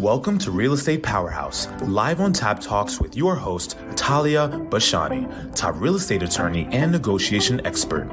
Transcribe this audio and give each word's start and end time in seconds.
Welcome 0.00 0.38
to 0.38 0.50
Real 0.50 0.72
Estate 0.72 1.02
Powerhouse, 1.02 1.68
live 1.82 2.22
on 2.22 2.32
TAB 2.32 2.58
Talks 2.58 2.98
with 2.98 3.18
your 3.18 3.34
host, 3.34 3.76
Talia 3.96 4.48
Bashani, 4.48 5.54
top 5.54 5.74
real 5.76 5.96
estate 5.96 6.22
attorney 6.22 6.66
and 6.72 6.90
negotiation 6.90 7.60
expert. 7.66 8.08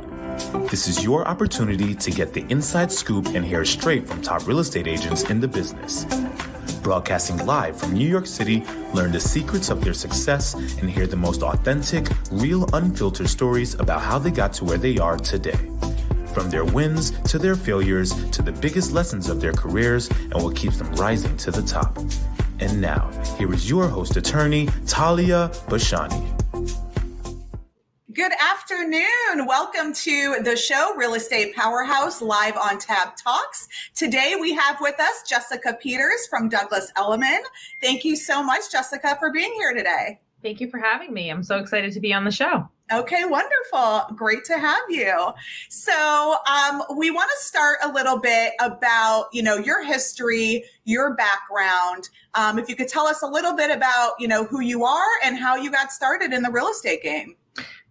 This 0.69 0.89
is 0.89 1.01
your 1.01 1.25
opportunity 1.25 1.95
to 1.95 2.11
get 2.11 2.33
the 2.33 2.45
inside 2.49 2.91
scoop 2.91 3.27
and 3.27 3.45
hear 3.45 3.63
straight 3.63 4.05
from 4.05 4.21
top 4.21 4.45
real 4.45 4.59
estate 4.59 4.85
agents 4.85 5.29
in 5.29 5.39
the 5.39 5.47
business. 5.47 6.03
Broadcasting 6.83 7.37
live 7.45 7.79
from 7.79 7.93
New 7.93 8.09
York 8.09 8.27
City, 8.27 8.65
learn 8.93 9.13
the 9.13 9.21
secrets 9.21 9.69
of 9.69 9.81
their 9.81 9.93
success 9.93 10.55
and 10.55 10.89
hear 10.89 11.07
the 11.07 11.15
most 11.15 11.41
authentic, 11.41 12.09
real, 12.31 12.67
unfiltered 12.73 13.29
stories 13.29 13.75
about 13.75 14.01
how 14.01 14.19
they 14.19 14.31
got 14.31 14.51
to 14.55 14.65
where 14.65 14.77
they 14.77 14.97
are 14.97 15.15
today. 15.15 15.57
From 16.37 16.51
their 16.51 16.65
wins 16.65 17.19
to 17.31 17.39
their 17.39 17.55
failures 17.55 18.13
to 18.29 18.43
the 18.43 18.51
biggest 18.51 18.91
lessons 18.91 19.27
of 19.27 19.41
their 19.41 19.53
careers 19.53 20.07
and 20.07 20.35
what 20.35 20.55
keeps 20.55 20.77
them 20.77 20.93
rising 20.93 21.35
to 21.37 21.49
the 21.49 21.63
top. 21.63 21.97
And 22.59 22.79
now, 22.79 23.09
here 23.39 23.51
is 23.51 23.67
your 23.67 23.87
host 23.87 24.17
attorney, 24.17 24.69
Talia 24.85 25.49
Bashani. 25.65 26.23
Good 28.13 28.33
afternoon. 28.39 29.47
Welcome 29.47 29.93
to 29.93 30.43
the 30.43 30.55
show, 30.55 30.93
Real 30.95 31.15
Estate 31.15 31.55
Powerhouse, 31.55 32.21
live 32.21 32.55
on 32.55 32.77
Tab 32.77 33.15
Talks. 33.15 33.67
Today 33.95 34.35
we 34.39 34.53
have 34.53 34.77
with 34.79 34.99
us 34.99 35.23
Jessica 35.27 35.75
Peters 35.81 36.27
from 36.29 36.49
Douglas 36.49 36.91
Elliman. 36.95 37.41
Thank 37.81 38.05
you 38.05 38.15
so 38.15 38.43
much, 38.43 38.71
Jessica, 38.71 39.17
for 39.17 39.31
being 39.31 39.53
here 39.53 39.73
today. 39.73 40.19
Thank 40.43 40.61
you 40.61 40.69
for 40.69 40.77
having 40.77 41.15
me. 41.15 41.31
I'm 41.31 41.41
so 41.41 41.57
excited 41.57 41.93
to 41.93 41.99
be 41.99 42.13
on 42.13 42.25
the 42.25 42.31
show. 42.31 42.69
Okay, 42.91 43.25
wonderful. 43.25 44.15
Great 44.15 44.45
to 44.45 44.57
have 44.57 44.83
you. 44.87 45.33
So, 45.69 46.37
um, 46.49 46.83
we 46.95 47.11
want 47.11 47.29
to 47.29 47.45
start 47.45 47.79
a 47.83 47.91
little 47.91 48.17
bit 48.17 48.53
about, 48.61 49.27
you 49.33 49.43
know, 49.43 49.57
your 49.57 49.83
history, 49.83 50.63
your 50.85 51.13
background. 51.15 52.07
Um, 52.35 52.57
if 52.57 52.69
you 52.69 52.75
could 52.75 52.87
tell 52.87 53.05
us 53.05 53.21
a 53.23 53.27
little 53.27 53.53
bit 53.53 53.75
about, 53.75 54.13
you 54.19 54.27
know, 54.27 54.45
who 54.45 54.61
you 54.61 54.85
are 54.85 55.05
and 55.25 55.37
how 55.37 55.57
you 55.57 55.69
got 55.69 55.91
started 55.91 56.31
in 56.31 56.43
the 56.43 56.51
real 56.51 56.69
estate 56.69 57.03
game. 57.03 57.35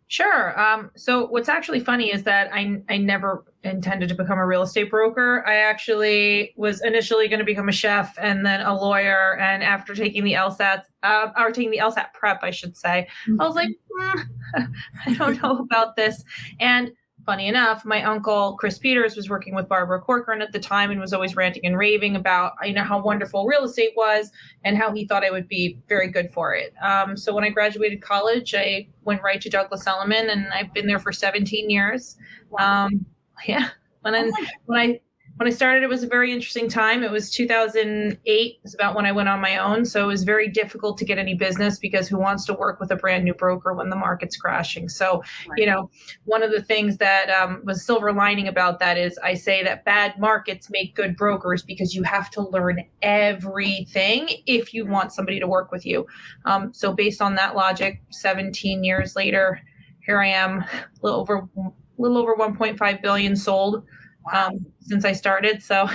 Sure. 0.08 0.58
Um, 0.58 0.92
so 0.96 1.26
what's 1.26 1.48
actually 1.48 1.80
funny 1.80 2.12
is 2.12 2.22
that 2.22 2.48
I 2.52 2.80
I 2.88 2.96
never 2.96 3.44
intended 3.64 4.08
to 4.08 4.14
become 4.14 4.38
a 4.38 4.46
real 4.46 4.62
estate 4.62 4.88
broker. 4.88 5.44
I 5.46 5.56
actually 5.56 6.54
was 6.56 6.80
initially 6.84 7.26
going 7.26 7.40
to 7.40 7.44
become 7.44 7.68
a 7.68 7.72
chef 7.72 8.16
and 8.20 8.46
then 8.46 8.60
a 8.60 8.72
lawyer. 8.72 9.36
And 9.38 9.64
after 9.64 9.96
taking 9.96 10.22
the 10.22 10.34
LSAT, 10.34 10.82
uh, 11.02 11.30
or 11.36 11.50
taking 11.50 11.72
the 11.72 11.78
LSAT 11.78 12.12
prep, 12.12 12.44
I 12.44 12.52
should 12.52 12.76
say, 12.76 13.08
mm-hmm. 13.26 13.40
I 13.40 13.46
was 13.46 13.56
like, 13.56 13.68
mm, 13.68 14.22
I 15.06 15.14
don't 15.14 15.42
know 15.42 15.58
about 15.58 15.96
this. 15.96 16.24
And 16.60 16.92
funny 17.26 17.48
enough, 17.48 17.84
my 17.84 18.02
uncle 18.04 18.56
Chris 18.58 18.78
Peters 18.78 19.16
was 19.16 19.28
working 19.28 19.54
with 19.54 19.68
Barbara 19.68 20.00
Corcoran 20.00 20.40
at 20.40 20.52
the 20.52 20.60
time 20.60 20.90
and 20.90 21.00
was 21.00 21.12
always 21.12 21.34
ranting 21.34 21.66
and 21.66 21.76
raving 21.76 22.14
about 22.16 22.52
you 22.62 22.72
know 22.72 22.84
how 22.84 23.02
wonderful 23.02 23.46
real 23.46 23.64
estate 23.64 23.92
was 23.96 24.30
and 24.64 24.76
how 24.78 24.92
he 24.92 25.06
thought 25.06 25.24
I 25.24 25.30
would 25.30 25.48
be 25.48 25.78
very 25.88 26.08
good 26.08 26.30
for 26.32 26.54
it. 26.54 26.72
Um, 26.82 27.16
so 27.16 27.34
when 27.34 27.44
I 27.44 27.50
graduated 27.50 28.00
college, 28.00 28.54
I 28.54 28.88
went 29.02 29.22
right 29.22 29.40
to 29.40 29.50
Douglas 29.50 29.86
Elliman, 29.86 30.30
and 30.30 30.46
I've 30.52 30.72
been 30.72 30.86
there 30.86 31.00
for 31.00 31.12
17 31.12 31.68
years. 31.68 32.16
Um, 32.58 33.04
yeah, 33.46 33.70
when 34.02 34.14
I 34.14 34.22
oh 34.24 34.46
when 34.66 34.78
I 34.78 35.00
when 35.36 35.46
I 35.46 35.50
started, 35.50 35.82
it 35.82 35.88
was 35.88 36.02
a 36.02 36.06
very 36.06 36.32
interesting 36.32 36.66
time. 36.66 37.02
It 37.02 37.10
was 37.10 37.30
2008. 37.30 38.60
It's 38.64 38.74
about 38.74 38.94
when 38.94 39.04
I 39.04 39.12
went 39.12 39.28
on 39.28 39.38
my 39.38 39.58
own. 39.58 39.84
So 39.84 40.04
it 40.04 40.06
was 40.06 40.24
very 40.24 40.48
difficult 40.48 40.96
to 40.98 41.04
get 41.04 41.18
any 41.18 41.34
business 41.34 41.78
because 41.78 42.08
who 42.08 42.18
wants 42.18 42.46
to 42.46 42.54
work 42.54 42.80
with 42.80 42.90
a 42.90 42.96
brand 42.96 43.24
new 43.24 43.34
broker 43.34 43.74
when 43.74 43.90
the 43.90 43.96
market's 43.96 44.36
crashing? 44.38 44.88
So, 44.88 45.22
right. 45.46 45.58
you 45.58 45.66
know, 45.66 45.90
one 46.24 46.42
of 46.42 46.52
the 46.52 46.62
things 46.62 46.96
that 46.98 47.28
um, 47.28 47.60
was 47.64 47.84
silver 47.84 48.14
lining 48.14 48.48
about 48.48 48.78
that 48.78 48.96
is 48.96 49.18
I 49.18 49.34
say 49.34 49.62
that 49.62 49.84
bad 49.84 50.18
markets 50.18 50.70
make 50.70 50.94
good 50.94 51.16
brokers 51.16 51.62
because 51.62 51.94
you 51.94 52.02
have 52.04 52.30
to 52.30 52.40
learn 52.40 52.82
everything 53.02 54.30
if 54.46 54.72
you 54.72 54.86
want 54.86 55.12
somebody 55.12 55.38
to 55.38 55.46
work 55.46 55.70
with 55.70 55.84
you. 55.84 56.06
Um, 56.46 56.72
so, 56.72 56.94
based 56.94 57.20
on 57.20 57.34
that 57.34 57.54
logic, 57.54 58.00
17 58.10 58.82
years 58.84 59.14
later, 59.14 59.60
here 60.00 60.18
I 60.18 60.28
am, 60.28 60.60
a 60.60 60.66
little 61.02 61.20
over, 61.20 61.46
a 61.58 61.72
little 61.98 62.16
over 62.16 62.34
1.5 62.36 63.02
billion 63.02 63.36
sold 63.36 63.84
wow. 64.32 64.48
um, 64.48 64.66
since 64.80 65.04
I 65.04 65.12
started. 65.12 65.62
So 65.62 65.88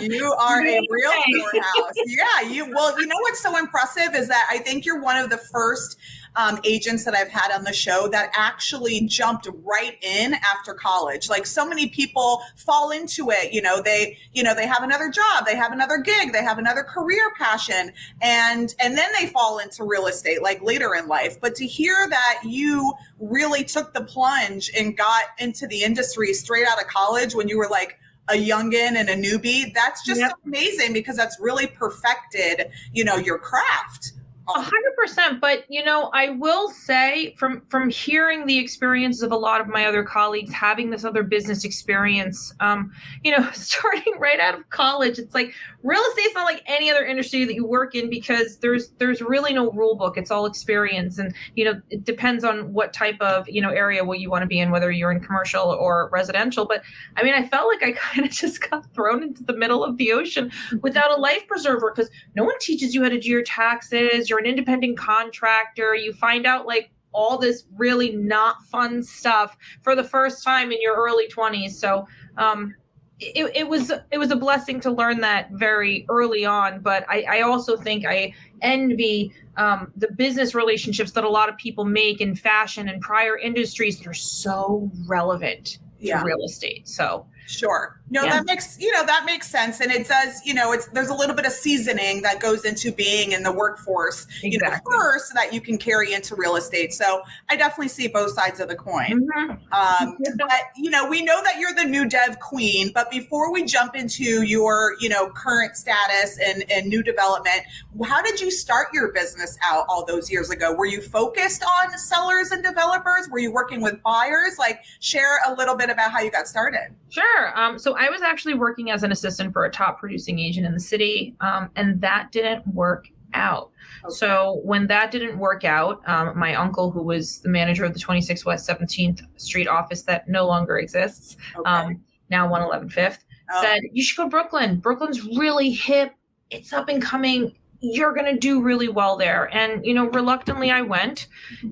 you 0.00 0.32
are 0.40 0.66
a 0.66 0.80
real 0.90 1.10
powerhouse. 1.10 1.92
Yeah, 2.06 2.48
you 2.48 2.72
well, 2.74 2.98
you 2.98 3.06
know 3.06 3.16
what's 3.20 3.40
so 3.40 3.56
impressive 3.56 4.14
is 4.14 4.28
that 4.28 4.46
I 4.50 4.58
think 4.58 4.84
you're 4.84 5.00
one 5.00 5.16
of 5.16 5.30
the 5.30 5.38
first 5.38 5.98
um, 6.36 6.58
agents 6.64 7.04
that 7.04 7.14
I've 7.14 7.28
had 7.28 7.52
on 7.52 7.64
the 7.64 7.72
show 7.72 8.08
that 8.08 8.30
actually 8.36 9.02
jumped 9.02 9.48
right 9.64 9.96
in 10.02 10.34
after 10.34 10.74
college. 10.74 11.28
Like 11.28 11.46
so 11.46 11.66
many 11.66 11.88
people 11.88 12.42
fall 12.56 12.90
into 12.90 13.30
it. 13.30 13.52
You 13.52 13.62
know, 13.62 13.82
they 13.82 14.18
you 14.32 14.42
know 14.42 14.54
they 14.54 14.66
have 14.66 14.82
another 14.82 15.10
job, 15.10 15.46
they 15.46 15.56
have 15.56 15.72
another 15.72 15.98
gig, 15.98 16.32
they 16.32 16.42
have 16.42 16.58
another 16.58 16.82
career 16.82 17.32
passion, 17.38 17.92
and 18.20 18.74
and 18.80 18.96
then 18.96 19.10
they 19.18 19.26
fall 19.26 19.58
into 19.58 19.84
real 19.84 20.06
estate 20.06 20.42
like 20.42 20.62
later 20.62 20.94
in 20.94 21.08
life. 21.08 21.40
But 21.40 21.54
to 21.56 21.66
hear 21.66 22.06
that 22.08 22.40
you 22.44 22.92
really 23.18 23.64
took 23.64 23.94
the 23.94 24.04
plunge 24.04 24.70
and 24.76 24.96
got 24.96 25.24
into 25.38 25.66
the 25.66 25.82
industry 25.82 26.32
straight 26.32 26.66
out 26.66 26.80
of 26.80 26.88
college 26.88 27.34
when 27.34 27.48
you 27.48 27.58
were 27.58 27.68
like 27.68 27.98
a 28.28 28.34
youngin 28.34 28.94
and 28.94 29.08
a 29.08 29.16
newbie 29.16 29.72
that's 29.72 30.04
just 30.04 30.20
yep. 30.20 30.32
amazing 30.44 30.92
because 30.92 31.16
that's 31.16 31.38
really 31.40 31.66
perfected 31.66 32.70
you 32.92 33.02
know 33.02 33.16
your 33.16 33.38
craft 33.38 34.12
hundred 34.48 34.96
percent. 34.96 35.40
But 35.40 35.64
you 35.68 35.84
know, 35.84 36.10
I 36.14 36.30
will 36.30 36.70
say 36.70 37.34
from 37.38 37.62
from 37.68 37.90
hearing 37.90 38.46
the 38.46 38.58
experiences 38.58 39.22
of 39.22 39.32
a 39.32 39.36
lot 39.36 39.60
of 39.60 39.68
my 39.68 39.86
other 39.86 40.02
colleagues 40.02 40.52
having 40.52 40.90
this 40.90 41.04
other 41.04 41.22
business 41.22 41.64
experience, 41.64 42.52
um, 42.60 42.92
you 43.24 43.36
know, 43.36 43.48
starting 43.52 44.18
right 44.18 44.40
out 44.40 44.54
of 44.54 44.68
college, 44.70 45.18
it's 45.18 45.34
like 45.34 45.54
real 45.82 46.00
estate's 46.10 46.34
not 46.34 46.44
like 46.44 46.62
any 46.66 46.90
other 46.90 47.04
industry 47.04 47.44
that 47.44 47.54
you 47.54 47.64
work 47.64 47.94
in 47.94 48.10
because 48.10 48.58
there's 48.58 48.90
there's 48.98 49.20
really 49.20 49.52
no 49.52 49.70
rule 49.72 49.94
book. 49.94 50.16
It's 50.16 50.30
all 50.30 50.46
experience, 50.46 51.18
and 51.18 51.34
you 51.54 51.64
know, 51.64 51.80
it 51.90 52.04
depends 52.04 52.44
on 52.44 52.72
what 52.72 52.92
type 52.92 53.20
of 53.20 53.48
you 53.48 53.60
know 53.60 53.70
area 53.70 54.04
what 54.04 54.20
you 54.20 54.30
want 54.30 54.42
to 54.42 54.46
be 54.46 54.60
in, 54.60 54.70
whether 54.70 54.90
you're 54.90 55.12
in 55.12 55.20
commercial 55.20 55.62
or 55.62 56.08
residential. 56.10 56.66
But 56.66 56.82
I 57.16 57.22
mean, 57.22 57.34
I 57.34 57.46
felt 57.46 57.68
like 57.68 57.82
I 57.82 57.92
kind 57.98 58.26
of 58.26 58.32
just 58.32 58.68
got 58.68 58.92
thrown 58.94 59.22
into 59.22 59.42
the 59.44 59.52
middle 59.52 59.84
of 59.84 59.96
the 59.96 60.12
ocean 60.12 60.50
without 60.80 61.10
a 61.10 61.20
life 61.20 61.46
preserver 61.46 61.92
because 61.94 62.10
no 62.34 62.44
one 62.44 62.58
teaches 62.60 62.94
you 62.94 63.02
how 63.02 63.08
to 63.08 63.18
do 63.18 63.28
your 63.28 63.42
taxes. 63.42 64.30
Your 64.30 64.37
you're 64.38 64.44
an 64.44 64.50
independent 64.50 64.96
contractor, 64.96 65.94
you 65.94 66.12
find 66.12 66.46
out 66.46 66.66
like 66.66 66.90
all 67.12 67.38
this 67.38 67.64
really 67.76 68.12
not 68.12 68.62
fun 68.66 69.02
stuff 69.02 69.56
for 69.82 69.96
the 69.96 70.04
first 70.04 70.44
time 70.44 70.70
in 70.70 70.80
your 70.80 70.94
early 70.94 71.26
20s. 71.28 71.72
So, 71.72 72.06
um, 72.36 72.74
it, 73.20 73.50
it 73.52 73.68
was 73.68 73.90
it 74.12 74.18
was 74.18 74.30
a 74.30 74.36
blessing 74.36 74.78
to 74.78 74.92
learn 74.92 75.20
that 75.22 75.50
very 75.50 76.06
early 76.08 76.46
on, 76.46 76.80
but 76.80 77.04
I, 77.08 77.24
I 77.28 77.40
also 77.40 77.76
think 77.76 78.06
I 78.06 78.32
envy 78.62 79.32
um, 79.56 79.90
the 79.96 80.12
business 80.12 80.54
relationships 80.54 81.10
that 81.12 81.24
a 81.24 81.28
lot 81.28 81.48
of 81.48 81.56
people 81.56 81.84
make 81.84 82.20
in 82.20 82.36
fashion 82.36 82.88
and 82.88 83.02
prior 83.02 83.36
industries 83.36 83.98
that 83.98 84.06
are 84.06 84.14
so 84.14 84.88
relevant 85.08 85.80
yeah. 85.98 86.20
to 86.20 86.24
real 86.24 86.44
estate. 86.44 86.86
So 86.86 87.26
Sure. 87.48 87.97
No, 88.10 88.24
yeah. 88.24 88.36
that 88.36 88.46
makes 88.46 88.78
you 88.80 88.90
know 88.92 89.04
that 89.06 89.24
makes 89.24 89.48
sense, 89.48 89.80
and 89.80 89.90
it 89.90 90.08
does. 90.08 90.40
You 90.44 90.54
know, 90.54 90.72
it's 90.72 90.86
there's 90.88 91.08
a 91.08 91.14
little 91.14 91.34
bit 91.34 91.46
of 91.46 91.52
seasoning 91.52 92.22
that 92.22 92.40
goes 92.40 92.64
into 92.64 92.92
being 92.92 93.32
in 93.32 93.42
the 93.42 93.52
workforce. 93.52 94.26
Exactly. 94.42 94.50
You 94.50 94.58
know, 94.58 94.76
first 94.84 95.34
that 95.34 95.52
you 95.52 95.60
can 95.60 95.78
carry 95.78 96.12
into 96.12 96.34
real 96.34 96.56
estate. 96.56 96.92
So 96.92 97.22
I 97.48 97.56
definitely 97.56 97.88
see 97.88 98.08
both 98.08 98.32
sides 98.32 98.60
of 98.60 98.68
the 98.68 98.76
coin. 98.76 99.28
Mm-hmm. 99.36 99.50
Um, 99.72 100.16
but 100.36 100.50
you 100.76 100.90
know, 100.90 101.08
we 101.08 101.22
know 101.22 101.42
that 101.42 101.58
you're 101.58 101.74
the 101.74 101.84
new 101.84 102.08
dev 102.08 102.38
queen. 102.40 102.90
But 102.94 103.10
before 103.10 103.52
we 103.52 103.64
jump 103.64 103.94
into 103.94 104.42
your 104.42 104.96
you 105.00 105.08
know 105.08 105.30
current 105.30 105.76
status 105.76 106.38
and 106.44 106.64
and 106.70 106.88
new 106.88 107.02
development, 107.02 107.62
how 108.04 108.22
did 108.22 108.40
you 108.40 108.50
start 108.50 108.88
your 108.92 109.12
business 109.12 109.56
out 109.64 109.84
all 109.88 110.04
those 110.04 110.30
years 110.30 110.50
ago? 110.50 110.74
Were 110.74 110.86
you 110.86 111.00
focused 111.00 111.62
on 111.62 111.96
sellers 111.98 112.50
and 112.50 112.64
developers? 112.64 113.28
Were 113.30 113.38
you 113.38 113.52
working 113.52 113.80
with 113.80 114.02
buyers? 114.02 114.58
Like, 114.58 114.82
share 115.00 115.38
a 115.46 115.54
little 115.54 115.76
bit 115.76 115.90
about 115.90 116.10
how 116.10 116.20
you 116.20 116.30
got 116.30 116.48
started. 116.48 116.94
Sure. 117.10 117.38
Sure. 117.38 117.58
Um, 117.58 117.78
so 117.78 117.96
I 117.98 118.08
was 118.10 118.22
actually 118.22 118.54
working 118.54 118.90
as 118.90 119.02
an 119.02 119.10
assistant 119.10 119.52
for 119.52 119.64
a 119.64 119.70
top 119.70 119.98
producing 119.98 120.38
agent 120.38 120.64
in 120.66 120.72
the 120.72 120.80
city, 120.80 121.34
um, 121.40 121.68
and 121.74 122.00
that 122.00 122.30
didn't 122.30 122.66
work 122.68 123.08
out. 123.34 123.70
Okay. 124.04 124.14
So 124.14 124.60
when 124.62 124.86
that 124.86 125.10
didn't 125.10 125.38
work 125.38 125.64
out, 125.64 126.00
um, 126.08 126.38
my 126.38 126.54
uncle, 126.54 126.92
who 126.92 127.02
was 127.02 127.40
the 127.40 127.48
manager 127.48 127.84
of 127.84 127.92
the 127.92 127.98
26 127.98 128.44
West 128.44 128.68
17th 128.68 129.22
Street 129.36 129.66
office 129.66 130.02
that 130.02 130.28
no 130.28 130.46
longer 130.46 130.78
exists, 130.78 131.36
okay. 131.58 131.68
um, 131.68 132.00
now 132.30 132.44
111 132.44 132.88
Fifth, 132.88 133.24
oh. 133.52 133.62
said, 133.62 133.80
You 133.92 134.02
should 134.02 134.16
go 134.16 134.24
to 134.24 134.30
Brooklyn. 134.30 134.78
Brooklyn's 134.78 135.24
really 135.36 135.70
hip. 135.70 136.14
It's 136.50 136.72
up 136.72 136.88
and 136.88 137.02
coming 137.02 137.57
you're 137.80 138.12
going 138.12 138.32
to 138.32 138.38
do 138.38 138.60
really 138.60 138.88
well 138.88 139.16
there. 139.16 139.54
And, 139.54 139.84
you 139.86 139.94
know, 139.94 140.06
reluctantly 140.10 140.70
I 140.70 140.80
went. 140.80 141.28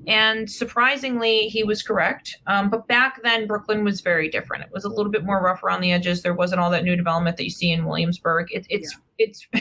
And 0.07 0.49
surprisingly, 0.49 1.49
he 1.49 1.65
was 1.65 1.83
correct. 1.83 2.39
Um, 2.47 2.71
but 2.71 2.87
back 2.87 3.23
then, 3.23 3.47
Brooklyn 3.47 3.83
was 3.83 4.01
very 4.01 4.29
different. 4.29 4.65
It 4.65 4.71
was 4.73 4.85
a 4.85 4.89
little 4.89 5.11
bit 5.11 5.25
more 5.25 5.43
rough 5.43 5.65
around 5.65 5.81
the 5.81 5.93
edges. 5.93 6.23
There 6.23 6.35
wasn't 6.35 6.61
all 6.61 6.71
that 6.71 6.85
new 6.85 6.97
development 6.97 7.37
that 7.39 7.45
you 7.45 7.51
see 7.51 7.73
in 7.73 7.87
Williamsburg. 7.87 8.49
It, 8.53 8.67
it's 8.71 8.97
it's 9.19 9.47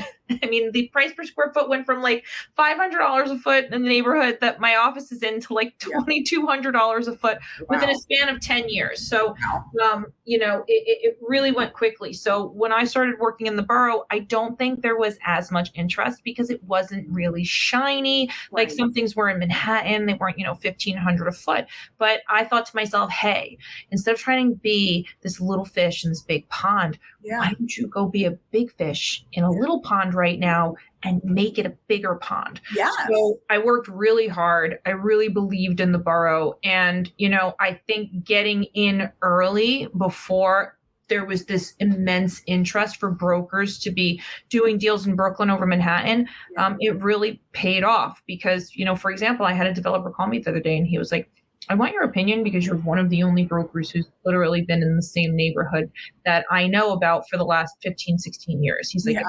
I 0.43 0.47
mean, 0.47 0.71
the 0.71 0.87
price 0.87 1.13
per 1.13 1.23
square 1.23 1.51
foot 1.53 1.69
went 1.69 1.85
from 1.85 2.01
like 2.01 2.25
five 2.55 2.77
hundred 2.77 2.99
dollars 2.99 3.29
a 3.29 3.37
foot 3.37 3.65
in 3.65 3.71
the 3.71 3.77
neighborhood 3.87 4.39
that 4.41 4.59
my 4.59 4.75
office 4.75 5.11
is 5.11 5.21
in 5.21 5.39
to 5.41 5.53
like 5.53 5.77
twenty 5.77 6.23
two 6.23 6.47
hundred 6.47 6.71
dollars 6.71 7.07
a 7.07 7.15
foot 7.15 7.37
wow. 7.59 7.65
within 7.69 7.89
a 7.89 7.95
span 7.95 8.29
of 8.29 8.41
ten 8.41 8.67
years. 8.67 9.07
So, 9.07 9.35
wow. 9.45 9.65
um, 9.83 10.07
you 10.25 10.39
know, 10.39 10.63
it, 10.67 10.83
it 11.03 11.17
really 11.21 11.51
went 11.51 11.73
quickly. 11.73 12.11
So 12.11 12.47
when 12.47 12.73
I 12.73 12.85
started 12.85 13.19
working 13.19 13.45
in 13.45 13.55
the 13.55 13.61
borough, 13.61 14.05
I 14.09 14.19
don't 14.19 14.57
think 14.57 14.81
there 14.81 14.97
was 14.97 15.17
as 15.25 15.51
much 15.51 15.69
interest 15.75 16.21
because 16.23 16.49
it 16.49 16.63
wasn't 16.63 17.07
really 17.09 17.43
shiny. 17.43 18.27
Right. 18.51 18.67
Like 18.67 18.71
some 18.71 18.93
things 18.93 19.15
were 19.15 19.29
in 19.29 19.37
Manhattan, 19.37 20.07
they 20.07 20.15
weren't 20.15 20.39
you 20.39 20.45
know 20.45 20.55
fifteen 20.55 20.97
hundred 20.97 21.27
a 21.27 21.33
foot. 21.33 21.65
But 21.99 22.21
I 22.29 22.45
thought 22.45 22.65
to 22.65 22.75
myself, 22.75 23.11
hey, 23.11 23.59
instead 23.91 24.15
of 24.15 24.19
trying 24.19 24.49
to 24.49 24.55
be 24.55 25.07
this 25.21 25.39
little 25.39 25.65
fish 25.65 26.03
in 26.03 26.09
this 26.09 26.21
big 26.21 26.47
pond, 26.49 26.97
yeah. 27.25 27.39
why 27.39 27.53
don't 27.57 27.75
you 27.75 27.87
go 27.87 28.07
be 28.07 28.25
a 28.25 28.31
big 28.51 28.71
fish 28.71 29.25
in 29.33 29.43
a 29.43 29.51
little 29.51 29.81
pond 29.81 30.13
right 30.13 30.39
now 30.39 30.75
and 31.03 31.21
make 31.23 31.57
it 31.57 31.65
a 31.65 31.73
bigger 31.87 32.15
pond. 32.15 32.61
Yeah. 32.75 32.91
So 33.07 33.39
I 33.49 33.57
worked 33.57 33.87
really 33.87 34.27
hard. 34.27 34.79
I 34.85 34.91
really 34.91 35.29
believed 35.29 35.79
in 35.79 35.91
the 35.91 35.99
borough. 35.99 36.57
And, 36.63 37.11
you 37.17 37.29
know, 37.29 37.55
I 37.59 37.79
think 37.87 38.23
getting 38.23 38.63
in 38.73 39.11
early 39.21 39.87
before 39.97 40.77
there 41.07 41.25
was 41.25 41.45
this 41.45 41.75
immense 41.79 42.41
interest 42.47 42.97
for 42.97 43.11
brokers 43.11 43.77
to 43.79 43.91
be 43.91 44.21
doing 44.49 44.77
deals 44.77 45.05
in 45.05 45.15
Brooklyn 45.15 45.49
over 45.49 45.65
Manhattan, 45.65 46.27
um, 46.57 46.77
it 46.79 47.01
really 47.01 47.41
paid 47.51 47.83
off 47.83 48.21
because, 48.25 48.75
you 48.75 48.85
know, 48.85 48.95
for 48.95 49.11
example, 49.11 49.45
I 49.45 49.53
had 49.53 49.67
a 49.67 49.73
developer 49.73 50.09
call 50.09 50.27
me 50.27 50.39
the 50.39 50.49
other 50.49 50.59
day 50.59 50.77
and 50.77 50.87
he 50.87 50.97
was 50.97 51.11
like, 51.11 51.29
I 51.67 51.75
want 51.75 51.93
your 51.93 52.03
opinion 52.03 52.43
because 52.43 52.65
you're 52.65 52.77
one 52.77 52.99
of 52.99 53.09
the 53.09 53.23
only 53.23 53.45
brokers 53.45 53.89
who's 53.89 54.07
literally 54.23 54.61
been 54.61 54.83
in 54.83 54.95
the 54.95 55.01
same 55.01 55.35
neighborhood 55.35 55.91
that 56.25 56.45
I 56.51 56.67
know 56.67 56.91
about 56.91 57.27
for 57.29 57.37
the 57.37 57.43
last 57.43 57.75
15, 57.81 58.19
16 58.19 58.63
years. 58.63 58.89
He's 58.91 59.05
like, 59.05 59.15
yeah 59.15 59.23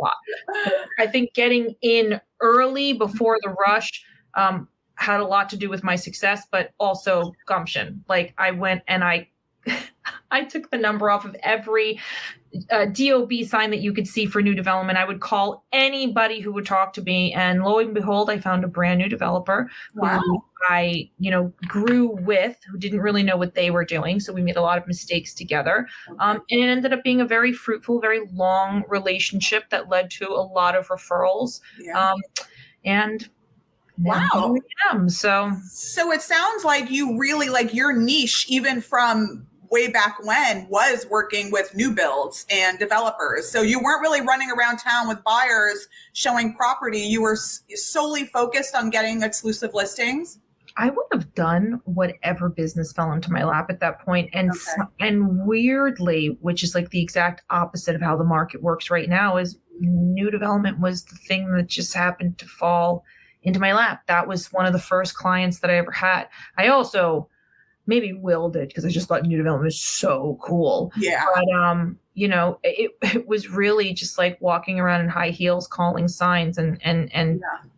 lot. 0.00 0.14
I 0.98 1.06
think 1.06 1.34
getting 1.34 1.74
in 1.82 2.20
early 2.40 2.92
before 2.92 3.38
the 3.42 3.54
rush 3.66 4.04
um, 4.34 4.68
had 4.96 5.20
a 5.20 5.24
lot 5.24 5.48
to 5.50 5.56
do 5.56 5.68
with 5.68 5.84
my 5.84 5.96
success, 5.96 6.46
but 6.50 6.72
also 6.80 7.32
gumption. 7.46 8.04
Like 8.08 8.34
I 8.38 8.50
went 8.50 8.82
and 8.88 9.04
I 9.04 9.28
I 10.30 10.44
took 10.44 10.70
the 10.70 10.78
number 10.78 11.10
off 11.10 11.24
of 11.24 11.36
every 11.42 12.00
uh, 12.70 12.86
DOB 12.86 13.32
sign 13.46 13.70
that 13.70 13.80
you 13.80 13.92
could 13.92 14.06
see 14.06 14.26
for 14.26 14.42
new 14.42 14.54
development. 14.54 14.98
I 14.98 15.04
would 15.04 15.20
call 15.20 15.64
anybody 15.72 16.40
who 16.40 16.52
would 16.52 16.66
talk 16.66 16.92
to 16.94 17.02
me, 17.02 17.32
and 17.32 17.62
lo 17.62 17.78
and 17.78 17.94
behold, 17.94 18.30
I 18.30 18.38
found 18.38 18.64
a 18.64 18.68
brand 18.68 18.98
new 18.98 19.08
developer 19.08 19.70
wow. 19.94 20.18
who 20.18 20.42
I, 20.68 21.08
you 21.18 21.30
know, 21.30 21.52
grew 21.66 22.16
with, 22.22 22.58
who 22.70 22.76
didn't 22.76 23.00
really 23.00 23.22
know 23.22 23.36
what 23.36 23.54
they 23.54 23.70
were 23.70 23.84
doing. 23.84 24.20
So 24.20 24.32
we 24.32 24.42
made 24.42 24.56
a 24.56 24.62
lot 24.62 24.78
of 24.78 24.86
mistakes 24.86 25.32
together, 25.32 25.88
um, 26.18 26.42
and 26.50 26.60
it 26.60 26.68
ended 26.68 26.92
up 26.92 27.04
being 27.04 27.20
a 27.20 27.26
very 27.26 27.52
fruitful, 27.52 28.00
very 28.00 28.26
long 28.32 28.84
relationship 28.88 29.70
that 29.70 29.88
led 29.88 30.10
to 30.12 30.26
a 30.28 30.42
lot 30.42 30.76
of 30.76 30.88
referrals. 30.88 31.60
Yeah. 31.80 32.10
Um, 32.10 32.20
and 32.84 33.28
wow. 33.98 34.56
So, 35.06 35.52
so 35.68 36.10
it 36.10 36.22
sounds 36.22 36.64
like 36.64 36.90
you 36.90 37.18
really 37.18 37.48
like 37.48 37.74
your 37.74 37.92
niche, 37.92 38.46
even 38.48 38.80
from 38.80 39.46
way 39.70 39.88
back 39.88 40.16
when 40.24 40.66
was 40.68 41.06
working 41.10 41.50
with 41.50 41.74
new 41.74 41.92
builds 41.92 42.44
and 42.50 42.78
developers. 42.78 43.50
So 43.50 43.62
you 43.62 43.80
weren't 43.80 44.02
really 44.02 44.20
running 44.20 44.50
around 44.50 44.78
town 44.78 45.08
with 45.08 45.22
buyers 45.24 45.88
showing 46.12 46.54
property. 46.54 47.00
You 47.00 47.22
were 47.22 47.36
solely 47.36 48.24
focused 48.24 48.74
on 48.74 48.90
getting 48.90 49.22
exclusive 49.22 49.72
listings. 49.74 50.38
I 50.76 50.90
would 50.90 51.06
have 51.12 51.34
done 51.34 51.80
whatever 51.84 52.48
business 52.48 52.92
fell 52.92 53.12
into 53.12 53.32
my 53.32 53.44
lap 53.44 53.66
at 53.70 53.80
that. 53.80 54.00
And 54.06 54.50
okay. 54.50 54.82
and 55.00 55.46
weirdly, 55.46 56.38
which 56.40 56.62
is 56.62 56.74
like 56.74 56.90
the 56.90 57.02
exact 57.02 57.42
opposite 57.50 57.94
of 57.94 58.00
how 58.00 58.16
the 58.16 58.24
market 58.24 58.62
works 58.62 58.90
right 58.90 59.08
now, 59.08 59.36
is 59.36 59.58
new 59.80 60.30
development 60.30 60.78
was 60.80 61.04
the 61.04 61.16
thing 61.16 61.52
that 61.52 61.66
just 61.66 61.94
happened 61.94 62.38
to 62.38 62.46
fall 62.46 63.04
into 63.42 63.58
my 63.58 63.72
lap. 63.72 64.02
That 64.06 64.28
was 64.28 64.52
one 64.52 64.66
of 64.66 64.72
the 64.72 64.78
first 64.78 65.14
clients 65.14 65.60
that 65.60 65.70
I 65.70 65.76
ever 65.76 65.90
had. 65.90 66.28
I 66.56 66.68
also 66.68 67.28
maybe 67.86 68.12
Will 68.12 68.48
did 68.48 68.68
because 68.68 68.84
I 68.84 68.88
just 68.88 69.08
thought 69.08 69.22
new 69.22 69.36
development 69.36 69.66
was 69.66 69.80
so 69.80 70.38
cool. 70.40 70.92
Yeah. 70.96 71.24
But 71.34 71.52
um, 71.54 71.98
you 72.14 72.28
know, 72.28 72.58
it, 72.62 72.92
it 73.02 73.26
was 73.26 73.48
really 73.50 73.92
just 73.92 74.18
like 74.18 74.40
walking 74.40 74.80
around 74.80 75.00
in 75.02 75.08
high 75.08 75.30
heels, 75.30 75.66
calling 75.66 76.08
signs, 76.08 76.58
and 76.58 76.78
and 76.84 77.12
and 77.14 77.40
yeah. 77.40 77.69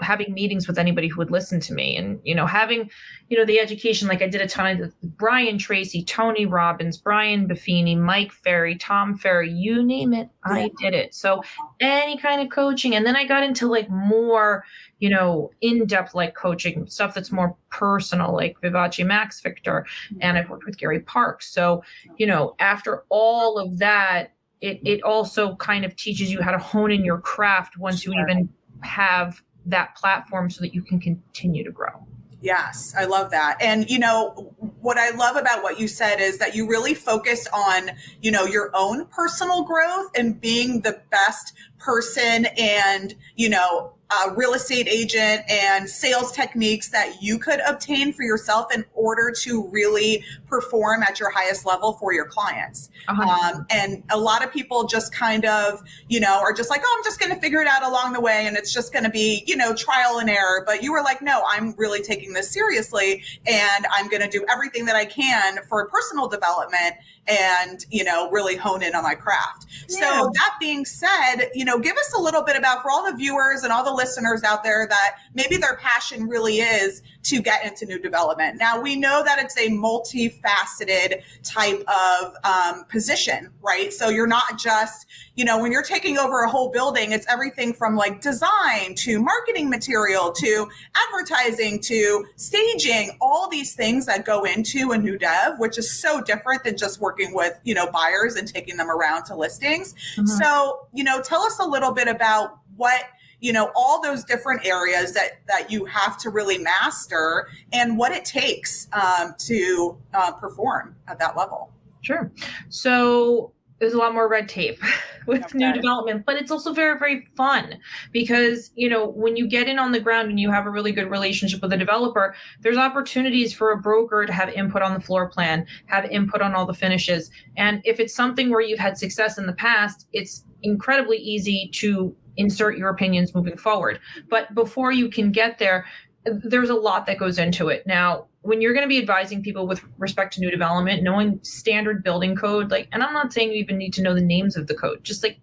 Having 0.00 0.32
meetings 0.32 0.66
with 0.66 0.78
anybody 0.78 1.08
who 1.08 1.18
would 1.18 1.30
listen 1.30 1.60
to 1.60 1.74
me, 1.74 1.96
and 1.96 2.20
you 2.24 2.34
know, 2.34 2.46
having 2.46 2.90
you 3.28 3.38
know 3.38 3.44
the 3.44 3.60
education. 3.60 4.08
Like 4.08 4.22
I 4.22 4.28
did 4.28 4.40
a 4.40 4.48
ton 4.48 4.80
of 4.80 4.94
Brian 5.02 5.58
Tracy, 5.58 6.04
Tony 6.04 6.46
Robbins, 6.46 6.96
Brian 6.96 7.48
Buffini, 7.48 7.96
Mike 7.96 8.32
Ferry, 8.32 8.76
Tom 8.76 9.16
Ferry, 9.16 9.50
you 9.50 9.82
name 9.82 10.12
it. 10.12 10.28
I 10.44 10.70
did 10.78 10.94
it. 10.94 11.14
So 11.14 11.42
any 11.80 12.16
kind 12.16 12.40
of 12.40 12.50
coaching, 12.50 12.94
and 12.94 13.06
then 13.06 13.16
I 13.16 13.26
got 13.26 13.42
into 13.42 13.66
like 13.66 13.90
more 13.90 14.64
you 15.00 15.08
know, 15.08 15.50
in 15.62 15.86
depth 15.86 16.14
like 16.14 16.34
coaching, 16.34 16.86
stuff 16.86 17.14
that's 17.14 17.32
more 17.32 17.56
personal, 17.70 18.34
like 18.34 18.60
Vivace 18.60 19.04
Max 19.04 19.40
Victor. 19.40 19.86
Mm-hmm. 20.06 20.18
And 20.20 20.38
I've 20.38 20.48
worked 20.48 20.66
with 20.66 20.78
Gary 20.78 21.00
Parks. 21.00 21.52
So, 21.52 21.82
you 22.18 22.26
know, 22.26 22.54
after 22.60 23.04
all 23.08 23.58
of 23.58 23.78
that, 23.78 24.34
it, 24.60 24.78
it 24.84 25.02
also 25.02 25.56
kind 25.56 25.86
of 25.86 25.96
teaches 25.96 26.30
you 26.30 26.42
how 26.42 26.52
to 26.52 26.58
hone 26.58 26.92
in 26.92 27.02
your 27.02 27.18
craft 27.18 27.78
once 27.78 28.04
you 28.04 28.12
even 28.12 28.50
have 28.82 29.42
that 29.66 29.96
platform 29.96 30.50
so 30.50 30.60
that 30.60 30.74
you 30.74 30.82
can 30.82 31.00
continue 31.00 31.64
to 31.64 31.70
grow. 31.70 32.06
Yes, 32.42 32.94
I 32.96 33.04
love 33.04 33.30
that. 33.32 33.58
And 33.60 33.88
you 33.90 33.98
know, 33.98 34.54
what 34.80 34.96
I 34.96 35.10
love 35.10 35.36
about 35.36 35.62
what 35.62 35.78
you 35.78 35.86
said 35.86 36.20
is 36.20 36.38
that 36.38 36.54
you 36.54 36.66
really 36.66 36.94
focused 36.94 37.48
on, 37.52 37.90
you 38.22 38.30
know, 38.30 38.44
your 38.46 38.70
own 38.74 39.06
personal 39.06 39.62
growth 39.62 40.10
and 40.16 40.40
being 40.40 40.80
the 40.80 41.02
best 41.10 41.52
person 41.78 42.46
and, 42.56 43.14
you 43.36 43.50
know, 43.50 43.92
uh, 44.10 44.32
real 44.34 44.54
estate 44.54 44.88
agent 44.88 45.42
and 45.48 45.88
sales 45.88 46.32
techniques 46.32 46.88
that 46.90 47.22
you 47.22 47.38
could 47.38 47.60
obtain 47.66 48.12
for 48.12 48.22
yourself 48.22 48.74
in 48.74 48.84
order 48.94 49.30
to 49.30 49.68
really 49.68 50.24
perform 50.46 51.02
at 51.02 51.20
your 51.20 51.30
highest 51.30 51.64
level 51.64 51.92
for 51.94 52.12
your 52.12 52.26
clients. 52.26 52.90
Uh-huh. 53.08 53.22
Um, 53.22 53.66
and 53.70 54.02
a 54.10 54.18
lot 54.18 54.44
of 54.44 54.52
people 54.52 54.84
just 54.84 55.12
kind 55.12 55.44
of, 55.44 55.82
you 56.08 56.20
know, 56.20 56.40
are 56.40 56.52
just 56.52 56.70
like, 56.70 56.82
oh, 56.84 56.96
I'm 56.98 57.04
just 57.04 57.20
going 57.20 57.32
to 57.32 57.40
figure 57.40 57.60
it 57.60 57.68
out 57.68 57.84
along 57.84 58.12
the 58.12 58.20
way 58.20 58.46
and 58.46 58.56
it's 58.56 58.72
just 58.72 58.92
going 58.92 59.04
to 59.04 59.10
be, 59.10 59.44
you 59.46 59.56
know, 59.56 59.74
trial 59.74 60.18
and 60.18 60.28
error. 60.28 60.62
But 60.66 60.82
you 60.82 60.92
were 60.92 61.02
like, 61.02 61.22
no, 61.22 61.44
I'm 61.48 61.74
really 61.76 62.02
taking 62.02 62.32
this 62.32 62.50
seriously 62.50 63.22
and 63.46 63.86
I'm 63.92 64.08
going 64.08 64.22
to 64.22 64.28
do 64.28 64.44
everything 64.50 64.84
that 64.86 64.96
I 64.96 65.04
can 65.04 65.58
for 65.68 65.88
personal 65.88 66.28
development 66.28 66.96
and 67.30 67.86
you 67.90 68.02
know 68.02 68.30
really 68.30 68.56
hone 68.56 68.82
in 68.82 68.94
on 68.94 69.02
my 69.02 69.14
craft 69.14 69.66
yeah. 69.88 70.00
so 70.00 70.30
that 70.34 70.56
being 70.58 70.84
said 70.84 71.48
you 71.54 71.64
know 71.64 71.78
give 71.78 71.96
us 71.96 72.12
a 72.16 72.20
little 72.20 72.42
bit 72.42 72.56
about 72.56 72.82
for 72.82 72.90
all 72.90 73.04
the 73.08 73.16
viewers 73.16 73.62
and 73.62 73.72
all 73.72 73.84
the 73.84 73.92
listeners 73.92 74.42
out 74.42 74.64
there 74.64 74.86
that 74.88 75.16
maybe 75.34 75.56
their 75.56 75.76
passion 75.76 76.26
really 76.26 76.58
is 76.60 77.02
to 77.22 77.40
get 77.40 77.64
into 77.64 77.86
new 77.86 77.98
development 77.98 78.58
now 78.58 78.80
we 78.80 78.96
know 78.96 79.22
that 79.24 79.38
it's 79.38 79.56
a 79.58 79.68
multifaceted 79.68 81.22
type 81.42 81.82
of 81.88 82.34
um, 82.44 82.84
position 82.84 83.50
right 83.62 83.92
so 83.92 84.08
you're 84.08 84.26
not 84.26 84.58
just 84.58 85.06
you 85.34 85.44
know 85.44 85.60
when 85.60 85.70
you're 85.70 85.82
taking 85.82 86.18
over 86.18 86.42
a 86.42 86.48
whole 86.48 86.70
building 86.70 87.12
it's 87.12 87.26
everything 87.28 87.72
from 87.72 87.96
like 87.96 88.20
design 88.20 88.94
to 88.94 89.22
marketing 89.22 89.68
material 89.68 90.32
to 90.32 90.66
advertising 91.08 91.80
to 91.80 92.24
staging 92.36 93.16
all 93.20 93.48
these 93.48 93.74
things 93.74 94.06
that 94.06 94.24
go 94.24 94.44
into 94.44 94.92
a 94.92 94.98
new 94.98 95.18
dev 95.18 95.58
which 95.58 95.78
is 95.78 96.00
so 96.00 96.20
different 96.20 96.64
than 96.64 96.76
just 96.76 97.00
working 97.00 97.34
with, 97.34 97.58
you 97.64 97.74
know, 97.74 97.90
buyers 97.90 98.36
and 98.36 98.48
taking 98.48 98.76
them 98.76 98.90
around 98.90 99.24
to 99.24 99.36
listings. 99.36 99.94
Mm-hmm. 100.16 100.26
So, 100.26 100.88
you 100.92 101.04
know, 101.04 101.20
tell 101.20 101.42
us 101.42 101.58
a 101.58 101.64
little 101.64 101.92
bit 101.92 102.08
about 102.08 102.58
what 102.76 103.04
you 103.40 103.52
know 103.52 103.70
all 103.74 104.02
those 104.02 104.24
different 104.24 104.64
areas 104.64 105.12
that 105.14 105.40
that 105.48 105.70
you 105.70 105.84
have 105.84 106.18
to 106.18 106.30
really 106.30 106.58
master 106.58 107.48
and 107.72 107.96
what 107.98 108.12
it 108.12 108.24
takes 108.24 108.88
um, 108.92 109.34
to 109.38 109.96
uh, 110.14 110.32
perform 110.32 110.94
at 111.08 111.18
that 111.18 111.36
level. 111.36 111.72
Sure. 112.02 112.30
So 112.68 113.52
there's 113.80 113.94
a 113.94 113.98
lot 113.98 114.12
more 114.12 114.28
red 114.28 114.48
tape 114.48 114.78
with 115.26 115.42
okay. 115.44 115.58
new 115.58 115.72
development 115.72 116.24
but 116.24 116.36
it's 116.36 116.50
also 116.50 116.72
very 116.72 116.98
very 116.98 117.26
fun 117.34 117.78
because 118.12 118.70
you 118.76 118.88
know 118.88 119.08
when 119.08 119.36
you 119.36 119.46
get 119.46 119.68
in 119.68 119.78
on 119.78 119.90
the 119.90 119.98
ground 119.98 120.28
and 120.28 120.38
you 120.38 120.50
have 120.50 120.66
a 120.66 120.70
really 120.70 120.92
good 120.92 121.10
relationship 121.10 121.60
with 121.62 121.72
a 121.72 121.76
developer 121.76 122.34
there's 122.60 122.76
opportunities 122.76 123.52
for 123.52 123.72
a 123.72 123.76
broker 123.76 124.24
to 124.26 124.32
have 124.32 124.48
input 124.50 124.82
on 124.82 124.94
the 124.94 125.00
floor 125.00 125.28
plan 125.28 125.66
have 125.86 126.04
input 126.06 126.40
on 126.42 126.54
all 126.54 126.66
the 126.66 126.74
finishes. 126.74 127.30
And 127.56 127.80
if 127.84 127.98
it's 127.98 128.14
something 128.14 128.50
where 128.50 128.60
you've 128.60 128.78
had 128.78 128.96
success 128.96 129.38
in 129.38 129.46
the 129.46 129.54
past 129.54 130.06
it's 130.12 130.44
incredibly 130.62 131.16
easy 131.16 131.70
to 131.72 132.14
insert 132.36 132.78
your 132.78 132.88
opinions 132.88 133.34
moving 133.34 133.56
forward. 133.56 134.00
But 134.28 134.54
before 134.54 134.92
you 134.92 135.08
can 135.08 135.32
get 135.32 135.58
there 135.58 135.86
there's 136.24 136.68
a 136.68 136.74
lot 136.74 137.06
that 137.06 137.18
goes 137.18 137.38
into 137.38 137.68
it. 137.68 137.86
Now 137.86 138.26
when 138.42 138.60
you're 138.60 138.72
going 138.72 138.84
to 138.84 138.88
be 138.88 138.98
advising 138.98 139.42
people 139.42 139.66
with 139.66 139.82
respect 139.98 140.34
to 140.34 140.40
new 140.40 140.50
development, 140.50 141.02
knowing 141.02 141.40
standard 141.42 142.02
building 142.02 142.34
code, 142.34 142.70
like, 142.70 142.88
and 142.92 143.02
I'm 143.02 143.12
not 143.12 143.32
saying 143.32 143.52
you 143.52 143.58
even 143.58 143.76
need 143.76 143.92
to 143.94 144.02
know 144.02 144.14
the 144.14 144.20
names 144.20 144.56
of 144.56 144.66
the 144.66 144.74
code, 144.74 145.04
just 145.04 145.22
like 145.22 145.38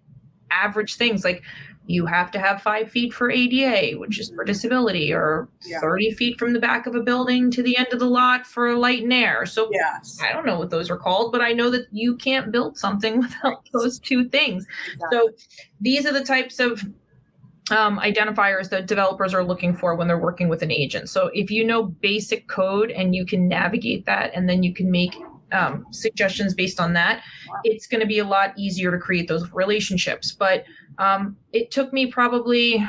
average 0.50 0.96
things 0.96 1.24
like 1.24 1.42
you 1.88 2.04
have 2.04 2.30
to 2.30 2.38
have 2.38 2.60
five 2.60 2.90
feet 2.90 3.14
for 3.14 3.30
ADA, 3.30 3.98
which 3.98 4.20
is 4.20 4.30
for 4.34 4.44
disability, 4.44 5.10
or 5.10 5.48
Yeah. 5.66 5.80
30 5.80 6.10
feet 6.12 6.38
from 6.38 6.52
the 6.52 6.60
back 6.60 6.86
of 6.86 6.94
a 6.94 7.00
building 7.00 7.50
to 7.52 7.62
the 7.62 7.78
end 7.78 7.88
of 7.92 7.98
the 7.98 8.06
lot 8.06 8.46
for 8.46 8.74
light 8.76 9.02
and 9.02 9.12
air. 9.12 9.46
So 9.46 9.70
Yes. 9.72 10.18
I 10.22 10.30
don't 10.32 10.44
know 10.44 10.58
what 10.58 10.68
those 10.68 10.90
are 10.90 10.98
called, 10.98 11.32
but 11.32 11.40
I 11.40 11.52
know 11.54 11.70
that 11.70 11.86
you 11.90 12.14
can't 12.16 12.52
build 12.52 12.76
something 12.76 13.18
without 13.22 13.66
those 13.72 13.98
two 13.98 14.28
things. 14.28 14.66
Exactly. 14.92 15.08
So 15.18 15.30
these 15.80 16.04
are 16.06 16.12
the 16.12 16.24
types 16.24 16.60
of 16.60 16.84
um, 17.70 17.98
identifiers 17.98 18.68
that 18.70 18.86
developers 18.86 19.32
are 19.32 19.44
looking 19.44 19.74
for 19.74 19.94
when 19.94 20.08
they're 20.08 20.18
working 20.18 20.48
with 20.48 20.62
an 20.62 20.70
agent. 20.70 21.08
So 21.08 21.30
if 21.34 21.50
you 21.50 21.64
know 21.64 21.82
basic 21.84 22.48
code 22.48 22.90
and 22.90 23.14
you 23.14 23.24
can 23.26 23.48
navigate 23.48 24.04
that, 24.06 24.32
and 24.34 24.48
then 24.48 24.62
you 24.62 24.74
can 24.74 24.90
make 24.90 25.14
um, 25.52 25.86
suggestions 25.90 26.54
based 26.54 26.80
on 26.80 26.92
that, 26.94 27.22
it's 27.64 27.86
going 27.86 28.00
to 28.00 28.06
be 28.06 28.18
a 28.18 28.24
lot 28.24 28.52
easier 28.56 28.90
to 28.90 28.98
create 28.98 29.28
those 29.28 29.50
relationships. 29.52 30.32
But 30.32 30.64
um, 30.98 31.36
it 31.52 31.70
took 31.70 31.92
me 31.92 32.06
probably. 32.06 32.84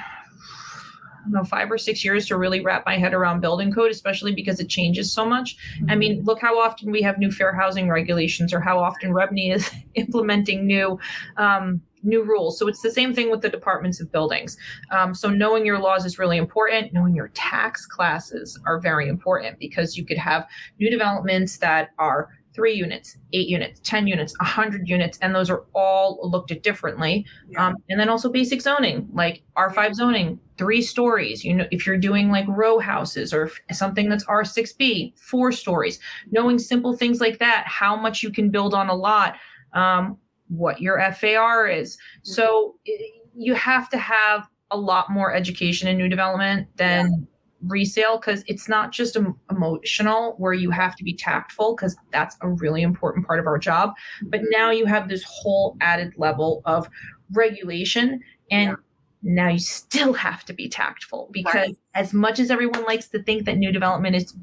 I 1.19 1.23
don't 1.23 1.33
know, 1.33 1.43
five 1.43 1.69
or 1.69 1.77
six 1.77 2.03
years 2.03 2.25
to 2.27 2.37
really 2.37 2.61
wrap 2.61 2.85
my 2.85 2.97
head 2.97 3.13
around 3.13 3.41
building 3.41 3.73
code, 3.73 3.91
especially 3.91 4.33
because 4.33 4.61
it 4.61 4.69
changes 4.69 5.11
so 5.11 5.25
much. 5.25 5.57
I 5.89 5.95
mean, 5.95 6.23
look 6.23 6.39
how 6.39 6.57
often 6.57 6.91
we 6.91 7.01
have 7.01 7.19
new 7.19 7.29
fair 7.29 7.53
housing 7.53 7.89
regulations, 7.89 8.53
or 8.53 8.61
how 8.61 8.79
often 8.79 9.11
REBNY 9.11 9.53
is 9.53 9.69
implementing 9.95 10.65
new 10.65 10.97
um, 11.35 11.81
new 12.03 12.23
rules. 12.23 12.57
So 12.57 12.67
it's 12.67 12.81
the 12.81 12.91
same 12.91 13.13
thing 13.13 13.29
with 13.29 13.41
the 13.41 13.49
departments 13.49 13.99
of 13.99 14.11
buildings. 14.11 14.57
Um, 14.91 15.13
so 15.13 15.29
knowing 15.29 15.65
your 15.65 15.79
laws 15.79 16.05
is 16.05 16.19
really 16.19 16.37
important. 16.37 16.93
Knowing 16.93 17.15
your 17.15 17.29
tax 17.29 17.85
classes 17.85 18.59
are 18.65 18.79
very 18.79 19.07
important 19.07 19.59
because 19.59 19.97
you 19.97 20.05
could 20.05 20.17
have 20.17 20.47
new 20.79 20.89
developments 20.89 21.57
that 21.57 21.89
are 21.97 22.29
three 22.53 22.73
units, 22.73 23.17
eight 23.33 23.47
units, 23.47 23.79
10 23.83 24.07
units, 24.07 24.33
100 24.39 24.87
units, 24.87 25.17
and 25.21 25.33
those 25.35 25.49
are 25.49 25.65
all 25.73 26.19
looked 26.23 26.51
at 26.51 26.63
differently. 26.63 27.25
Yeah. 27.49 27.67
Um, 27.67 27.75
and 27.89 27.99
then 27.99 28.09
also 28.09 28.29
basic 28.31 28.61
zoning, 28.61 29.07
like 29.13 29.43
R5 29.55 29.93
zoning, 29.95 30.39
three 30.57 30.81
stories. 30.81 31.45
You 31.45 31.53
know, 31.53 31.67
if 31.71 31.85
you're 31.85 31.97
doing 31.97 32.29
like 32.29 32.45
row 32.47 32.79
houses 32.79 33.33
or 33.33 33.51
something 33.71 34.09
that's 34.09 34.25
R6B, 34.25 35.17
four 35.19 35.51
stories, 35.51 35.99
knowing 36.31 36.59
simple 36.59 36.97
things 36.97 37.21
like 37.21 37.39
that, 37.39 37.65
how 37.67 37.95
much 37.95 38.23
you 38.23 38.31
can 38.31 38.49
build 38.49 38.73
on 38.73 38.89
a 38.89 38.95
lot, 38.95 39.35
um, 39.73 40.17
what 40.47 40.81
your 40.81 40.99
FAR 41.13 41.67
is. 41.67 41.97
So 42.23 42.75
i- 42.87 43.11
you 43.35 43.53
have 43.53 43.89
to 43.89 43.97
have 43.97 44.47
a 44.71 44.77
lot 44.77 45.09
more 45.09 45.33
education 45.33 45.87
in 45.87 45.97
new 45.97 46.09
development 46.09 46.67
than 46.75 47.27
resale 47.67 48.17
because 48.17 48.43
it's 48.47 48.69
not 48.69 48.91
just 48.91 49.15
em- 49.17 49.37
emotional 49.51 50.35
where 50.37 50.53
you 50.53 50.71
have 50.71 50.95
to 50.95 51.03
be 51.03 51.13
tactful 51.13 51.75
because 51.75 51.95
that's 52.11 52.37
a 52.41 52.49
really 52.49 52.81
important 52.81 53.25
part 53.27 53.39
of 53.39 53.47
our 53.47 53.57
job 53.57 53.93
but 54.23 54.39
mm-hmm. 54.39 54.49
now 54.51 54.71
you 54.71 54.85
have 54.85 55.09
this 55.09 55.23
whole 55.27 55.75
added 55.81 56.13
level 56.17 56.61
of 56.65 56.87
regulation 57.33 58.19
and 58.51 58.69
Yeah. 58.69 58.75
now 59.23 59.49
you 59.49 59.59
still 59.59 60.13
have 60.13 60.45
to 60.45 60.53
be 60.53 60.69
tactful 60.69 61.29
because 61.31 61.53
Right. 61.53 61.77
as 61.95 62.13
much 62.13 62.39
as 62.39 62.49
everyone 62.49 62.83
likes 62.85 63.07
to 63.09 63.21
think 63.23 63.45
that 63.45 63.57
new 63.57 63.71
development 63.71 64.15
is 64.15 64.33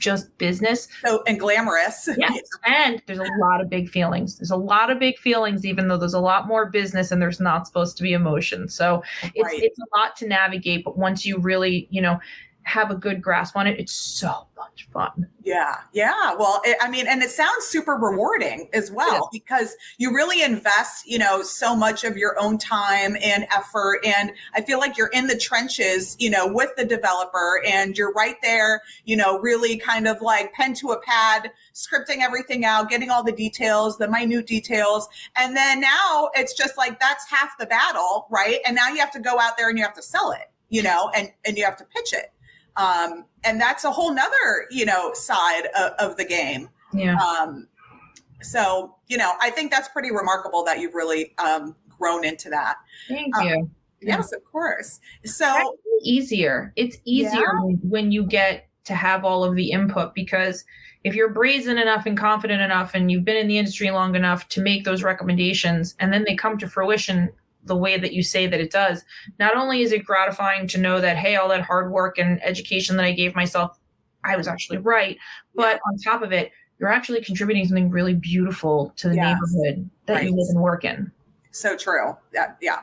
just 0.00 0.36
business 0.36 0.88
So 1.04 1.22
and 1.28 1.38
glamorous. 1.38 2.08
Yes. 2.18 2.40
and 2.66 3.00
there's 3.06 3.20
a 3.20 3.28
lot 3.38 3.60
of 3.60 3.70
big 3.70 3.88
feelings 3.88 4.36
there's 4.38 4.50
a 4.50 4.56
lot 4.56 4.90
of 4.90 4.98
big 4.98 5.16
feelings 5.18 5.64
even 5.64 5.86
though 5.86 5.96
there's 5.96 6.12
a 6.14 6.20
lot 6.20 6.48
more 6.48 6.70
business 6.70 7.12
and 7.12 7.22
there's 7.22 7.38
not 7.38 7.66
supposed 7.68 7.96
to 7.98 8.02
be 8.02 8.12
emotion 8.12 8.68
so 8.68 9.02
it's 9.34 9.44
Right. 9.44 9.62
it's 9.62 9.78
a 9.78 9.86
lot 9.96 10.16
to 10.16 10.26
navigate 10.26 10.84
but 10.84 10.98
once 10.98 11.24
you 11.24 11.38
really 11.38 11.86
you 11.90 12.02
know 12.02 12.18
have 12.64 12.90
a 12.90 12.94
good 12.94 13.20
grasp 13.20 13.56
on 13.56 13.66
it 13.66 13.78
it's 13.78 13.94
so 13.94 14.46
much 14.56 14.88
fun 14.92 15.28
Yeah, 15.44 15.78
yeah. 15.92 16.34
Well, 16.38 16.60
it, 16.64 16.76
I 16.80 16.88
mean, 16.88 17.06
and 17.08 17.20
it 17.20 17.30
sounds 17.30 17.64
super 17.64 17.94
rewarding 17.94 18.68
as 18.72 18.92
well 18.92 19.28
because 19.32 19.74
you 19.98 20.14
really 20.14 20.42
invest, 20.42 21.04
you 21.06 21.18
know, 21.18 21.42
so 21.42 21.74
much 21.74 22.04
of 22.04 22.16
your 22.16 22.38
own 22.38 22.58
time 22.58 23.16
and 23.22 23.44
effort. 23.52 23.98
And 24.04 24.30
I 24.54 24.60
feel 24.60 24.78
like 24.78 24.96
you're 24.96 25.08
in 25.08 25.26
the 25.26 25.36
trenches, 25.36 26.16
you 26.20 26.30
know, 26.30 26.46
with 26.46 26.70
the 26.76 26.84
developer 26.84 27.60
and 27.66 27.98
you're 27.98 28.12
right 28.12 28.36
there, 28.40 28.82
you 29.04 29.16
know, 29.16 29.40
really 29.40 29.76
kind 29.76 30.06
of 30.06 30.20
like 30.20 30.52
pen 30.52 30.74
to 30.74 30.92
a 30.92 31.00
pad, 31.00 31.50
scripting 31.74 32.18
everything 32.20 32.64
out, 32.64 32.88
getting 32.88 33.10
all 33.10 33.24
the 33.24 33.32
details, 33.32 33.98
the 33.98 34.08
minute 34.08 34.46
details. 34.46 35.08
And 35.34 35.56
then 35.56 35.80
now 35.80 36.30
it's 36.34 36.54
just 36.54 36.78
like 36.78 37.00
that's 37.00 37.28
half 37.28 37.58
the 37.58 37.66
battle, 37.66 38.28
right? 38.30 38.60
And 38.64 38.76
now 38.76 38.88
you 38.90 38.98
have 38.98 39.12
to 39.12 39.20
go 39.20 39.40
out 39.40 39.56
there 39.56 39.68
and 39.68 39.76
you 39.76 39.84
have 39.84 39.94
to 39.94 40.02
sell 40.02 40.30
it, 40.30 40.52
you 40.68 40.84
know, 40.84 41.10
and, 41.16 41.32
and 41.44 41.58
you 41.58 41.64
have 41.64 41.76
to 41.78 41.84
pitch 41.84 42.12
it. 42.12 42.32
Um, 42.76 43.24
and 43.44 43.60
that's 43.60 43.84
a 43.84 43.90
whole 43.90 44.14
nother, 44.14 44.66
you 44.70 44.84
know, 44.84 45.12
side 45.14 45.66
of, 45.78 45.92
of 45.98 46.16
the 46.16 46.24
game. 46.24 46.68
yeah 46.92 47.16
Um, 47.16 47.68
so, 48.40 48.96
you 49.08 49.16
know, 49.16 49.34
I 49.40 49.50
think 49.50 49.70
that's 49.70 49.88
pretty 49.88 50.10
remarkable 50.10 50.64
that 50.64 50.80
you've 50.80 50.94
really 50.94 51.34
um, 51.38 51.76
grown 51.98 52.24
into 52.24 52.50
that. 52.50 52.76
thank 53.08 53.36
uh, 53.36 53.42
you 53.42 53.70
Yes, 54.04 54.32
of 54.32 54.44
course. 54.44 54.98
So, 55.24 55.76
easier. 56.02 56.72
It's 56.74 56.96
easier 57.04 57.60
when- 57.62 57.80
when 57.82 58.12
you 58.12 58.24
get 58.24 58.68
to 58.84 58.94
have 58.94 59.24
all 59.24 59.44
of 59.44 59.54
the 59.54 59.70
input 59.70 60.12
because 60.14 60.64
if 61.04 61.14
you're 61.14 61.30
brazen 61.30 61.78
enough 61.78 62.04
and 62.06 62.18
confident 62.18 62.60
enough 62.60 62.94
and 62.94 63.12
you've 63.12 63.24
been 63.24 63.36
in 63.36 63.46
the 63.46 63.58
industry 63.58 63.90
long 63.90 64.16
enough 64.16 64.48
to 64.48 64.60
make 64.60 64.84
those 64.84 65.04
recommendations 65.04 65.94
and 66.00 66.12
then 66.12 66.24
they 66.24 66.34
come 66.34 66.58
to 66.58 66.68
fruition 66.68 67.30
the 67.64 67.76
way 67.76 67.98
that 67.98 68.12
you 68.12 68.22
say 68.22 68.46
that 68.46 68.60
it 68.60 68.70
does, 68.70 69.04
not 69.38 69.56
only 69.56 69.82
is 69.82 69.92
it 69.92 70.04
gratifying 70.04 70.66
to 70.68 70.78
know 70.78 71.00
that, 71.00 71.16
hey, 71.16 71.36
all 71.36 71.48
that 71.48 71.62
hard 71.62 71.92
work 71.92 72.18
and 72.18 72.42
education 72.42 72.96
that 72.96 73.04
I 73.04 73.12
gave 73.12 73.34
myself, 73.34 73.78
I 74.24 74.36
was 74.36 74.48
actually 74.48 74.78
right. 74.78 75.16
But 75.54 75.80
on 75.86 75.98
top 75.98 76.22
of 76.22 76.32
it, 76.32 76.52
you're 76.78 76.90
actually 76.90 77.22
contributing 77.22 77.66
something 77.66 77.90
really 77.90 78.14
beautiful 78.14 78.92
to 78.96 79.08
the 79.08 79.14
Yes. 79.14 79.38
neighborhood 79.54 79.90
that 80.06 80.24
you 80.24 80.34
live 80.34 80.48
and 80.48 80.60
work 80.60 80.84
in. 80.84 81.12
So 81.52 81.76
true. 81.76 82.16
Yeah, 82.32 82.54
yeah. 82.62 82.80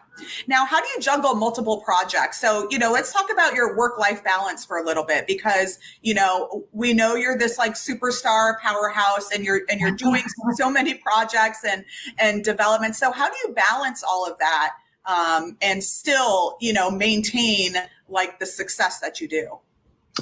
Now, 0.47 0.63
how 0.63 0.79
do 0.79 0.87
you 0.95 1.01
juggle 1.01 1.33
multiple 1.33 1.81
projects? 1.81 2.39
So, 2.39 2.67
you 2.69 2.77
know, 2.77 2.91
let's 2.91 3.11
talk 3.11 3.31
about 3.31 3.55
your 3.55 3.75
work 3.75 3.97
life 3.97 4.23
balance 4.23 4.63
for 4.63 4.77
a 4.77 4.83
little 4.83 5.03
bit 5.03 5.25
because, 5.25 5.79
you 6.03 6.13
know, 6.13 6.65
we 6.71 6.93
know 6.93 7.15
you're 7.15 7.37
this 7.37 7.57
like 7.57 7.73
superstar 7.73 8.59
powerhouse 8.59 9.31
and 9.31 9.43
you're 9.43 9.61
and 9.69 9.81
you're 9.81 9.91
doing 9.91 10.23
so 10.55 10.69
many 10.69 10.93
projects 10.93 11.65
and 11.67 11.83
and 12.19 12.43
development. 12.43 12.95
So, 12.95 13.11
how 13.11 13.27
do 13.27 13.35
you 13.43 13.53
balance 13.53 14.03
all 14.03 14.29
of 14.29 14.37
that 14.37 14.75
um, 15.05 15.57
and 15.61 15.83
still, 15.83 16.55
you 16.61 16.71
know, 16.71 16.91
maintain 16.91 17.73
like 18.07 18.39
the 18.39 18.45
success 18.45 18.99
that 18.99 19.19
you 19.19 19.27
do? 19.27 19.59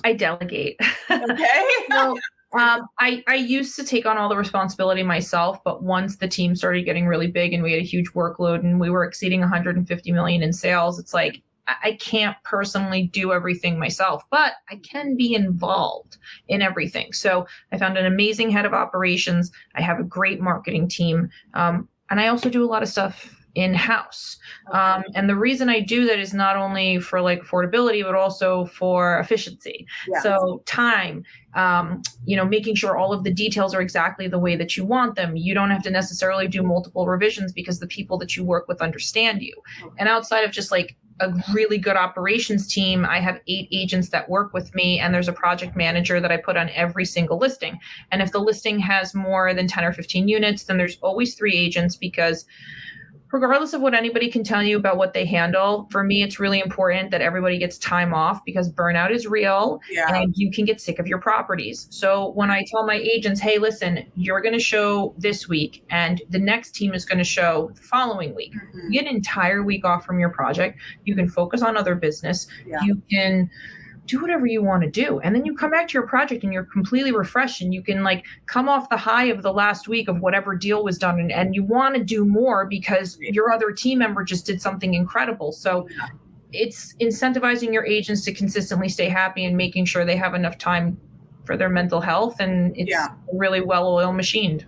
I 0.04 0.13
delegate. 0.13 0.80
Okay. 1.10 1.66
well, 1.89 2.18
um, 2.58 2.88
I, 3.00 3.24
I 3.28 3.36
used 3.36 3.76
to 3.76 3.84
take 3.84 4.06
on 4.06 4.18
all 4.18 4.30
the 4.30 4.38
responsibility 4.38 5.04
myself, 5.04 5.64
but 5.64 5.84
once 5.84 6.18
the 6.18 6.28
team 6.28 6.56
started 6.56 6.84
getting 6.86 7.06
really 7.06 7.28
big 7.28 7.54
and 7.54 7.62
we 7.62 7.72
had 7.72 7.82
a 7.82 7.86
huge 7.86 8.12
workload 8.14 8.60
and 8.60 8.80
we 8.80 8.90
were 8.90 9.04
exceeding 9.04 9.42
150 9.42 10.12
million 10.12 10.42
in 10.42 10.52
sales, 10.52 10.98
it's 10.98 11.14
like 11.14 11.42
I, 11.84 11.98
can't 12.00 12.38
personally 12.44 13.04
do 13.04 13.34
everything 13.34 13.78
myself, 13.78 14.24
but 14.32 14.54
I 14.70 14.78
can 14.78 15.18
be 15.18 15.36
involved 15.36 16.18
in 16.48 16.62
everything. 16.62 17.12
So 17.14 17.46
I 17.72 17.78
found 17.78 17.98
an 17.98 18.06
amazing 18.06 18.50
head 18.50 18.66
of 18.66 18.74
operations. 18.74 19.52
I 19.76 19.82
have 19.82 20.00
a 20.00 20.04
great 20.04 20.40
marketing 20.40 20.88
team, 20.88 21.30
um, 21.54 21.90
and 22.10 22.22
I 22.22 22.28
also 22.28 22.50
do 22.50 22.64
a 22.64 22.68
lot 22.68 22.84
of 22.84 22.90
stuff 22.90 23.37
in 23.58 23.74
house. 23.74 24.38
Um, 24.72 25.04
and 25.16 25.28
the 25.28 25.36
reason 25.36 25.68
I 25.68 25.80
do 25.80 26.06
that 26.06 26.20
is 26.20 26.32
not 26.32 26.58
only 26.58 27.00
for 27.00 27.22
like 27.22 27.42
affordability, 27.42 28.04
but 28.04 28.14
also 28.14 28.66
for 28.66 29.20
efficiency. 29.20 29.88
Yeah. 30.08 30.22
So 30.22 30.62
time, 30.68 31.24
um, 31.56 32.04
you 32.24 32.38
know, 32.38 32.46
making 32.46 32.76
sure 32.76 32.96
all 32.96 33.12
of 33.12 33.24
the 33.24 33.34
details 33.34 33.74
are 33.74 33.82
exactly 33.82 34.28
the 34.28 34.38
way 34.38 34.56
that 34.56 34.78
you 34.78 34.86
want 34.86 35.16
them. 35.16 35.36
You 35.36 35.56
don't 35.56 35.72
have 35.72 35.82
to 35.84 35.90
necessarily 35.90 36.48
do 36.48 36.62
multiple 36.62 37.08
revisions 37.08 37.52
because 37.52 37.80
the 37.80 37.88
people 37.88 38.20
that 38.20 38.38
you 38.38 38.44
work 38.44 38.68
with 38.68 38.80
understand 38.80 39.42
you. 39.42 39.56
And 39.98 40.08
outside 40.08 40.44
of 40.44 40.52
just 40.52 40.72
like 40.72 40.96
a 41.20 41.34
really 41.52 41.80
good 41.80 41.96
operations 41.96 42.72
team, 42.72 43.06
I 43.06 43.20
have 43.20 43.42
eight 43.48 43.68
agents 43.72 44.10
that 44.10 44.30
work 44.30 44.54
with 44.54 44.76
me, 44.76 45.00
and 45.00 45.12
there's 45.12 45.28
a 45.28 45.34
project 45.34 45.76
manager 45.76 46.20
that 46.20 46.32
I 46.32 46.38
put 46.38 46.58
on 46.58 46.70
every 46.70 47.06
single 47.06 47.40
listing. 47.40 47.80
And 48.12 48.22
if 48.22 48.32
the 48.32 48.40
listing 48.40 48.78
has 48.82 49.16
more 49.16 49.52
than 49.56 49.68
10 49.68 49.84
or 49.84 49.94
15 49.94 50.28
units, 50.28 50.66
then 50.66 50.78
there's 50.78 51.00
always 51.02 51.34
three 51.34 51.58
agents 51.58 51.96
because 51.96 52.46
regardless 53.31 53.74
of 53.74 53.81
what 53.81 53.93
anybody 53.93 54.29
can 54.29 54.43
tell 54.43 54.63
you 54.63 54.77
about 54.77 54.98
what 54.98 55.13
they 55.13 55.25
handle, 55.25 55.88
for 55.91 56.03
me, 56.03 56.24
it's 56.24 56.39
really 56.39 56.60
important 56.60 57.12
that 57.12 57.22
everybody 57.22 57.57
gets 57.57 57.77
time 57.77 58.13
off 58.13 58.43
because 58.46 58.72
burnout 58.72 59.12
is 59.12 59.27
real 59.27 59.79
yeah. 59.91 60.13
and 60.15 60.34
you 60.38 60.50
can 60.51 60.65
get 60.65 60.79
sick 60.79 60.98
of 61.00 61.07
your 61.07 61.19
properties. 61.19 61.88
So 61.89 62.31
when 62.31 62.50
I 62.50 62.63
tell 62.72 62.86
my 62.86 62.96
agents, 62.96 63.41
hey, 63.41 63.57
listen, 63.57 64.05
you're 64.15 64.41
going 64.41 64.53
to 64.53 64.60
show 64.60 65.13
this 65.17 65.48
week 65.48 65.84
and 65.89 66.22
the 66.29 66.39
next 66.39 66.72
team 66.72 66.93
is 66.93 67.05
going 67.05 67.17
to 67.17 67.24
show 67.24 67.72
the 67.75 67.81
following 67.81 68.34
week, 68.34 68.53
Mhm. 68.53 68.91
you 68.91 69.01
get 69.01 69.10
an 69.10 69.15
entire 69.15 69.63
week 69.63 69.84
off 69.86 70.05
from 70.05 70.19
your 70.19 70.29
project. 70.29 70.79
You 71.03 71.15
can 71.15 71.27
focus 71.27 71.62
on 71.62 71.75
other 71.75 71.96
business. 71.96 72.48
Yeah. 72.65 72.81
You 72.84 73.01
can 73.12 73.50
do 74.08 74.22
whatever 74.22 74.46
you 74.48 74.64
want 74.64 74.84
to 74.84 74.90
do. 74.90 75.20
And 75.20 75.36
then 75.36 75.46
you 75.46 75.56
come 75.56 75.70
back 75.70 75.88
to 75.90 75.94
your 75.94 76.08
project 76.08 76.44
and 76.44 76.52
you're 76.52 76.64
completely 76.64 77.12
refreshed 77.12 77.62
and 77.62 77.74
you 77.74 77.84
can 77.84 78.04
like 78.04 78.26
come 78.46 78.68
off 78.68 78.90
the 78.90 78.98
high 78.98 79.26
of 79.26 79.44
the 79.44 79.54
last 79.54 79.88
week 79.88 80.08
of 80.08 80.20
whatever 80.22 80.56
deal 80.56 80.84
was 80.84 80.98
done 80.98 81.20
and, 81.20 81.32
and 81.32 81.54
you 81.54 81.64
want 81.64 81.96
to 81.96 82.04
do 82.04 82.26
more 82.26 82.66
because 82.66 83.18
your 83.20 83.52
other 83.52 83.72
team 83.72 84.00
member 84.00 84.24
just 84.24 84.46
did 84.46 84.62
something 84.62 84.94
incredible. 84.94 85.52
So 85.52 85.88
it's 86.54 86.96
incentivizing 87.02 87.74
your 87.74 87.86
agents 87.86 88.24
to 88.26 88.34
consistently 88.34 88.90
stay 88.90 89.10
happy 89.10 89.46
and 89.46 89.56
making 89.58 89.86
sure 89.86 90.06
they 90.06 90.16
have 90.16 90.34
enough 90.34 90.58
time 90.58 90.98
for 91.46 91.58
their 91.58 91.70
mental 91.70 92.02
health 92.02 92.40
and 92.40 92.76
it's 92.78 92.90
Yeah. 92.90 93.08
really 93.34 93.62
well 93.62 93.88
oiled 93.88 94.16
machined. 94.16 94.66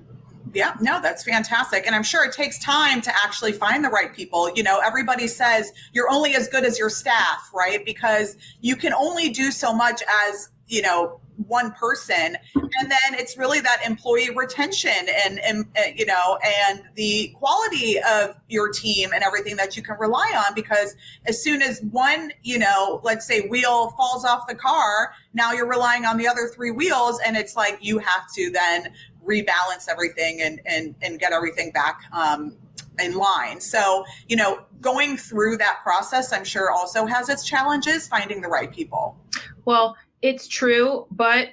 Yeah, 0.54 0.74
no, 0.82 1.00
that's 1.02 1.24
fantastic. 1.24 1.86
And 1.86 1.96
I'm 1.96 2.04
sure 2.04 2.24
it 2.24 2.34
takes 2.34 2.60
time 2.60 3.02
to 3.02 3.12
actually 3.24 3.52
find 3.52 3.84
the 3.84 3.90
right 3.90 4.14
people. 4.14 4.52
You 4.56 4.64
know, 4.64 4.82
everybody 4.84 5.28
says 5.28 5.72
you're 5.94 6.10
only 6.10 6.36
as 6.36 6.48
good 6.48 6.66
as 6.66 6.80
your 6.80 6.90
staff, 6.90 7.50
right? 7.54 7.84
Because 7.86 8.36
you 8.62 8.76
can 8.76 8.94
only 8.94 9.30
do 9.30 9.52
so 9.52 9.74
much 9.74 10.02
as, 10.28 10.50
you 10.68 10.82
know, 10.82 11.20
one 11.48 11.72
person 11.72 12.36
and 12.54 12.92
then 12.92 13.14
it's 13.14 13.38
really 13.38 13.62
that 13.62 13.82
employee 13.86 14.30
retention 14.36 14.92
and, 15.26 15.40
and 15.40 15.66
uh, 15.78 15.82
you 15.96 16.06
know 16.06 16.38
and 16.68 16.82
the 16.96 17.34
quality 17.38 17.98
of 18.00 18.36
your 18.50 18.70
team 18.70 19.12
and 19.14 19.24
everything 19.24 19.56
that 19.56 19.78
you 19.78 19.84
can 19.84 19.98
rely 20.00 20.32
on 20.36 20.54
because 20.54 20.96
as 21.28 21.42
soon 21.42 21.62
as 21.62 21.82
one 21.92 22.32
you 22.44 22.60
know 22.60 23.00
let's 23.04 23.26
say 23.26 23.48
wheel 23.48 23.92
falls 23.92 24.26
off 24.26 24.48
the 24.48 24.56
car 24.56 25.14
now 25.34 25.54
you're 25.54 25.68
relying 25.70 26.06
on 26.06 26.18
the 26.18 26.28
other 26.28 26.48
three 26.48 26.72
wheels 26.72 27.20
and 27.26 27.38
it's 27.38 27.56
like 27.56 27.78
you 27.80 28.00
have 28.00 28.30
to 28.34 28.50
then 28.52 28.92
rebalance 29.26 29.88
everything 29.90 30.42
and 30.42 30.62
and, 30.66 30.96
and 31.02 31.20
get 31.20 31.34
everything 31.34 31.72
back 31.72 32.02
um, 32.12 32.56
in 33.00 33.16
line. 33.16 33.62
So, 33.62 34.06
you 34.28 34.36
know, 34.36 34.62
going 34.82 35.18
through 35.18 35.58
that 35.58 35.80
process, 35.84 36.34
I'm 36.34 36.44
sure 36.44 36.72
also 36.72 37.06
has 37.06 37.30
its 37.30 37.44
challenges 37.46 38.08
finding 38.08 38.42
the 38.42 38.48
right 38.48 38.72
people. 38.72 39.18
Well, 39.66 39.96
it's 40.22 40.48
true, 40.48 41.08
but 41.12 41.50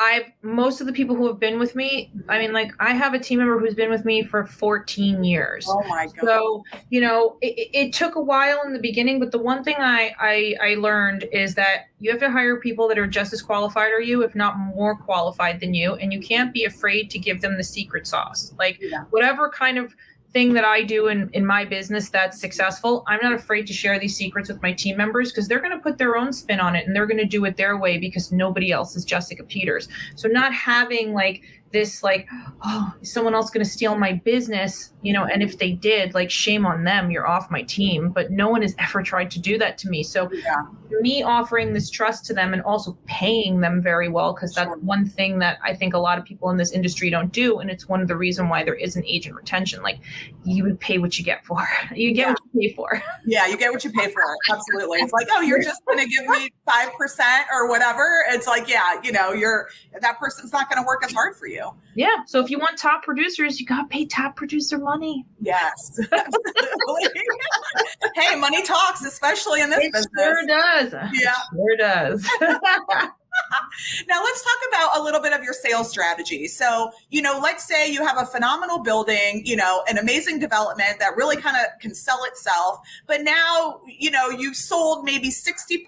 I've 0.00 0.32
most 0.40 0.80
of 0.80 0.86
the 0.86 0.94
people 0.94 1.14
who 1.14 1.26
have 1.26 1.38
been 1.38 1.58
with 1.58 1.76
me, 1.76 2.10
I 2.26 2.38
mean, 2.38 2.54
like 2.54 2.72
I 2.80 2.94
have 2.94 3.12
a 3.12 3.18
team 3.18 3.38
member 3.38 3.58
who's 3.58 3.74
been 3.74 3.90
with 3.90 4.06
me 4.06 4.22
for 4.24 4.46
14 4.46 5.22
years. 5.22 5.66
Oh 5.68 5.82
my 5.88 6.06
god! 6.06 6.24
So 6.24 6.64
you 6.88 7.02
know, 7.02 7.36
it, 7.42 7.68
it 7.74 7.92
took 7.92 8.14
a 8.14 8.20
while 8.20 8.62
in 8.64 8.72
the 8.72 8.78
beginning, 8.78 9.20
but 9.20 9.30
the 9.30 9.38
one 9.38 9.62
thing 9.62 9.76
I, 9.78 10.12
I 10.18 10.54
I 10.62 10.74
learned 10.76 11.28
is 11.32 11.54
that 11.56 11.90
you 11.98 12.10
have 12.10 12.20
to 12.20 12.30
hire 12.30 12.56
people 12.56 12.88
that 12.88 12.98
are 12.98 13.06
just 13.06 13.34
as 13.34 13.42
qualified 13.42 13.92
or 13.92 14.00
you, 14.00 14.22
if 14.22 14.34
not 14.34 14.58
more 14.58 14.96
qualified 14.96 15.60
than 15.60 15.74
you, 15.74 15.94
and 15.96 16.14
you 16.14 16.20
can't 16.20 16.54
be 16.54 16.64
afraid 16.64 17.10
to 17.10 17.18
give 17.18 17.42
them 17.42 17.58
the 17.58 17.64
secret 17.64 18.06
sauce. 18.06 18.54
Like 18.58 18.78
yeah. 18.80 19.04
whatever 19.10 19.50
kind 19.50 19.76
of 19.76 19.94
thing 20.32 20.52
that 20.52 20.64
I 20.64 20.82
do 20.82 21.08
in, 21.08 21.28
in 21.32 21.44
my 21.44 21.64
business 21.64 22.08
that's 22.08 22.40
successful, 22.40 23.04
I'm 23.08 23.18
not 23.22 23.32
afraid 23.32 23.66
to 23.66 23.72
share 23.72 23.98
these 23.98 24.16
secrets 24.16 24.48
with 24.48 24.62
my 24.62 24.72
team 24.72 24.96
members 24.96 25.32
because 25.32 25.48
they're 25.48 25.60
going 25.60 25.72
to 25.72 25.78
put 25.78 25.98
their 25.98 26.16
own 26.16 26.32
spin 26.32 26.60
on 26.60 26.76
it 26.76 26.86
and 26.86 26.94
they're 26.94 27.06
going 27.06 27.18
to 27.18 27.24
do 27.24 27.44
it 27.44 27.56
their 27.56 27.76
way 27.76 27.98
because 27.98 28.30
nobody 28.30 28.70
else 28.70 28.94
is 28.94 29.04
Jessica 29.04 29.42
Peters. 29.42 29.88
So 30.14 30.28
not 30.28 30.54
having 30.54 31.14
like 31.14 31.42
this 31.72 32.02
like 32.02 32.28
oh 32.62 32.92
is 33.00 33.12
someone 33.12 33.34
else 33.34 33.50
going 33.50 33.64
to 33.64 33.70
steal 33.70 33.96
my 33.96 34.12
business? 34.12 34.92
You 35.02 35.12
know 35.12 35.24
and 35.24 35.42
if 35.42 35.58
they 35.58 35.72
did 35.72 36.14
like 36.14 36.30
shame 36.30 36.66
on 36.66 36.84
them 36.84 37.10
you're 37.10 37.28
off 37.28 37.50
my 37.50 37.62
team. 37.62 38.10
But 38.10 38.30
no 38.30 38.48
one 38.48 38.62
has 38.62 38.74
ever 38.78 39.02
tried 39.02 39.30
to 39.32 39.38
do 39.38 39.58
that 39.58 39.78
to 39.78 39.88
me. 39.88 40.02
So 40.02 40.30
yeah. 40.32 40.62
me 41.00 41.22
offering 41.22 41.72
this 41.72 41.90
trust 41.90 42.26
to 42.26 42.34
them 42.34 42.52
and 42.52 42.62
also 42.62 42.96
paying 43.06 43.60
them 43.60 43.80
very 43.80 44.08
well 44.08 44.32
because 44.32 44.52
that's 44.54 44.68
sure. 44.68 44.78
one 44.78 45.06
thing 45.06 45.38
that 45.38 45.58
i 45.62 45.74
think 45.74 45.94
a 45.94 45.98
lot 45.98 46.18
of 46.18 46.24
people 46.24 46.50
in 46.50 46.56
this 46.56 46.72
industry 46.72 47.10
don't 47.10 47.32
do 47.32 47.58
and 47.60 47.70
it's 47.70 47.88
one 47.88 48.00
of 48.00 48.08
the 48.08 48.16
reason 48.16 48.48
why 48.48 48.62
there 48.64 48.74
isn't 48.74 49.04
agent 49.06 49.34
retention. 49.34 49.82
Like 49.82 50.00
you 50.44 50.64
would 50.64 50.80
pay 50.80 50.98
what 50.98 51.18
you 51.18 51.24
get 51.24 51.44
for 51.44 51.66
you 51.94 52.12
get 52.12 52.22
yeah. 52.22 52.30
what 52.30 52.40
you 52.52 52.68
pay 52.68 52.74
for. 52.74 53.02
Yeah 53.26 53.46
you 53.46 53.56
get 53.56 53.72
what 53.72 53.84
you 53.84 53.90
pay 53.92 54.10
for 54.10 54.22
absolutely. 54.50 54.98
It's 54.98 55.12
like 55.12 55.28
oh 55.30 55.40
you're 55.40 55.62
just 55.62 55.84
going 55.86 55.98
to 55.98 56.06
give 56.06 56.26
me 56.26 56.50
5% 56.68 57.44
or 57.52 57.68
whatever. 57.68 58.24
It's 58.28 58.46
like 58.46 58.68
yeah 58.68 59.00
you 59.02 59.12
know 59.12 59.32
you're 59.32 59.68
that 60.00 60.18
person's 60.18 60.52
not 60.52 60.70
going 60.70 60.82
to 60.82 60.86
work 60.86 61.04
as 61.04 61.12
hard 61.12 61.36
for 61.36 61.46
you 61.46 61.59
Yeah. 61.94 62.24
So 62.26 62.40
if 62.40 62.50
you 62.50 62.58
want 62.58 62.78
top 62.78 63.02
producers, 63.02 63.60
you 63.60 63.66
got 63.66 63.82
to 63.82 63.88
pay 63.88 64.06
top 64.06 64.36
producer 64.36 64.78
money. 64.78 65.26
Yes. 65.40 66.00
hey, 68.14 68.36
money 68.36 68.62
talks, 68.62 69.04
especially 69.04 69.60
in 69.60 69.68
this 69.70 69.84
it 69.84 69.92
business. 69.92 70.14
Sure 70.16 70.46
does. 70.46 70.94
Yeah. 71.12 71.32
It 71.32 71.36
sure 71.54 71.76
does. 71.76 72.26
now 74.08 74.22
let's 74.22 74.42
talk 74.42 74.58
about 74.68 75.00
a 75.00 75.02
little 75.02 75.20
bit 75.20 75.32
of 75.32 75.42
your 75.42 75.52
sales 75.52 75.90
strategy. 75.90 76.46
So, 76.46 76.90
you 77.10 77.22
know, 77.22 77.38
let's 77.42 77.64
say 77.64 77.90
you 77.90 78.04
have 78.04 78.18
a 78.18 78.26
phenomenal 78.26 78.78
building, 78.78 79.42
you 79.44 79.56
know, 79.56 79.84
an 79.88 79.98
amazing 79.98 80.38
development 80.38 80.98
that 80.98 81.16
really 81.16 81.36
kind 81.36 81.56
of 81.56 81.78
can 81.80 81.94
sell 81.94 82.24
itself, 82.24 82.80
but 83.06 83.22
now, 83.22 83.80
you 83.86 84.10
know, 84.10 84.30
you've 84.30 84.56
sold 84.56 85.04
maybe 85.04 85.28
60% 85.28 85.84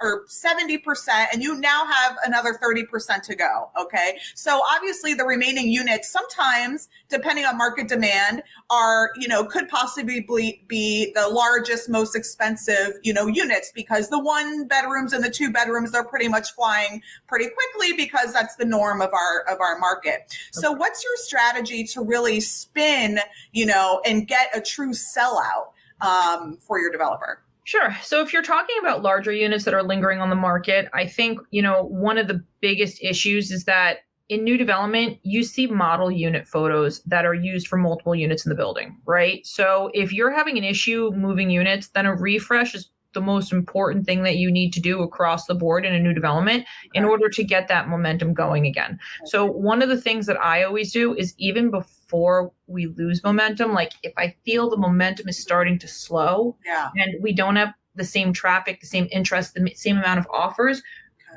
or 0.00 0.24
70% 0.26 1.26
and 1.32 1.42
you 1.42 1.58
now 1.58 1.86
have 1.86 2.16
another 2.24 2.58
30% 2.62 3.22
to 3.22 3.34
go, 3.34 3.70
okay? 3.80 4.18
So, 4.34 4.62
obviously 4.74 5.14
the 5.14 5.24
remaining 5.24 5.70
units 5.70 6.10
sometimes 6.10 6.88
depending 7.08 7.44
on 7.44 7.56
market 7.56 7.88
demand 7.88 8.42
are, 8.70 9.10
you 9.16 9.28
know, 9.28 9.44
could 9.44 9.68
possibly 9.68 10.20
be 10.68 11.12
the 11.14 11.28
largest 11.28 11.88
most 11.88 12.14
expensive, 12.14 12.98
you 13.02 13.12
know, 13.12 13.26
units 13.26 13.72
because 13.74 14.08
the 14.08 14.18
one 14.18 14.66
bedrooms 14.66 15.12
and 15.12 15.24
the 15.24 15.30
two 15.30 15.50
bedrooms 15.50 15.92
they're 15.92 16.04
pretty 16.04 16.28
much 16.28 16.52
flying 16.52 16.77
flying 16.78 17.02
pretty 17.26 17.46
quickly 17.46 17.92
because 17.96 18.32
that's 18.32 18.56
the 18.56 18.64
norm 18.64 19.00
of 19.00 19.12
our 19.12 19.42
of 19.52 19.60
our 19.60 19.78
market. 19.78 20.34
So 20.52 20.72
what's 20.72 21.02
your 21.04 21.16
strategy 21.16 21.84
to 21.84 22.02
really 22.02 22.40
spin, 22.40 23.20
you 23.52 23.66
know, 23.66 24.00
and 24.04 24.26
get 24.26 24.48
a 24.56 24.60
true 24.60 24.92
sellout 24.92 25.72
um, 26.00 26.58
for 26.60 26.80
your 26.80 26.90
developer? 26.90 27.42
Sure. 27.64 27.94
So 28.02 28.22
if 28.22 28.32
you're 28.32 28.42
talking 28.42 28.76
about 28.80 29.02
larger 29.02 29.32
units 29.32 29.64
that 29.64 29.74
are 29.74 29.82
lingering 29.82 30.20
on 30.20 30.30
the 30.30 30.36
market, 30.36 30.88
I 30.94 31.06
think, 31.06 31.38
you 31.50 31.60
know, 31.60 31.84
one 31.84 32.16
of 32.16 32.26
the 32.26 32.42
biggest 32.60 33.02
issues 33.02 33.50
is 33.50 33.64
that 33.64 33.98
in 34.30 34.42
new 34.42 34.56
development, 34.56 35.18
you 35.22 35.42
see 35.42 35.66
model 35.66 36.10
unit 36.10 36.46
photos 36.46 37.02
that 37.02 37.26
are 37.26 37.34
used 37.34 37.66
for 37.66 37.76
multiple 37.76 38.14
units 38.14 38.44
in 38.44 38.50
the 38.50 38.56
building, 38.56 38.96
right? 39.06 39.46
So 39.46 39.90
if 39.92 40.12
you're 40.12 40.30
having 40.30 40.56
an 40.56 40.64
issue 40.64 41.10
moving 41.14 41.50
units, 41.50 41.88
then 41.88 42.06
a 42.06 42.14
refresh 42.14 42.74
is 42.74 42.90
the 43.18 43.24
most 43.24 43.52
important 43.52 44.06
thing 44.06 44.22
that 44.22 44.36
you 44.36 44.48
need 44.48 44.72
to 44.72 44.80
do 44.80 45.02
across 45.02 45.46
the 45.46 45.54
board 45.54 45.84
in 45.84 45.92
a 45.92 45.98
new 45.98 46.14
development 46.14 46.64
in 46.94 47.04
order 47.04 47.28
to 47.28 47.42
get 47.42 47.66
that 47.66 47.88
momentum 47.88 48.32
going 48.32 48.64
again. 48.64 48.96
So 49.24 49.44
one 49.44 49.82
of 49.82 49.88
the 49.88 50.00
things 50.00 50.26
that 50.26 50.40
I 50.40 50.62
always 50.62 50.92
do 50.92 51.16
is 51.16 51.34
even 51.36 51.68
before 51.68 52.52
we 52.68 52.86
lose 52.86 53.24
momentum, 53.24 53.72
like 53.72 53.94
if 54.04 54.12
I 54.16 54.36
feel 54.44 54.70
the 54.70 54.76
momentum 54.76 55.28
is 55.28 55.36
starting 55.36 55.80
to 55.80 55.88
slow 55.88 56.56
yeah. 56.64 56.90
and 56.96 57.20
we 57.20 57.32
don't 57.32 57.56
have 57.56 57.74
the 57.96 58.04
same 58.04 58.32
traffic, 58.32 58.80
the 58.80 58.86
same 58.86 59.08
interest, 59.10 59.54
the 59.54 59.74
same 59.74 59.98
amount 59.98 60.20
of 60.20 60.28
offers, 60.30 60.80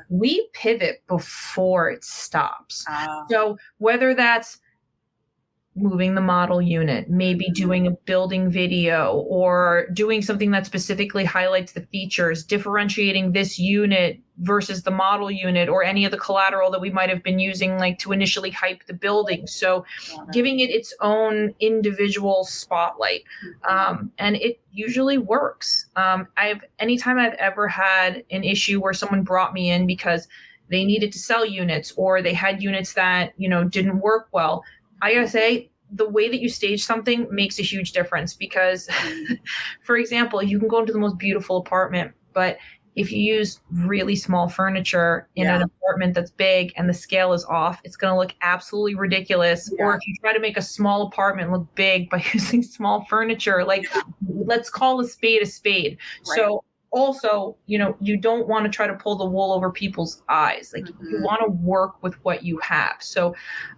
we 0.08 0.48
pivot 0.52 1.02
before 1.08 1.90
it 1.90 2.04
stops. 2.04 2.84
Uh, 2.88 3.24
so 3.28 3.56
whether 3.78 4.14
that's 4.14 4.58
moving 5.74 6.14
the 6.14 6.20
model 6.20 6.60
unit, 6.60 7.08
maybe 7.08 7.46
mm-hmm. 7.46 7.62
doing 7.62 7.86
a 7.86 7.90
building 7.90 8.50
video 8.50 9.24
or 9.28 9.86
doing 9.94 10.20
something 10.20 10.50
that 10.50 10.66
specifically 10.66 11.24
highlights 11.24 11.72
the 11.72 11.80
features, 11.86 12.44
differentiating 12.44 13.32
this 13.32 13.58
unit 13.58 14.20
versus 14.38 14.82
the 14.82 14.90
model 14.90 15.30
unit 15.30 15.68
or 15.68 15.82
any 15.82 16.04
of 16.04 16.10
the 16.10 16.18
collateral 16.18 16.70
that 16.70 16.80
we 16.80 16.90
might 16.90 17.08
have 17.08 17.22
been 17.22 17.38
using 17.38 17.78
like 17.78 17.98
to 17.98 18.12
initially 18.12 18.50
hype 18.50 18.84
the 18.86 18.92
building. 18.92 19.46
So 19.46 19.86
giving 20.32 20.60
it 20.60 20.68
its 20.68 20.94
own 21.00 21.54
individual 21.60 22.44
spotlight. 22.44 23.22
Mm-hmm. 23.46 23.74
Um, 23.74 24.12
and 24.18 24.36
it 24.36 24.60
usually 24.72 25.16
works. 25.16 25.86
Um, 25.96 26.28
I've 26.36 26.64
anytime 26.80 27.18
I've 27.18 27.34
ever 27.34 27.66
had 27.66 28.24
an 28.30 28.44
issue 28.44 28.80
where 28.80 28.92
someone 28.92 29.22
brought 29.22 29.54
me 29.54 29.70
in 29.70 29.86
because 29.86 30.28
they 30.68 30.84
needed 30.84 31.12
to 31.12 31.18
sell 31.18 31.44
units 31.44 31.92
or 31.96 32.22
they 32.22 32.32
had 32.32 32.62
units 32.62 32.94
that, 32.94 33.32
you 33.36 33.48
know, 33.48 33.64
didn't 33.64 34.00
work 34.00 34.28
well 34.32 34.64
I 35.02 35.14
gotta 35.14 35.28
say, 35.28 35.70
the 35.90 36.08
way 36.08 36.28
that 36.30 36.40
you 36.40 36.48
stage 36.48 36.84
something 36.84 37.26
makes 37.30 37.58
a 37.58 37.62
huge 37.62 37.92
difference 37.92 38.34
because, 38.34 38.88
for 39.82 39.96
example, 39.96 40.42
you 40.42 40.58
can 40.58 40.68
go 40.68 40.80
into 40.80 40.92
the 40.92 40.98
most 40.98 41.18
beautiful 41.18 41.58
apartment, 41.58 42.12
but 42.32 42.56
if 42.94 43.10
you 43.10 43.22
use 43.22 43.60
really 43.70 44.14
small 44.14 44.48
furniture 44.48 45.28
in 45.36 45.44
yeah. 45.44 45.56
an 45.56 45.62
apartment 45.62 46.14
that's 46.14 46.30
big 46.30 46.72
and 46.76 46.88
the 46.88 46.94
scale 46.94 47.32
is 47.32 47.44
off, 47.46 47.80
it's 47.84 47.96
going 47.96 48.12
to 48.12 48.18
look 48.18 48.34
absolutely 48.42 48.94
ridiculous. 48.94 49.70
Yeah. 49.78 49.84
Or 49.84 49.96
if 49.96 50.06
you 50.06 50.14
try 50.20 50.34
to 50.34 50.40
make 50.40 50.58
a 50.58 50.62
small 50.62 51.06
apartment 51.06 51.50
look 51.52 51.66
big 51.74 52.10
by 52.10 52.22
using 52.32 52.62
small 52.62 53.04
furniture, 53.06 53.64
like 53.64 53.84
yeah. 53.94 54.02
let's 54.28 54.68
call 54.68 55.00
a 55.00 55.06
spade 55.06 55.42
a 55.42 55.46
spade. 55.46 55.98
Right. 56.28 56.36
So 56.36 56.64
also, 56.92 57.56
you 57.66 57.78
know, 57.78 57.96
you 58.00 58.16
don't 58.16 58.46
want 58.46 58.64
to 58.64 58.70
try 58.70 58.86
to 58.86 58.94
pull 58.94 59.16
the 59.16 59.24
wool 59.24 59.52
over 59.52 59.70
people's 59.70 60.22
eyes. 60.28 60.72
Like 60.74 60.84
mm-hmm. 60.84 61.08
you 61.08 61.22
want 61.22 61.40
to 61.42 61.50
work 61.50 62.02
with 62.02 62.14
what 62.24 62.44
you 62.44 62.58
have. 62.58 62.96
So 63.00 63.34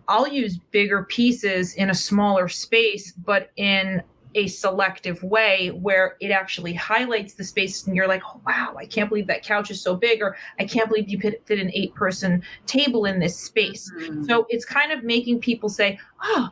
I'll 0.08 0.28
use 0.28 0.58
bigger 0.72 1.04
pieces 1.04 1.74
in 1.74 1.90
a 1.90 1.94
smaller 1.94 2.48
space, 2.48 3.12
but 3.12 3.50
in 3.56 4.02
a 4.34 4.48
selective 4.48 5.22
way 5.22 5.68
where 5.68 6.16
it 6.20 6.30
actually 6.30 6.74
highlights 6.74 7.34
the 7.34 7.44
space 7.44 7.86
and 7.86 7.94
you're 7.94 8.08
like, 8.08 8.22
oh, 8.26 8.40
wow, 8.44 8.74
I 8.76 8.84
can't 8.84 9.08
believe 9.08 9.28
that 9.28 9.44
couch 9.44 9.70
is 9.70 9.80
so 9.80 9.94
big, 9.94 10.20
or 10.20 10.36
I 10.58 10.64
can't 10.64 10.88
believe 10.88 11.08
you 11.08 11.20
fit, 11.20 11.40
fit 11.46 11.60
an 11.60 11.70
eight 11.72 11.94
person 11.94 12.42
table 12.66 13.04
in 13.04 13.20
this 13.20 13.38
space. 13.38 13.90
Mm-hmm. 13.96 14.24
So 14.24 14.46
it's 14.48 14.64
kind 14.64 14.90
of 14.90 15.04
making 15.04 15.38
people 15.38 15.68
say, 15.68 16.00
oh, 16.22 16.50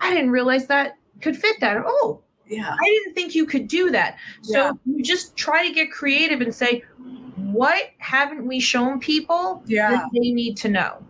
I 0.00 0.14
didn't 0.14 0.30
realize 0.30 0.66
that 0.68 0.96
could 1.20 1.36
fit 1.36 1.60
that. 1.60 1.76
oh, 1.84 2.22
yeah. 2.50 2.74
I 2.78 2.84
didn't 2.84 3.14
think 3.14 3.34
you 3.34 3.46
could 3.46 3.68
do 3.68 3.90
that. 3.90 4.18
So 4.42 4.58
yeah. 4.58 4.72
you 4.84 5.02
just 5.02 5.36
try 5.36 5.66
to 5.66 5.72
get 5.72 5.90
creative 5.92 6.40
and 6.40 6.54
say, 6.54 6.82
what 7.36 7.90
haven't 7.98 8.46
we 8.46 8.60
shown 8.60 8.98
people 8.98 9.62
yeah. 9.66 9.90
that 9.90 10.08
they 10.12 10.32
need 10.32 10.56
to 10.58 10.68
know? 10.68 11.02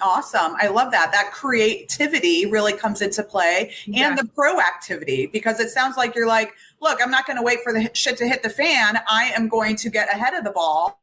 Awesome. 0.00 0.56
I 0.60 0.66
love 0.66 0.90
that. 0.90 1.12
That 1.12 1.30
creativity 1.30 2.46
really 2.46 2.72
comes 2.72 3.00
into 3.00 3.22
play 3.22 3.72
yeah. 3.86 4.08
and 4.08 4.18
the 4.18 4.24
proactivity 4.24 5.30
because 5.30 5.60
it 5.60 5.70
sounds 5.70 5.96
like 5.96 6.16
you're 6.16 6.26
like, 6.26 6.52
look, 6.80 6.98
I'm 7.00 7.10
not 7.10 7.24
going 7.24 7.36
to 7.36 7.42
wait 7.42 7.60
for 7.62 7.72
the 7.72 7.88
shit 7.94 8.16
to 8.16 8.26
hit 8.26 8.42
the 8.42 8.50
fan. 8.50 8.98
I 9.08 9.32
am 9.36 9.48
going 9.48 9.76
to 9.76 9.88
get 9.88 10.12
ahead 10.12 10.34
of 10.34 10.42
the 10.42 10.50
ball 10.50 11.00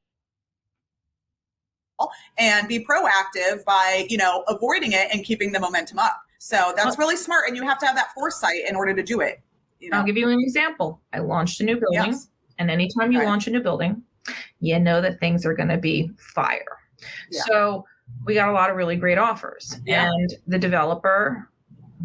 and 2.37 2.67
be 2.67 2.85
proactive 2.85 3.63
by, 3.63 4.05
you 4.09 4.17
know, 4.17 4.43
avoiding 4.49 4.91
it 4.91 5.07
and 5.13 5.23
keeping 5.23 5.53
the 5.53 5.59
momentum 5.61 5.99
up. 5.99 6.21
So 6.37 6.73
that's 6.75 6.97
really 6.97 7.17
smart. 7.17 7.47
And 7.47 7.55
you 7.55 7.63
have 7.63 7.79
to 7.79 7.85
have 7.85 7.95
that 7.95 8.13
foresight 8.13 8.67
in 8.67 8.75
order 8.75 8.93
to 8.93 9.03
do 9.03 9.21
it. 9.21 9.41
You 9.79 9.89
know? 9.89 9.97
I'll 9.97 10.03
give 10.05 10.17
you 10.17 10.29
an 10.29 10.39
example. 10.39 11.01
I 11.13 11.19
launched 11.19 11.61
a 11.61 11.63
new 11.63 11.79
building, 11.79 12.11
Yes. 12.11 12.29
and 12.57 12.69
anytime 12.69 13.11
you 13.11 13.19
Okay. 13.19 13.27
launch 13.27 13.47
a 13.47 13.51
new 13.51 13.61
building, 13.61 14.01
you 14.59 14.79
know 14.79 15.01
that 15.01 15.19
things 15.19 15.45
are 15.45 15.53
going 15.53 15.69
to 15.69 15.77
be 15.77 16.11
fire. 16.17 16.77
Yeah. 17.31 17.41
So 17.47 17.85
we 18.25 18.33
got 18.33 18.49
a 18.49 18.51
lot 18.53 18.69
of 18.69 18.75
really 18.75 18.95
great 18.97 19.17
offers, 19.17 19.79
Yeah. 19.85 20.09
and 20.11 20.33
the 20.47 20.59
developer 20.59 21.49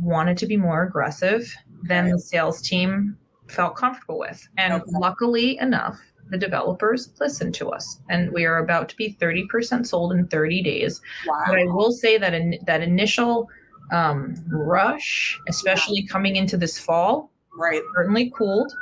wanted 0.01 0.37
to 0.39 0.47
be 0.47 0.57
more 0.57 0.83
aggressive 0.85 1.53
than 1.85 2.05
Okay. 2.05 2.13
the 2.13 2.19
sales 2.19 2.63
team 2.63 3.17
felt 3.49 3.77
comfortable 3.77 4.19
with. 4.19 4.47
And 4.57 4.73
Okay. 4.75 4.85
luckily 4.95 5.59
enough, 5.59 6.01
the 6.31 6.39
developers 6.39 7.13
listened 7.21 7.55
to 7.57 7.69
us, 7.71 8.01
and 8.09 8.31
we 8.33 8.47
are 8.47 8.59
about 8.59 8.89
to 8.89 8.97
be 8.97 9.17
30% 9.21 9.87
sold 9.87 10.13
in 10.13 10.27
30 10.29 10.63
days. 10.63 11.01
Wow. 11.27 11.43
But 11.47 11.59
I 11.59 11.65
will 11.65 11.93
say 11.93 12.17
that 12.19 12.33
in, 12.33 12.59
that 12.67 12.83
initial 12.83 13.49
um, 13.93 14.35
rush, 14.49 15.39
especially 15.49 16.07
coming 16.07 16.37
into 16.37 16.57
this 16.57 16.79
fall, 16.79 17.31
Right. 17.59 17.83
certainly 17.97 18.31
cooled. 18.37 18.73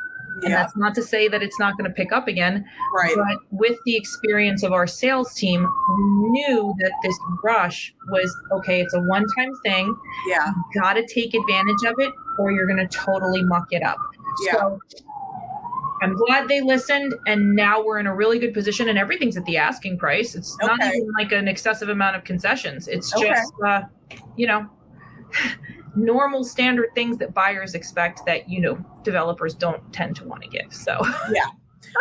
And 0.44 0.52
that's 0.52 0.74
not 0.76 0.94
to 0.94 1.02
say 1.02 1.28
that 1.28 1.42
it's 1.42 1.58
not 1.60 1.76
going 1.76 1.88
to 1.88 1.94
pick 1.94 2.10
up 2.10 2.26
again, 2.26 2.64
Right. 2.96 3.14
but 3.14 3.38
with 3.50 3.78
the 3.84 3.94
experience 3.96 4.62
of 4.62 4.72
our 4.72 4.86
sales 4.86 5.34
team, 5.34 5.60
we 5.62 6.30
knew 6.30 6.74
that 6.80 6.90
this 7.02 7.16
rush 7.44 7.94
was 8.08 8.34
okay, 8.50 8.80
it's 8.80 8.94
a 8.94 9.00
one 9.00 9.24
time 9.36 9.50
thing. 9.62 9.94
Yeah. 10.26 10.52
Got 10.80 10.94
to 10.94 11.06
take 11.06 11.34
advantage 11.34 11.84
of 11.86 11.94
it, 11.98 12.12
or 12.38 12.50
you're 12.50 12.66
going 12.66 12.78
to 12.78 12.88
totally 12.88 13.42
muck 13.42 13.66
it 13.72 13.82
up. 13.82 13.98
Yeah. 14.46 14.52
So 14.52 14.78
I'm 16.00 16.14
glad 16.14 16.48
they 16.48 16.62
listened, 16.62 17.14
and 17.26 17.54
now 17.54 17.84
we're 17.84 17.98
in 18.00 18.06
a 18.06 18.14
really 18.14 18.38
good 18.38 18.54
position, 18.54 18.88
and 18.88 18.98
everything's 18.98 19.36
at 19.36 19.44
the 19.44 19.58
asking 19.58 19.98
price. 19.98 20.34
It's 20.34 20.56
not 20.58 20.82
even 20.82 21.08
like 21.18 21.30
an 21.32 21.46
excessive 21.46 21.90
amount 21.90 22.16
of 22.16 22.24
concessions. 22.24 22.88
It's 22.88 23.14
Okay. 23.14 23.28
just, 23.28 23.52
uh, 23.64 23.82
you 24.36 24.46
know, 24.48 24.66
normal 25.94 26.44
standard 26.44 26.90
things 26.94 27.18
that 27.18 27.34
buyers 27.34 27.74
expect 27.74 28.24
that 28.26 28.48
you 28.48 28.60
know 28.60 28.82
developers 29.02 29.54
don't 29.54 29.92
tend 29.92 30.16
to 30.16 30.24
want 30.24 30.42
to 30.42 30.48
give. 30.48 30.72
So 30.72 30.98
yeah. 31.32 31.46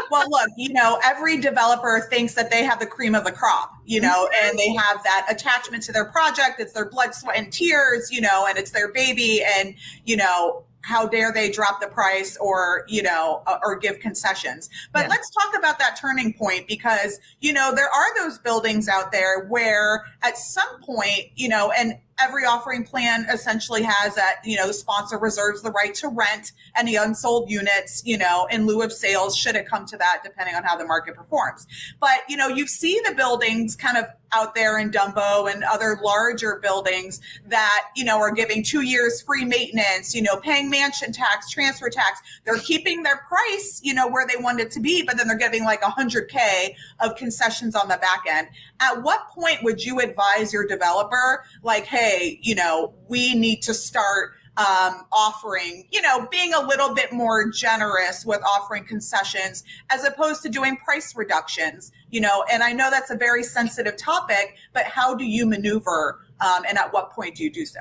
well, 0.10 0.30
look, 0.30 0.50
you 0.58 0.72
know, 0.74 1.00
every 1.04 1.38
developer 1.38 2.08
thinks 2.10 2.34
that 2.36 2.50
they 2.52 2.64
have 2.64 2.80
the 2.80 2.86
cream 2.86 3.16
of 3.16 3.26
the 3.26 3.32
crop, 3.32 3.74
you 3.86 4.00
know, 4.00 4.30
and 4.44 4.58
they 4.58 4.74
have 4.74 5.04
that 5.04 5.28
attachment 5.30 5.84
to 5.84 5.92
their 5.92 6.06
project. 6.06 6.60
It's 6.60 6.74
their 6.74 6.90
blood, 6.90 7.14
sweat, 7.14 7.38
and 7.38 7.52
tears, 7.52 8.12
you 8.12 8.22
know, 8.22 8.46
and 8.48 8.58
it's 8.58 8.72
their 8.72 8.92
baby. 8.94 9.44
And, 9.44 9.76
you 10.06 10.16
know, 10.16 10.64
how 10.84 11.08
dare 11.08 11.32
they 11.32 11.50
drop 11.52 11.80
the 11.80 11.88
price 11.88 12.38
or, 12.38 12.86
you 12.88 13.04
know, 13.04 13.44
uh, 13.48 13.60
or 13.64 13.76
give 13.76 14.00
concessions. 14.00 14.70
But 14.92 15.04
Yeah. 15.04 15.10
let's 15.10 15.30
talk 15.30 15.56
about 15.58 15.78
that 15.80 15.96
turning 15.96 16.34
point 16.34 16.68
because, 16.68 17.20
you 17.40 17.54
know, 17.54 17.74
there 17.74 17.90
are 17.90 18.18
those 18.18 18.40
buildings 18.40 18.88
out 18.88 19.12
there 19.12 19.46
where 19.46 20.06
at 20.24 20.38
some 20.38 20.82
point, 20.82 21.28
you 21.36 21.50
know, 21.50 21.72
and 21.72 21.98
every 22.22 22.46
offering 22.46 22.84
plan 22.84 23.26
essentially 23.32 23.84
has 23.84 24.16
that, 24.16 24.38
you 24.44 24.56
know, 24.56 24.68
the 24.68 24.74
sponsor 24.74 25.18
reserves 25.18 25.62
the 25.62 25.72
right 25.72 25.94
to 25.96 26.08
rent 26.08 26.52
any 26.78 26.96
unsold 26.96 27.50
units, 27.50 28.02
you 28.06 28.18
know, 28.18 28.48
in 28.52 28.66
lieu 28.66 28.82
of 28.82 28.92
sales, 28.94 29.36
should 29.36 29.56
it 29.56 29.68
come 29.68 29.86
to 29.88 29.98
that, 29.98 30.22
depending 30.24 30.56
on 30.56 30.64
how 30.64 30.76
the 30.76 30.86
market 30.86 31.16
performs. 31.16 31.68
But, 32.00 32.20
you 32.28 32.38
know, 32.38 32.48
you 32.48 32.68
see 32.68 33.00
the 33.06 33.14
buildings 33.14 33.76
kind 33.76 33.98
of 33.98 34.06
out 34.34 34.56
there 34.56 34.80
in 34.80 34.92
Dumbo 34.92 35.52
and 35.52 35.64
other 35.64 36.00
larger 36.02 36.60
buildings 36.62 37.20
that, 37.48 37.88
you 37.96 38.06
know, 38.06 38.18
are 38.18 38.32
giving 38.32 38.64
two 38.64 38.82
years 38.82 39.22
free 39.22 39.44
maintenance, 39.44 40.16
you 40.16 40.22
know, 40.22 40.38
paying 40.38 40.70
mansion 40.70 41.12
tax, 41.12 41.50
transfer 41.50 41.90
tax. 41.90 42.22
They're 42.46 42.60
keeping 42.60 43.04
their 43.04 43.18
price, 43.28 43.82
you 43.84 43.94
know, 43.94 44.08
where 44.08 44.26
they 44.26 44.42
want 44.42 44.60
it 44.60 44.72
to 44.72 44.80
be, 44.80 45.04
but 45.04 45.18
then 45.18 45.28
they're 45.28 45.38
giving 45.38 45.64
like 45.64 45.82
100K 45.82 46.76
of 47.00 47.16
concessions 47.16 47.76
on 47.76 47.90
the 47.90 47.98
back 47.98 48.24
end. 48.30 48.48
At 48.82 49.04
what 49.04 49.28
point 49.30 49.64
would 49.64 49.84
you 49.84 50.00
advise 50.00 50.52
your 50.52 50.66
developer, 50.66 51.44
like, 51.64 51.86
hey, 51.86 52.40
you 52.42 52.56
know, 52.56 52.94
we 53.08 53.36
need 53.36 53.62
to 53.62 53.74
start 53.74 54.32
um, 54.58 55.06
offering, 55.14 55.88
you 55.92 56.02
know, 56.02 56.28
being 56.30 56.54
a 56.54 56.62
little 56.62 56.94
bit 56.94 57.14
more 57.14 57.50
generous 57.50 58.26
with 58.26 58.42
offering 58.44 58.84
concessions 58.84 59.64
as 59.90 60.04
opposed 60.04 60.42
to 60.44 60.50
doing 60.50 60.78
price 60.78 61.16
reductions, 61.16 61.92
you 62.10 62.20
know, 62.20 62.44
and 62.52 62.62
I 62.62 62.74
know 62.74 62.90
that's 62.90 63.12
a 63.12 63.16
very 63.16 63.44
sensitive 63.44 63.96
topic, 63.96 64.58
but 64.74 64.84
how 64.84 65.16
do 65.16 65.24
you 65.24 65.46
maneuver 65.46 66.20
um, 66.42 66.64
and 66.68 66.78
at 66.78 66.92
what 66.92 67.12
point 67.12 67.36
do 67.36 67.44
you 67.44 67.52
do 67.52 67.66
so? 67.66 67.80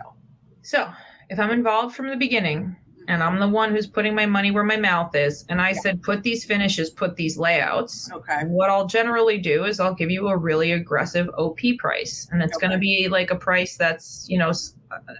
So 0.62 0.88
if 1.28 1.40
I'm 1.40 1.50
involved 1.50 1.96
from 1.96 2.08
the 2.08 2.16
beginning 2.16 2.76
and 3.10 3.22
I'm 3.22 3.38
the 3.38 3.48
one 3.48 3.70
who's 3.70 3.86
putting 3.86 4.14
my 4.14 4.26
money 4.26 4.50
where 4.50 4.64
my 4.64 4.76
mouth 4.76 5.14
is, 5.14 5.44
and 5.48 5.60
I 5.60 5.70
Yeah. 5.70 5.80
said, 5.80 6.02
put 6.02 6.22
these 6.22 6.44
finishes, 6.44 6.90
put 6.90 7.16
these 7.16 7.36
layouts, 7.38 8.10
Okay. 8.12 8.42
what 8.46 8.70
I'll 8.70 8.86
generally 8.86 9.38
do 9.38 9.64
is 9.64 9.80
I'll 9.80 9.94
give 9.94 10.10
you 10.10 10.28
a 10.28 10.36
really 10.36 10.72
aggressive 10.72 11.28
OP 11.36 11.76
price. 11.78 12.28
And 12.30 12.42
it's 12.42 12.56
going 12.56 12.70
to 12.72 12.78
be 12.78 13.08
like 13.10 13.30
a 13.30 13.36
price 13.36 13.76
that's, 13.76 14.26
you 14.28 14.38
know, 14.38 14.52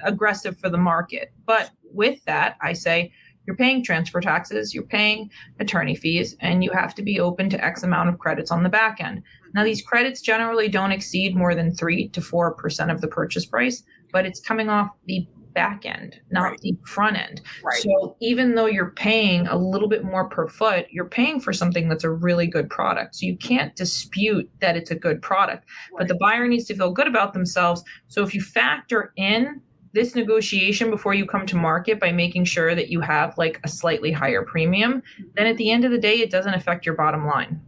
aggressive 0.05 0.59
for 0.59 0.69
the 0.69 0.79
market. 0.79 1.33
But 1.47 1.71
with 1.93 2.25
that, 2.25 2.57
I 2.63 2.73
say, 2.73 3.13
you're 3.47 3.57
paying 3.57 3.83
transfer 3.83 4.21
taxes, 4.21 4.75
you're 4.75 4.85
paying 4.85 5.31
attorney 5.59 5.95
fees, 5.97 6.37
and 6.41 6.63
you 6.63 6.71
have 6.73 6.95
to 6.95 7.03
be 7.03 7.19
open 7.19 7.49
to 7.51 7.65
X 7.65 7.83
amount 7.83 8.09
of 8.09 8.19
credits 8.19 8.51
on 8.51 8.63
the 8.63 8.69
back 8.69 9.01
end. 9.01 9.19
Mm-hmm. 9.19 9.51
Now, 9.55 9.65
these 9.65 9.83
credits 9.83 10.21
generally 10.21 10.69
don't 10.69 10.93
exceed 10.93 11.35
more 11.35 11.55
than 11.55 11.75
three 11.75 12.09
to 12.11 12.21
four 12.21 12.55
percent 12.55 12.91
of 12.91 13.01
the 13.01 13.09
purchase 13.09 13.47
price, 13.47 13.83
but 14.13 14.27
it's 14.27 14.41
coming 14.41 14.69
off 14.69 14.91
the 15.07 15.27
back 15.53 15.85
end, 15.85 16.21
not 16.31 16.51
Right. 16.51 16.61
the 16.61 16.77
front 16.87 17.17
end. 17.19 17.41
Right. 17.65 17.83
So 17.83 18.17
even 18.21 18.55
though 18.55 18.67
you're 18.67 18.91
paying 18.91 19.47
a 19.47 19.57
little 19.57 19.89
bit 19.89 20.05
more 20.05 20.29
per 20.29 20.49
foot, 20.49 20.87
you're 20.91 21.05
paying 21.05 21.41
for 21.41 21.53
something 21.53 21.89
that's 21.89 22.05
a 22.05 22.11
really 22.11 22.47
good 22.47 22.71
product. 22.71 23.17
So 23.17 23.27
you 23.27 23.37
can't 23.37 23.75
dispute 23.77 24.49
that 24.61 24.77
it's 24.77 24.91
a 24.91 24.95
good 24.95 25.23
product, 25.23 25.65
but 25.97 26.09
the 26.09 26.15
buyer 26.15 26.47
needs 26.47 26.65
to 26.67 26.75
feel 26.75 26.91
good 26.93 27.07
about 27.09 27.33
themselves. 27.33 27.83
So 28.09 28.23
if 28.23 28.35
you 28.35 28.41
factor 28.41 29.13
in 29.17 29.61
this 29.93 30.15
negotiation 30.15 30.89
before 30.89 31.15
you 31.15 31.27
come 31.27 31.47
to 31.47 31.57
market 31.57 31.99
by 31.99 32.13
making 32.13 32.45
sure 32.45 32.75
that 32.77 32.91
you 32.91 33.01
have 33.01 33.37
like 33.37 33.59
a 33.65 33.69
slightly 33.69 34.13
higher 34.13 34.43
premium, 34.43 35.03
then 35.35 35.47
at 35.47 35.57
the 35.57 35.71
end 35.71 35.85
of 35.85 35.91
the 35.91 35.99
day, 35.99 36.21
it 36.21 36.31
doesn't 36.31 36.55
affect 36.55 36.87
your 36.87 36.95
bottom 36.95 37.27
line. 37.27 37.61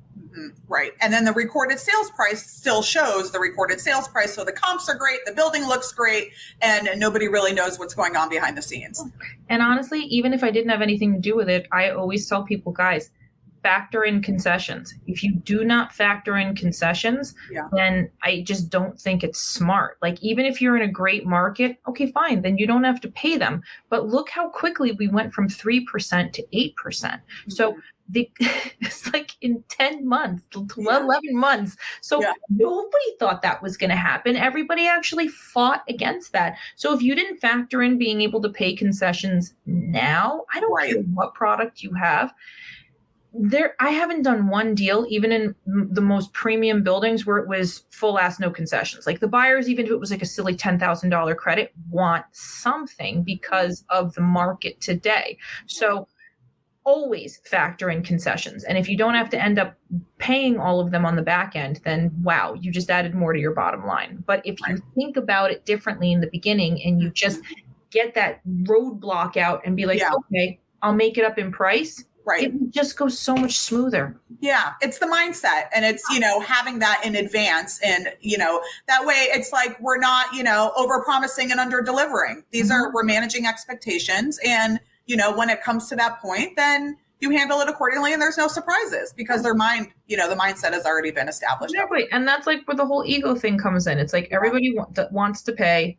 Right. 0.68 0.92
And 1.00 1.12
then 1.12 1.24
the 1.24 1.32
recorded 1.32 1.78
sales 1.78 2.10
price 2.10 2.44
still 2.44 2.82
shows 2.82 3.30
the 3.30 3.38
recorded 3.38 3.80
sales 3.80 4.08
price. 4.08 4.34
So 4.34 4.44
the 4.44 4.52
comps 4.52 4.88
are 4.88 4.94
great, 4.94 5.20
the 5.24 5.32
building 5.32 5.66
looks 5.66 5.92
great, 5.92 6.32
and 6.60 6.88
nobody 6.98 7.28
really 7.28 7.52
knows 7.52 7.78
what's 7.78 7.94
going 7.94 8.16
on 8.16 8.28
behind 8.28 8.56
the 8.56 8.62
scenes. 8.62 9.02
And 9.48 9.62
honestly, 9.62 10.00
even 10.00 10.32
if 10.32 10.42
I 10.42 10.50
didn't 10.50 10.70
have 10.70 10.82
anything 10.82 11.14
to 11.14 11.20
do 11.20 11.36
with 11.36 11.48
it, 11.48 11.66
I 11.72 11.90
always 11.90 12.28
tell 12.28 12.44
people, 12.44 12.72
guys, 12.72 13.10
factor 13.62 14.02
in 14.02 14.20
concessions. 14.20 14.94
If 15.06 15.22
you 15.22 15.34
do 15.34 15.64
not 15.64 15.92
factor 15.92 16.36
in 16.36 16.54
concessions, 16.54 17.34
Yeah. 17.50 17.68
then 17.72 18.10
I 18.22 18.42
just 18.42 18.70
don't 18.70 19.00
think 19.00 19.22
it's 19.22 19.38
smart. 19.38 19.98
Like, 20.02 20.20
even 20.22 20.44
if 20.46 20.60
you're 20.60 20.76
in 20.76 20.82
a 20.82 20.90
great 20.90 21.26
market, 21.26 21.78
okay, 21.86 22.10
fine, 22.10 22.42
then 22.42 22.58
you 22.58 22.66
don't 22.66 22.84
have 22.84 23.00
to 23.02 23.08
pay 23.08 23.36
them. 23.36 23.62
But 23.88 24.08
look 24.08 24.30
how 24.30 24.48
quickly 24.48 24.92
we 24.92 25.06
went 25.06 25.32
from 25.32 25.48
3% 25.48 26.32
to 26.32 26.42
8%. 26.52 27.20
So 27.48 27.70
mm-hmm. 27.70 27.80
The, 28.08 28.30
it's 28.80 29.12
like 29.12 29.32
in 29.40 29.62
10 29.68 30.06
months, 30.06 30.44
12, 30.50 30.72
Yeah. 30.78 31.00
11 31.02 31.36
months. 31.36 31.76
So 32.00 32.20
Yeah. 32.20 32.32
nobody 32.48 33.16
thought 33.18 33.42
that 33.42 33.62
was 33.62 33.76
going 33.76 33.90
to 33.90 33.96
happen. 33.96 34.36
Everybody 34.36 34.86
actually 34.86 35.28
fought 35.28 35.82
against 35.88 36.32
that. 36.32 36.56
So 36.76 36.94
if 36.94 37.02
you 37.02 37.14
didn't 37.14 37.38
factor 37.38 37.82
in 37.82 37.98
being 37.98 38.20
able 38.20 38.42
to 38.42 38.48
pay 38.48 38.74
concessions 38.74 39.54
now, 39.66 40.44
I 40.54 40.60
don't 40.60 40.72
Right. 40.72 40.92
care 40.94 41.02
what 41.14 41.34
product 41.34 41.82
you 41.82 41.92
have. 41.94 42.32
There, 43.34 43.74
I 43.80 43.88
haven't 43.88 44.24
done 44.24 44.48
one 44.48 44.74
deal, 44.74 45.06
even 45.08 45.32
in 45.32 45.54
the 45.64 46.02
most 46.02 46.34
premium 46.34 46.82
buildings, 46.82 47.24
where 47.24 47.38
it 47.38 47.48
was 47.48 47.84
full 47.88 48.18
ass 48.18 48.38
no 48.38 48.50
concessions. 48.50 49.06
Like 49.06 49.20
the 49.20 49.28
buyers, 49.28 49.70
even 49.70 49.86
if 49.86 49.90
it 49.90 49.98
was 49.98 50.10
like 50.10 50.20
a 50.20 50.26
silly 50.26 50.54
ten 50.54 50.78
thousand 50.78 51.08
dollar 51.08 51.34
credit, 51.34 51.72
want 51.88 52.26
something 52.32 53.22
because 53.22 53.86
of 53.88 54.12
the 54.14 54.20
market 54.20 54.82
today. 54.82 55.38
So 55.64 56.08
always 56.84 57.38
factor 57.44 57.90
in 57.90 58.02
concessions. 58.02 58.64
And 58.64 58.76
if 58.76 58.88
you 58.88 58.96
don't 58.96 59.14
have 59.14 59.30
to 59.30 59.42
end 59.42 59.58
up 59.58 59.74
paying 60.18 60.58
all 60.58 60.80
of 60.80 60.90
them 60.90 61.06
on 61.06 61.16
the 61.16 61.22
back 61.22 61.54
end, 61.54 61.80
then 61.84 62.10
wow, 62.22 62.54
you 62.54 62.70
just 62.70 62.90
added 62.90 63.14
more 63.14 63.32
to 63.32 63.38
your 63.38 63.54
bottom 63.54 63.86
line. 63.86 64.22
But 64.26 64.44
if 64.44 64.58
you 64.66 64.78
think 64.94 65.16
about 65.16 65.50
it 65.50 65.64
differently 65.64 66.12
in 66.12 66.20
the 66.20 66.28
beginning 66.28 66.82
and 66.82 67.00
you 67.00 67.10
just 67.10 67.40
mm-hmm. 67.40 67.70
get 67.90 68.14
that 68.14 68.40
roadblock 68.64 69.36
out 69.36 69.62
and 69.64 69.76
be 69.76 69.86
like, 69.86 70.00
Yeah. 70.00 70.12
okay, 70.14 70.58
I'll 70.82 70.94
make 70.94 71.18
it 71.18 71.24
up 71.24 71.38
in 71.38 71.52
price, 71.52 72.04
Right. 72.24 72.44
it 72.44 72.70
just 72.70 72.96
goes 72.96 73.18
so 73.18 73.34
much 73.34 73.58
smoother. 73.58 74.16
Yeah, 74.40 74.74
it's 74.80 74.98
the 74.98 75.06
mindset 75.06 75.64
and 75.74 75.84
it's, 75.84 76.04
you 76.12 76.20
know, 76.20 76.38
having 76.40 76.78
that 76.78 77.02
in 77.04 77.16
advance 77.16 77.80
and, 77.82 78.08
you 78.20 78.38
know, 78.38 78.62
that 78.86 79.04
way 79.04 79.26
it's 79.30 79.52
like 79.52 79.80
we're 79.80 79.98
not, 79.98 80.32
you 80.32 80.44
know, 80.44 80.72
over 80.76 81.02
promising 81.02 81.50
and 81.50 81.58
under 81.58 81.82
delivering. 81.82 82.44
These 82.52 82.70
are 82.70 82.86
mm-hmm. 82.86 82.94
we're 82.94 83.02
managing 83.02 83.46
expectations 83.46 84.38
and, 84.44 84.78
you 85.06 85.16
know, 85.16 85.36
when 85.36 85.50
it 85.50 85.62
comes 85.62 85.88
to 85.88 85.96
that 85.96 86.20
point, 86.20 86.56
then 86.56 86.96
you 87.20 87.30
handle 87.30 87.60
it 87.60 87.68
accordingly 87.68 88.12
and 88.12 88.20
there's 88.20 88.36
no 88.36 88.48
surprises 88.48 89.12
because 89.16 89.42
their 89.42 89.54
mind, 89.54 89.88
you 90.08 90.16
know, 90.16 90.28
the 90.28 90.34
mindset 90.34 90.72
has 90.72 90.84
already 90.84 91.12
been 91.12 91.28
established. 91.28 91.72
Exactly. 91.72 92.08
And 92.10 92.26
that's 92.26 92.46
like 92.46 92.66
where 92.66 92.76
the 92.76 92.86
whole 92.86 93.04
ego 93.06 93.34
thing 93.36 93.58
comes 93.58 93.86
in. 93.86 93.98
It's 93.98 94.12
like 94.12 94.28
everybody 94.32 94.74
wa- 94.74 94.88
that 94.94 95.12
wants 95.12 95.42
to 95.42 95.52
pay 95.52 95.98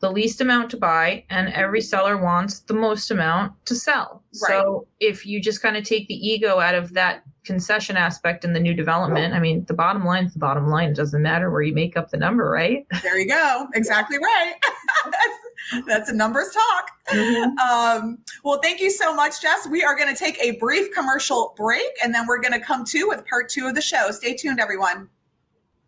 the 0.00 0.10
least 0.10 0.40
amount 0.40 0.70
to 0.70 0.78
buy, 0.78 1.24
and 1.28 1.52
every 1.52 1.82
seller 1.82 2.16
wants 2.16 2.60
the 2.60 2.72
most 2.72 3.10
amount 3.10 3.52
to 3.66 3.74
sell. 3.74 4.22
So 4.32 4.86
if 4.98 5.26
you 5.26 5.42
just 5.42 5.60
kind 5.60 5.76
of 5.76 5.84
take 5.84 6.08
the 6.08 6.14
ego 6.14 6.58
out 6.58 6.74
of 6.74 6.94
that 6.94 7.22
concession 7.44 7.98
aspect 7.98 8.42
in 8.42 8.54
the 8.54 8.60
new 8.60 8.72
development, 8.72 9.34
I 9.34 9.40
mean, 9.40 9.64
the 9.66 9.74
bottom 9.74 10.04
line 10.04 10.24
is 10.24 10.32
the 10.32 10.38
bottom 10.38 10.68
line. 10.68 10.88
It 10.90 10.96
doesn't 10.96 11.20
matter 11.20 11.50
where 11.50 11.60
you 11.60 11.74
make 11.74 11.98
up 11.98 12.10
the 12.10 12.16
number, 12.16 12.48
right? 12.48 12.86
There 13.02 13.18
you 13.18 13.28
go. 13.28 13.68
Exactly 13.74 14.16
right. 14.16 14.54
That's 15.86 16.10
a 16.10 16.14
numbers 16.14 16.52
talk. 16.52 16.90
Mm-hmm. 17.08 17.58
Um, 17.58 18.18
well, 18.44 18.60
thank 18.62 18.80
you 18.80 18.90
so 18.90 19.14
much, 19.14 19.40
Jess. 19.40 19.68
We 19.70 19.82
are 19.82 19.96
going 19.96 20.12
to 20.14 20.18
take 20.18 20.38
a 20.40 20.52
brief 20.58 20.92
commercial 20.92 21.54
break 21.56 21.90
and 22.02 22.14
then 22.14 22.26
we're 22.26 22.40
going 22.40 22.52
to 22.52 22.60
come 22.60 22.84
to 22.86 23.08
with 23.08 23.24
part 23.26 23.48
two 23.48 23.66
of 23.66 23.74
the 23.74 23.82
show. 23.82 24.10
Stay 24.10 24.36
tuned, 24.36 24.60
everyone. 24.60 25.08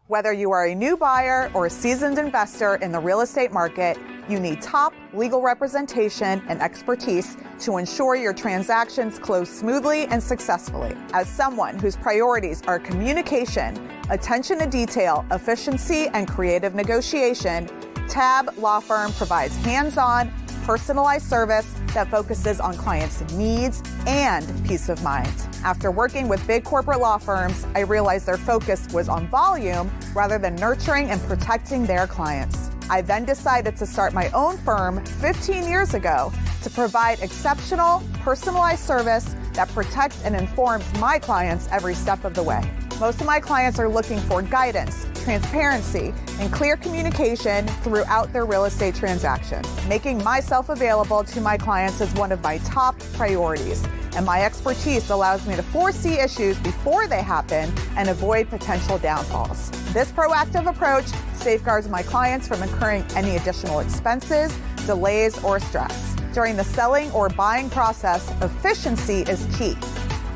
Whether 0.08 0.32
you 0.32 0.50
are 0.50 0.66
a 0.66 0.74
new 0.74 0.96
buyer 0.96 1.50
or 1.54 1.66
a 1.66 1.70
seasoned 1.70 2.18
investor 2.18 2.74
in 2.76 2.92
the 2.92 2.98
real 2.98 3.22
estate 3.22 3.50
market, 3.50 3.96
you 4.28 4.38
need 4.38 4.60
top 4.60 4.92
legal 5.14 5.40
representation 5.40 6.42
and 6.48 6.60
expertise 6.60 7.36
to 7.60 7.78
ensure 7.78 8.14
your 8.14 8.32
transactions 8.32 9.18
close 9.18 9.48
smoothly 9.48 10.04
and 10.06 10.22
successfully. 10.22 10.94
As 11.12 11.28
someone 11.28 11.78
whose 11.78 11.96
priorities 11.96 12.62
are 12.66 12.78
communication, 12.78 13.88
attention 14.10 14.58
to 14.58 14.66
detail, 14.66 15.24
efficiency, 15.30 16.08
and 16.08 16.28
creative 16.28 16.74
negotiation, 16.74 17.68
Tab 18.12 18.58
Law 18.58 18.78
Firm 18.78 19.10
provides 19.14 19.56
hands 19.64 19.96
on, 19.96 20.30
personalized 20.64 21.24
service 21.24 21.66
that 21.94 22.10
focuses 22.10 22.60
on 22.60 22.74
clients' 22.76 23.22
needs 23.32 23.82
and 24.06 24.44
peace 24.66 24.90
of 24.90 25.02
mind. 25.02 25.32
After 25.64 25.90
working 25.90 26.28
with 26.28 26.46
big 26.46 26.62
corporate 26.62 27.00
law 27.00 27.16
firms, 27.16 27.66
I 27.74 27.80
realized 27.80 28.26
their 28.26 28.36
focus 28.36 28.86
was 28.92 29.08
on 29.08 29.28
volume 29.28 29.90
rather 30.14 30.38
than 30.38 30.56
nurturing 30.56 31.08
and 31.08 31.22
protecting 31.22 31.86
their 31.86 32.06
clients. 32.06 32.70
I 32.90 33.00
then 33.00 33.24
decided 33.24 33.76
to 33.76 33.86
start 33.86 34.12
my 34.12 34.28
own 34.32 34.58
firm 34.58 35.02
15 35.06 35.66
years 35.66 35.94
ago 35.94 36.30
to 36.64 36.68
provide 36.68 37.18
exceptional, 37.20 38.02
personalized 38.20 38.84
service 38.84 39.34
that 39.54 39.70
protects 39.70 40.22
and 40.22 40.36
informs 40.36 40.84
my 41.00 41.18
clients 41.18 41.66
every 41.70 41.94
step 41.94 42.26
of 42.26 42.34
the 42.34 42.42
way. 42.42 42.62
Most 43.02 43.20
of 43.20 43.26
my 43.26 43.40
clients 43.40 43.80
are 43.80 43.88
looking 43.88 44.20
for 44.20 44.42
guidance, 44.42 45.08
transparency, 45.24 46.14
and 46.38 46.52
clear 46.52 46.76
communication 46.76 47.66
throughout 47.82 48.32
their 48.32 48.46
real 48.46 48.64
estate 48.64 48.94
transaction. 48.94 49.60
Making 49.88 50.22
myself 50.22 50.68
available 50.68 51.24
to 51.24 51.40
my 51.40 51.58
clients 51.58 52.00
is 52.00 52.14
one 52.14 52.30
of 52.30 52.40
my 52.44 52.58
top 52.58 52.96
priorities, 53.14 53.84
and 54.14 54.24
my 54.24 54.44
expertise 54.44 55.10
allows 55.10 55.44
me 55.48 55.56
to 55.56 55.64
foresee 55.64 56.20
issues 56.20 56.56
before 56.58 57.08
they 57.08 57.22
happen 57.22 57.74
and 57.96 58.08
avoid 58.08 58.48
potential 58.48 58.98
downfalls. 58.98 59.70
This 59.92 60.12
proactive 60.12 60.70
approach 60.70 61.06
safeguards 61.34 61.88
my 61.88 62.04
clients 62.04 62.46
from 62.46 62.62
incurring 62.62 63.04
any 63.16 63.34
additional 63.34 63.80
expenses, 63.80 64.56
delays, 64.86 65.42
or 65.42 65.58
stress. 65.58 66.14
During 66.32 66.56
the 66.56 66.62
selling 66.62 67.10
or 67.10 67.28
buying 67.30 67.68
process, 67.68 68.30
efficiency 68.42 69.22
is 69.22 69.44
key. 69.58 69.74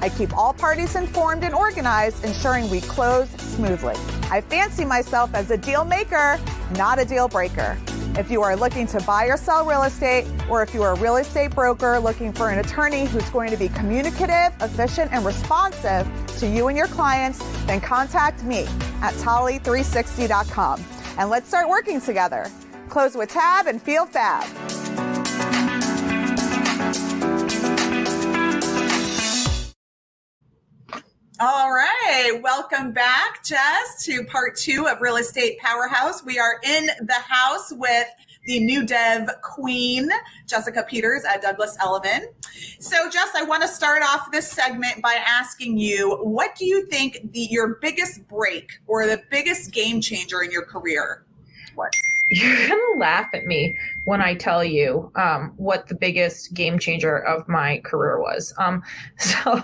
I 0.01 0.09
keep 0.09 0.37
all 0.37 0.53
parties 0.53 0.97
informed 0.97 1.45
and 1.45 1.55
organized, 1.55 2.25
ensuring 2.25 2.69
we 2.71 2.81
close 2.81 3.29
smoothly. 3.31 3.95
I 4.31 4.41
fancy 4.41 4.85
myself 4.85 5.35
as 5.35 5.51
a 5.51 5.57
deal 5.57 5.85
maker, 5.85 6.39
not 6.77 6.99
a 6.99 7.05
deal 7.05 7.29
breaker. 7.29 7.79
If 8.19 8.31
you 8.31 8.43
are 8.43 8.57
looking 8.57 8.87
to 8.89 9.01
buy 9.01 9.27
or 9.27 9.37
sell 9.37 9.67
real 9.67 9.83
estate, 9.83 10.27
or 10.49 10.63
if 10.63 10.73
you 10.73 10.83
are 10.83 10.93
a 10.93 11.01
real 11.01 11.17
estate 11.17 11.55
broker 11.55 11.99
looking 11.99 12.33
for 12.33 12.49
an 12.49 12.59
attorney 12.59 13.05
who's 13.05 13.29
going 13.31 13.51
to 13.51 13.59
be 13.59 13.69
communicative, 13.69 14.55
efficient, 14.61 15.13
and 15.13 15.25
responsive 15.25 16.09
to 16.39 16.49
you 16.49 16.69
and 16.69 16.79
your 16.79 16.87
clients, 16.87 17.39
then 17.67 17.81
contact 17.81 18.43
me 18.43 18.67
at 19.03 19.13
Tolly360.com 19.15 20.85
and 21.19 21.29
let's 21.31 21.49
start 21.49 21.69
working 21.69 22.01
together. 22.01 22.51
Close 22.89 23.15
with 23.17 23.31
tab 23.31 23.67
and 23.67 23.83
feel 23.83 24.07
fab. 24.07 24.47
All 31.39 31.71
right. 31.71 32.41
Welcome 32.43 32.93
back, 32.93 33.45
Jess, 33.45 34.03
to 34.07 34.25
part 34.25 34.57
two 34.57 34.87
of 34.87 35.03
Real 35.03 35.17
Estate 35.17 35.59
Powerhouse. 35.59 36.25
We 36.25 36.39
are 36.39 36.59
in 36.65 36.87
the 37.03 37.13
house 37.13 37.75
with 37.75 38.07
the 38.47 38.59
new 38.61 38.87
dev 38.87 39.29
queen, 39.43 40.09
Jessica 40.47 40.83
Peters 40.89 41.25
at 41.27 41.43
Douglas 41.43 41.77
Elliman. 41.79 42.29
So, 42.79 43.11
Jess, 43.11 43.35
I 43.37 43.43
want 43.43 43.61
to 43.61 43.69
start 43.69 44.03
off 44.03 44.33
this 44.33 44.51
segment 44.51 45.03
by 45.03 45.19
asking 45.27 45.77
you 45.77 46.17
what 46.23 46.57
do 46.57 46.65
you 46.65 46.87
think 46.87 47.19
the, 47.33 47.41
your 47.51 47.77
biggest 47.83 48.27
break 48.29 48.71
or 48.87 49.07
the 49.07 49.23
biggest 49.31 49.73
game 49.73 50.01
changer 50.01 50.43
in 50.43 50.51
your 50.51 50.65
career 50.65 51.27
was? 51.77 51.91
You're 52.31 52.57
going 52.67 52.81
to 52.95 52.99
laugh 52.99 53.29
at 53.35 53.45
me 53.45 53.77
when 54.07 54.23
I 54.23 54.37
tell 54.37 54.65
you 54.65 55.13
um, 55.17 55.53
what 55.59 55.89
the 55.89 55.97
biggest 55.97 56.55
game 56.55 56.79
changer 56.79 57.19
of 57.19 57.47
my 57.47 57.83
career 57.85 58.19
was. 58.19 58.55
Um, 58.57 58.83
so, 59.19 59.63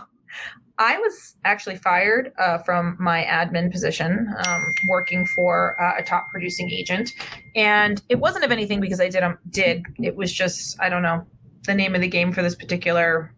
I 0.82 0.98
was 0.98 1.36
actually 1.44 1.76
fired 1.76 2.32
uh, 2.38 2.58
from 2.58 2.96
my 2.98 3.22
admin 3.22 3.70
position, 3.70 4.34
um, 4.48 4.74
working 4.88 5.24
for 5.26 5.80
uh, 5.80 6.00
a 6.00 6.02
top 6.02 6.28
producing 6.28 6.72
agent, 6.72 7.12
and 7.54 8.02
it 8.08 8.16
wasn't 8.16 8.44
of 8.44 8.50
anything 8.50 8.80
because 8.80 9.00
I 9.00 9.08
did 9.08 9.22
um, 9.22 9.38
did. 9.50 9.84
It 10.02 10.16
was 10.16 10.32
just 10.32 10.80
I 10.80 10.88
don't 10.88 11.02
know 11.02 11.24
the 11.66 11.74
name 11.74 11.94
of 11.94 12.00
the 12.00 12.08
game 12.08 12.32
for 12.32 12.42
this 12.42 12.56
particular 12.56 13.32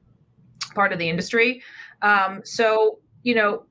part 0.75 0.95
of 0.95 0.99
the 0.99 1.07
industry. 1.11 1.63
Um, 2.01 2.41
so 2.45 3.01
you 3.25 3.35
know, 3.35 3.67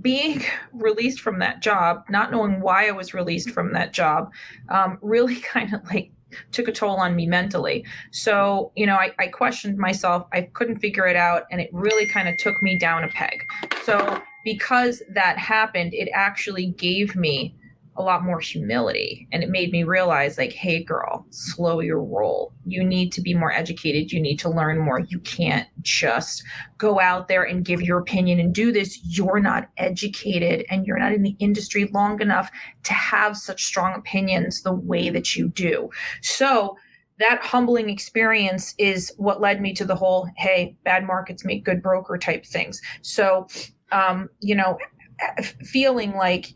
being 0.00 0.44
released 0.72 1.20
from 1.20 1.40
that 1.40 1.60
job, 1.60 2.04
not 2.08 2.30
knowing 2.30 2.60
why 2.60 2.86
I 2.86 2.92
was 2.92 3.12
released 3.12 3.50
from 3.50 3.72
that 3.72 3.92
job, 3.92 4.30
um, 4.68 4.98
really 5.02 5.36
kind 5.54 5.74
of 5.74 5.84
like 5.92 6.12
took 6.52 6.68
a 6.68 6.72
toll 6.72 6.96
on 6.96 7.14
me 7.14 7.26
mentally. 7.26 7.84
So, 8.10 8.72
you 8.76 8.86
know, 8.86 8.96
I, 8.96 9.12
I 9.18 9.28
questioned 9.28 9.78
myself. 9.78 10.26
I 10.32 10.42
couldn't 10.42 10.78
figure 10.78 11.06
it 11.06 11.16
out. 11.16 11.44
And 11.50 11.60
it 11.60 11.70
really 11.72 12.06
kind 12.06 12.28
of 12.28 12.36
took 12.38 12.62
me 12.62 12.78
down 12.78 13.04
a 13.04 13.08
peg. 13.08 13.44
So, 13.82 14.22
because 14.44 15.02
that 15.10 15.38
happened, 15.38 15.92
it 15.92 16.08
actually 16.14 16.66
gave 16.66 17.16
me 17.16 17.54
a 17.96 18.02
lot 18.02 18.24
more 18.24 18.40
humility. 18.40 19.26
And 19.32 19.42
it 19.42 19.50
made 19.50 19.72
me 19.72 19.84
realize 19.84 20.38
like 20.38 20.52
hey 20.52 20.82
girl 20.82 21.26
slow 21.30 21.80
your 21.80 22.02
roll. 22.02 22.52
You 22.64 22.84
need 22.84 23.12
to 23.12 23.20
be 23.20 23.34
more 23.34 23.52
educated. 23.52 24.12
You 24.12 24.20
need 24.20 24.38
to 24.40 24.50
learn 24.50 24.78
more. 24.78 25.00
You 25.00 25.20
can't 25.20 25.68
just 25.82 26.42
go 26.78 27.00
out 27.00 27.28
there 27.28 27.42
and 27.42 27.64
give 27.64 27.82
your 27.82 27.98
opinion 27.98 28.40
and 28.40 28.54
do 28.54 28.72
this. 28.72 28.98
You're 29.04 29.40
not 29.40 29.68
educated 29.76 30.66
and 30.70 30.86
you're 30.86 30.98
not 30.98 31.12
in 31.12 31.22
the 31.22 31.36
industry 31.38 31.88
long 31.92 32.20
enough 32.20 32.50
to 32.84 32.92
have 32.92 33.36
such 33.36 33.64
strong 33.64 33.94
opinions 33.94 34.62
the 34.62 34.74
way 34.74 35.10
that 35.10 35.36
you 35.36 35.48
do. 35.48 35.90
So 36.22 36.76
that 37.18 37.42
humbling 37.42 37.88
experience 37.88 38.74
is 38.78 39.12
what 39.16 39.40
led 39.40 39.60
me 39.60 39.72
to 39.74 39.84
the 39.84 39.96
whole 39.96 40.28
hey 40.36 40.76
bad 40.84 41.06
markets 41.06 41.44
make 41.44 41.64
good 41.64 41.82
broker 41.82 42.18
type 42.18 42.44
things. 42.44 42.80
So 43.02 43.46
um, 43.92 44.28
you 44.40 44.54
know 44.54 44.78
feeling 45.64 46.14
like 46.14 46.50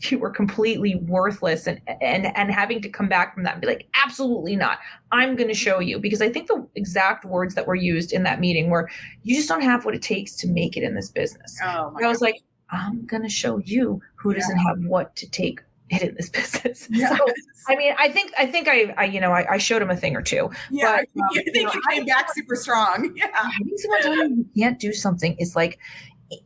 you 0.10 0.18
were 0.18 0.30
completely 0.30 0.96
worthless 0.96 1.66
and 1.66 1.80
and 2.00 2.26
and 2.36 2.50
having 2.50 2.80
to 2.82 2.88
come 2.88 3.08
back 3.08 3.34
from 3.34 3.44
that 3.44 3.54
and 3.54 3.60
be 3.60 3.66
like 3.66 3.88
absolutely 3.94 4.56
not. 4.56 4.78
I'm 5.12 5.36
going 5.36 5.48
to 5.48 5.54
show 5.54 5.78
you. 5.78 5.98
Because 5.98 6.22
i 6.22 6.28
think 6.28 6.48
the 6.48 6.66
exact 6.74 7.24
words 7.24 7.54
that 7.54 7.66
were 7.66 7.74
used 7.74 8.12
in 8.12 8.22
that 8.24 8.40
meeting 8.40 8.70
were 8.70 8.90
you 9.22 9.36
just 9.36 9.48
don't 9.48 9.62
have 9.62 9.84
what 9.84 9.94
it 9.94 10.02
takes 10.02 10.34
to 10.36 10.48
make 10.48 10.76
it 10.76 10.82
in 10.82 10.94
this 10.94 11.08
business. 11.08 11.58
Oh 11.62 11.94
i 12.02 12.06
was 12.06 12.18
God. 12.18 12.26
like 12.26 12.36
i'm 12.70 13.04
going 13.06 13.22
to 13.22 13.28
show 13.28 13.58
you 13.58 14.00
who 14.16 14.34
doesn't 14.34 14.58
have 14.58 14.78
what 14.84 15.14
to 15.16 15.28
take 15.30 15.60
it 15.90 16.02
in 16.08 16.14
this 16.14 16.28
business. 16.28 16.88
Yes. 16.90 17.16
so 17.16 17.26
i 17.68 17.76
mean 17.76 17.94
i 17.98 18.08
think 18.08 18.32
i 18.38 18.46
think 18.46 18.68
i, 18.68 18.94
I 18.96 19.04
you 19.04 19.20
know 19.20 19.32
I, 19.32 19.54
I, 19.54 19.58
showed 19.58 19.82
him 19.82 19.90
a 19.90 19.96
thing 19.96 20.16
or 20.16 20.22
two 20.22 20.50
yeah 20.70 21.02
but, 21.14 21.22
um, 21.22 21.28
you 21.32 21.42
think 21.44 21.56
you, 21.56 21.64
know, 21.64 21.72
you 21.72 21.82
came 21.90 22.02
I, 22.02 22.06
back 22.06 22.32
super 22.34 22.56
strong. 22.56 23.12
Yeah. 23.14 23.30
I 23.34 23.50
think 23.62 24.14
you 24.14 24.46
can't 24.56 24.78
do 24.78 24.92
something 24.92 25.36
is 25.38 25.54
like 25.54 25.78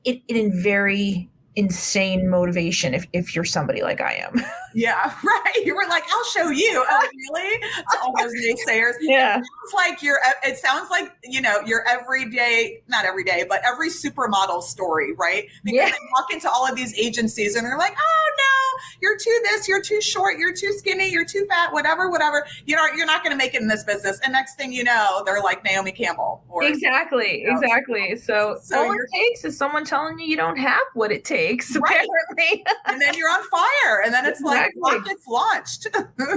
it, 0.04 0.20
it 0.28 0.36
in 0.36 0.62
very 0.62 1.30
insane 1.56 2.28
motivation 2.28 2.94
if, 2.94 3.06
if 3.12 3.34
you're 3.34 3.44
somebody 3.44 3.82
like 3.82 4.00
I 4.00 4.14
am. 4.14 4.42
Yeah, 4.76 5.10
right. 5.24 5.64
You 5.64 5.74
were 5.74 5.86
like, 5.88 6.04
I'll 6.12 6.24
show 6.24 6.50
you. 6.50 6.84
Oh, 6.86 7.08
really? 7.32 7.58
To 7.60 7.98
all 8.02 8.12
those 8.16 8.32
naysayers. 8.34 8.92
Yeah. 9.06 9.38
It 9.38 9.44
sounds 9.44 9.74
like 9.74 10.02
you're, 10.02 10.18
it 10.44 10.58
sounds 10.58 10.90
like, 10.90 11.10
you 11.24 11.40
know, 11.40 11.60
your 11.60 11.86
everyday, 11.88 12.82
not 12.88 13.04
every 13.04 13.24
day, 13.24 13.46
but 13.48 13.62
every 13.64 13.88
supermodel 13.88 14.62
story, 14.62 15.14
right? 15.14 15.48
Because 15.64 15.76
yeah. 15.76 15.90
they 15.90 15.98
walk 16.12 16.32
into 16.32 16.50
all 16.50 16.68
of 16.68 16.76
these 16.76 16.92
agencies 16.98 17.54
and 17.54 17.64
they're 17.64 17.78
like, 17.78 17.96
oh 17.96 18.30
no, 18.36 18.82
you're 19.00 19.16
too 19.16 19.40
this, 19.44 19.68
you're 19.68 19.80
too 19.80 20.00
short, 20.00 20.38
you're 20.38 20.52
too 20.52 20.72
skinny, 20.72 21.08
you're 21.08 21.24
too 21.24 21.46
fat, 21.48 21.72
whatever, 21.72 22.10
whatever. 22.10 22.46
You 22.66 22.76
know, 22.76 22.84
you're 22.96 23.06
not 23.06 23.22
going 23.22 23.32
to 23.32 23.38
make 23.38 23.54
it 23.54 23.62
in 23.62 23.68
this 23.68 23.84
business. 23.84 24.20
And 24.24 24.32
next 24.32 24.56
thing 24.56 24.72
you 24.72 24.84
know, 24.84 25.22
they're 25.24 25.40
like 25.40 25.64
Naomi 25.64 25.92
Campbell. 25.92 26.42
Or, 26.48 26.64
exactly. 26.64 27.42
You 27.42 27.52
know, 27.52 27.60
exactly. 27.60 28.16
So, 28.16 28.58
so 28.62 28.84
all 28.84 28.92
it 28.92 28.98
takes 29.14 29.44
is 29.44 29.56
someone 29.56 29.84
telling 29.84 30.18
you 30.18 30.26
you 30.26 30.36
don't 30.36 30.58
have 30.58 30.82
what 30.94 31.12
it 31.12 31.24
takes, 31.24 31.45
right. 31.54 32.06
apparently. 32.36 32.64
and 32.86 33.00
then 33.00 33.14
you're 33.14 33.30
on 33.30 33.42
fire. 33.48 34.02
And 34.04 34.12
then 34.12 34.26
it's 34.26 34.40
exactly. 34.40 34.80
like, 34.80 34.98
rockets 34.98 35.26
launched. 35.26 35.86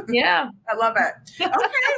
yeah. 0.09 0.49
I 0.69 0.75
love 0.75 0.95
it. 0.97 1.13
Okay. 1.41 1.51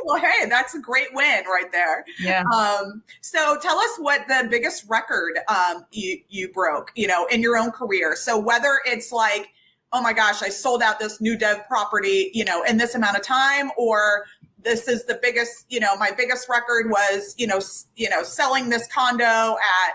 well, 0.05 0.17
hey, 0.17 0.47
that's 0.47 0.75
a 0.75 0.79
great 0.79 1.13
win 1.13 1.43
right 1.45 1.71
there. 1.71 2.05
Yeah. 2.19 2.43
Um, 2.55 3.03
so 3.21 3.57
tell 3.61 3.77
us 3.77 3.97
what 3.97 4.27
the 4.27 4.47
biggest 4.49 4.85
record 4.87 5.39
um, 5.47 5.85
you, 5.91 6.19
you 6.29 6.51
broke, 6.51 6.91
you 6.95 7.07
know, 7.07 7.25
in 7.27 7.41
your 7.41 7.57
own 7.57 7.71
career. 7.71 8.15
So 8.15 8.37
whether 8.37 8.79
it's 8.85 9.11
like, 9.11 9.49
oh 9.93 10.01
my 10.01 10.13
gosh, 10.13 10.41
I 10.41 10.49
sold 10.49 10.81
out 10.81 10.99
this 10.99 11.19
new 11.19 11.37
dev 11.37 11.67
property, 11.67 12.31
you 12.33 12.45
know, 12.45 12.63
in 12.63 12.77
this 12.77 12.95
amount 12.95 13.17
of 13.17 13.23
time, 13.23 13.71
or 13.77 14.25
this 14.63 14.87
is 14.87 15.05
the 15.05 15.19
biggest, 15.21 15.65
you 15.69 15.79
know, 15.79 15.95
my 15.97 16.11
biggest 16.11 16.47
record 16.47 16.89
was, 16.89 17.35
you 17.37 17.47
know, 17.47 17.59
you 17.95 18.09
know, 18.09 18.23
selling 18.23 18.69
this 18.69 18.87
condo 18.87 19.23
at, 19.23 19.93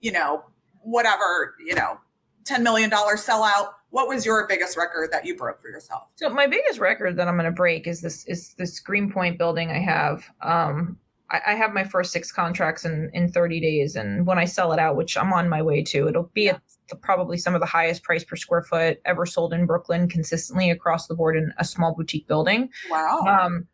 you 0.00 0.12
know, 0.12 0.44
whatever, 0.82 1.54
you 1.64 1.74
know, 1.74 1.98
$10 2.44 2.62
million 2.62 2.90
sellout. 2.90 3.72
What 3.90 4.08
was 4.08 4.24
your 4.24 4.46
biggest 4.46 4.76
record 4.76 5.10
that 5.12 5.26
you 5.26 5.36
broke 5.36 5.60
for 5.60 5.68
yourself? 5.68 6.04
So 6.16 6.30
my 6.30 6.46
biggest 6.46 6.78
record 6.78 7.16
that 7.16 7.28
I'm 7.28 7.34
going 7.34 7.44
to 7.44 7.50
break 7.50 7.86
is 7.86 8.00
this 8.00 8.24
is 8.26 8.54
this 8.54 8.80
Greenpoint 8.80 9.38
building 9.38 9.70
I 9.70 9.80
have. 9.80 10.24
Um, 10.40 10.96
I, 11.30 11.40
I, 11.48 11.54
have 11.54 11.72
my 11.72 11.84
first 11.84 12.10
six 12.10 12.32
contracts 12.32 12.86
in 12.86 13.10
in 13.12 13.30
30 13.30 13.60
days, 13.60 13.96
and 13.96 14.26
when 14.26 14.38
I 14.38 14.46
sell 14.46 14.72
it 14.72 14.78
out, 14.78 14.96
which 14.96 15.16
I'm 15.18 15.32
on 15.34 15.48
my 15.48 15.60
way 15.60 15.82
to, 15.84 16.08
it'll 16.08 16.30
be 16.32 16.48
at 16.48 16.60
the, 16.88 16.96
probably 16.96 17.36
some 17.36 17.54
of 17.54 17.60
the 17.60 17.66
highest 17.66 18.02
price 18.02 18.24
per 18.24 18.36
square 18.36 18.62
foot 18.62 18.98
ever 19.04 19.26
sold 19.26 19.52
in 19.52 19.66
Brooklyn, 19.66 20.08
consistently 20.08 20.70
across 20.70 21.06
the 21.06 21.14
board 21.14 21.36
in 21.36 21.52
a 21.58 21.64
small 21.64 21.94
boutique 21.94 22.26
building. 22.26 22.70
Wow. 22.90 23.20
Um, 23.26 23.66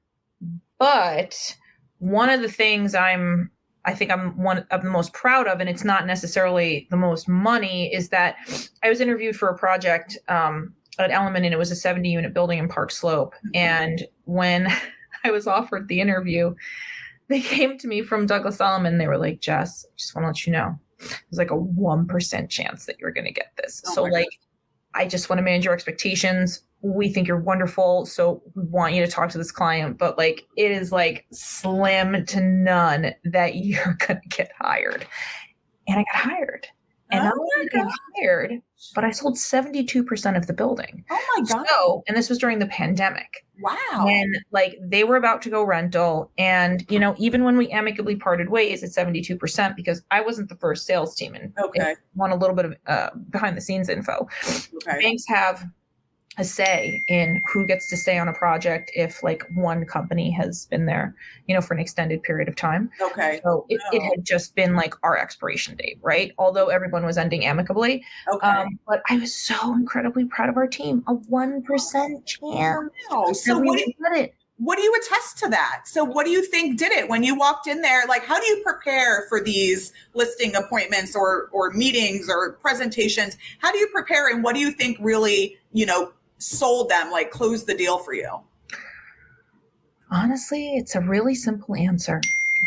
but 0.78 1.56
one 1.98 2.28
of 2.30 2.40
the 2.40 2.50
things 2.50 2.94
I'm 2.94 3.50
I 3.88 3.94
think 3.94 4.10
I'm 4.10 4.36
one 4.36 4.66
of 4.70 4.82
the 4.82 4.90
most 4.90 5.14
proud 5.14 5.48
of, 5.48 5.60
and 5.60 5.68
it's 5.68 5.82
not 5.82 6.06
necessarily 6.06 6.86
the 6.90 6.96
most 6.98 7.26
money, 7.26 7.92
is 7.92 8.10
that 8.10 8.36
I 8.82 8.90
was 8.90 9.00
interviewed 9.00 9.34
for 9.34 9.48
a 9.48 9.56
project 9.56 10.18
um, 10.28 10.74
at 10.98 11.10
Element, 11.10 11.46
and 11.46 11.54
it 11.54 11.56
was 11.56 11.70
a 11.70 11.74
70 11.74 12.06
unit 12.06 12.34
building 12.34 12.58
in 12.58 12.68
Park 12.68 12.90
Slope. 12.90 13.34
Mm-hmm. 13.46 13.56
And 13.56 14.06
when 14.24 14.68
I 15.24 15.30
was 15.30 15.46
offered 15.46 15.88
the 15.88 16.02
interview, 16.02 16.54
they 17.28 17.40
came 17.40 17.78
to 17.78 17.88
me 17.88 18.02
from 18.02 18.26
Douglas 18.26 18.60
Elliman. 18.60 18.98
They 18.98 19.08
were 19.08 19.16
like, 19.16 19.40
Jess, 19.40 19.86
I 19.88 19.92
just 19.96 20.14
want 20.14 20.24
to 20.24 20.28
let 20.28 20.46
you 20.46 20.52
know, 20.52 20.78
there's 20.98 21.38
like 21.38 21.50
a 21.50 21.54
1% 21.54 22.50
chance 22.50 22.84
that 22.84 22.98
you're 23.00 23.10
going 23.10 23.26
to 23.26 23.32
get 23.32 23.52
this. 23.56 23.82
Oh 23.86 23.94
so, 23.94 24.02
like. 24.02 24.28
I 24.94 25.06
just 25.06 25.28
want 25.28 25.38
to 25.38 25.42
manage 25.42 25.64
your 25.64 25.74
expectations. 25.74 26.62
We 26.80 27.12
think 27.12 27.26
you're 27.26 27.40
wonderful 27.40 28.06
so 28.06 28.42
we 28.54 28.64
want 28.64 28.94
you 28.94 29.04
to 29.04 29.10
talk 29.10 29.30
to 29.30 29.38
this 29.38 29.50
client 29.50 29.98
but 29.98 30.16
like 30.16 30.46
it 30.56 30.70
is 30.70 30.92
like 30.92 31.26
slim 31.32 32.24
to 32.26 32.40
none 32.40 33.12
that 33.24 33.56
you're 33.64 33.96
gonna 34.06 34.20
get 34.28 34.50
hired. 34.58 35.06
And 35.88 35.98
i 35.98 36.04
got 36.12 36.30
hired 36.30 36.68
and 37.10 37.32
oh 37.34 37.48
I 37.60 37.64
got 37.76 37.90
hired 38.16 38.60
but 38.94 39.04
i 39.04 39.10
sold 39.10 39.34
72% 39.34 40.36
of 40.36 40.46
the 40.46 40.52
building. 40.52 41.04
Oh 41.10 41.26
my 41.36 41.44
god 41.48 41.66
so 41.68 42.04
and 42.06 42.16
this 42.16 42.28
was 42.28 42.38
during 42.38 42.58
the 42.58 42.66
pandemic. 42.66 43.44
Wow. 43.60 44.06
And 44.08 44.38
like 44.52 44.76
they 44.80 45.02
were 45.02 45.16
about 45.16 45.42
to 45.42 45.50
go 45.50 45.64
rental 45.64 46.30
and 46.38 46.84
you 46.88 46.98
know 46.98 47.14
even 47.18 47.44
when 47.44 47.56
we 47.56 47.68
amicably 47.70 48.16
parted 48.16 48.50
ways 48.50 48.84
at 48.84 48.90
72% 48.90 49.74
because 49.74 50.02
i 50.10 50.20
wasn't 50.20 50.48
the 50.48 50.56
first 50.56 50.86
sales 50.86 51.14
team 51.16 51.34
and 51.34 51.52
okay. 51.62 51.96
want 52.14 52.32
a 52.32 52.36
little 52.36 52.54
bit 52.54 52.66
of 52.66 52.76
uh, 52.86 53.10
behind 53.30 53.56
the 53.56 53.60
scenes 53.60 53.88
info. 53.88 54.28
Okay. 54.86 54.98
banks 55.00 55.24
have 55.26 55.66
a 56.38 56.44
say 56.44 57.02
in 57.08 57.42
who 57.52 57.66
gets 57.66 57.88
to 57.88 57.96
stay 57.96 58.16
on 58.16 58.28
a 58.28 58.32
project 58.32 58.90
if 58.94 59.22
like 59.24 59.42
one 59.54 59.84
company 59.84 60.30
has 60.30 60.66
been 60.66 60.86
there, 60.86 61.14
you 61.46 61.54
know, 61.54 61.60
for 61.60 61.74
an 61.74 61.80
extended 61.80 62.22
period 62.22 62.48
of 62.48 62.54
time. 62.54 62.90
Okay. 63.00 63.40
So 63.42 63.66
it, 63.68 63.80
oh. 63.84 63.96
it 63.96 64.02
had 64.02 64.24
just 64.24 64.54
been 64.54 64.76
like 64.76 64.94
our 65.02 65.18
expiration 65.18 65.74
date, 65.74 65.98
right? 66.00 66.32
Although 66.38 66.68
everyone 66.68 67.04
was 67.04 67.18
ending 67.18 67.44
amicably. 67.44 68.04
Okay. 68.32 68.46
Um, 68.46 68.78
but 68.86 69.02
I 69.10 69.18
was 69.18 69.34
so 69.34 69.74
incredibly 69.74 70.26
proud 70.26 70.48
of 70.48 70.56
our 70.56 70.68
team. 70.68 71.02
A 71.08 71.14
one 71.14 71.62
percent 71.62 72.24
chance. 72.24 72.88
Wow. 73.10 73.32
So 73.32 73.58
what 73.58 73.78
do, 73.78 73.84
you, 73.86 74.28
what 74.58 74.76
do 74.76 74.82
you 74.82 74.94
attest 75.02 75.38
to 75.38 75.48
that? 75.48 75.82
So 75.86 76.04
what 76.04 76.24
do 76.24 76.30
you 76.30 76.44
think 76.44 76.78
did 76.78 76.92
it 76.92 77.08
when 77.08 77.24
you 77.24 77.36
walked 77.36 77.66
in 77.66 77.82
there? 77.82 78.04
Like 78.08 78.24
how 78.24 78.38
do 78.38 78.46
you 78.46 78.62
prepare 78.64 79.26
for 79.28 79.40
these 79.40 79.92
listing 80.14 80.54
appointments 80.54 81.16
or 81.16 81.48
or 81.52 81.70
meetings 81.72 82.28
or 82.30 82.52
presentations? 82.62 83.36
How 83.58 83.72
do 83.72 83.78
you 83.78 83.88
prepare 83.88 84.28
and 84.28 84.44
what 84.44 84.54
do 84.54 84.60
you 84.60 84.70
think 84.70 84.98
really, 85.00 85.56
you 85.72 85.84
know, 85.84 86.12
sold 86.38 86.88
them, 86.88 87.10
like 87.10 87.30
closed 87.30 87.66
the 87.66 87.74
deal 87.74 87.98
for 87.98 88.14
you? 88.14 88.40
Honestly, 90.10 90.76
it's 90.76 90.94
a 90.94 91.00
really 91.00 91.34
simple 91.34 91.74
answer. 91.76 92.20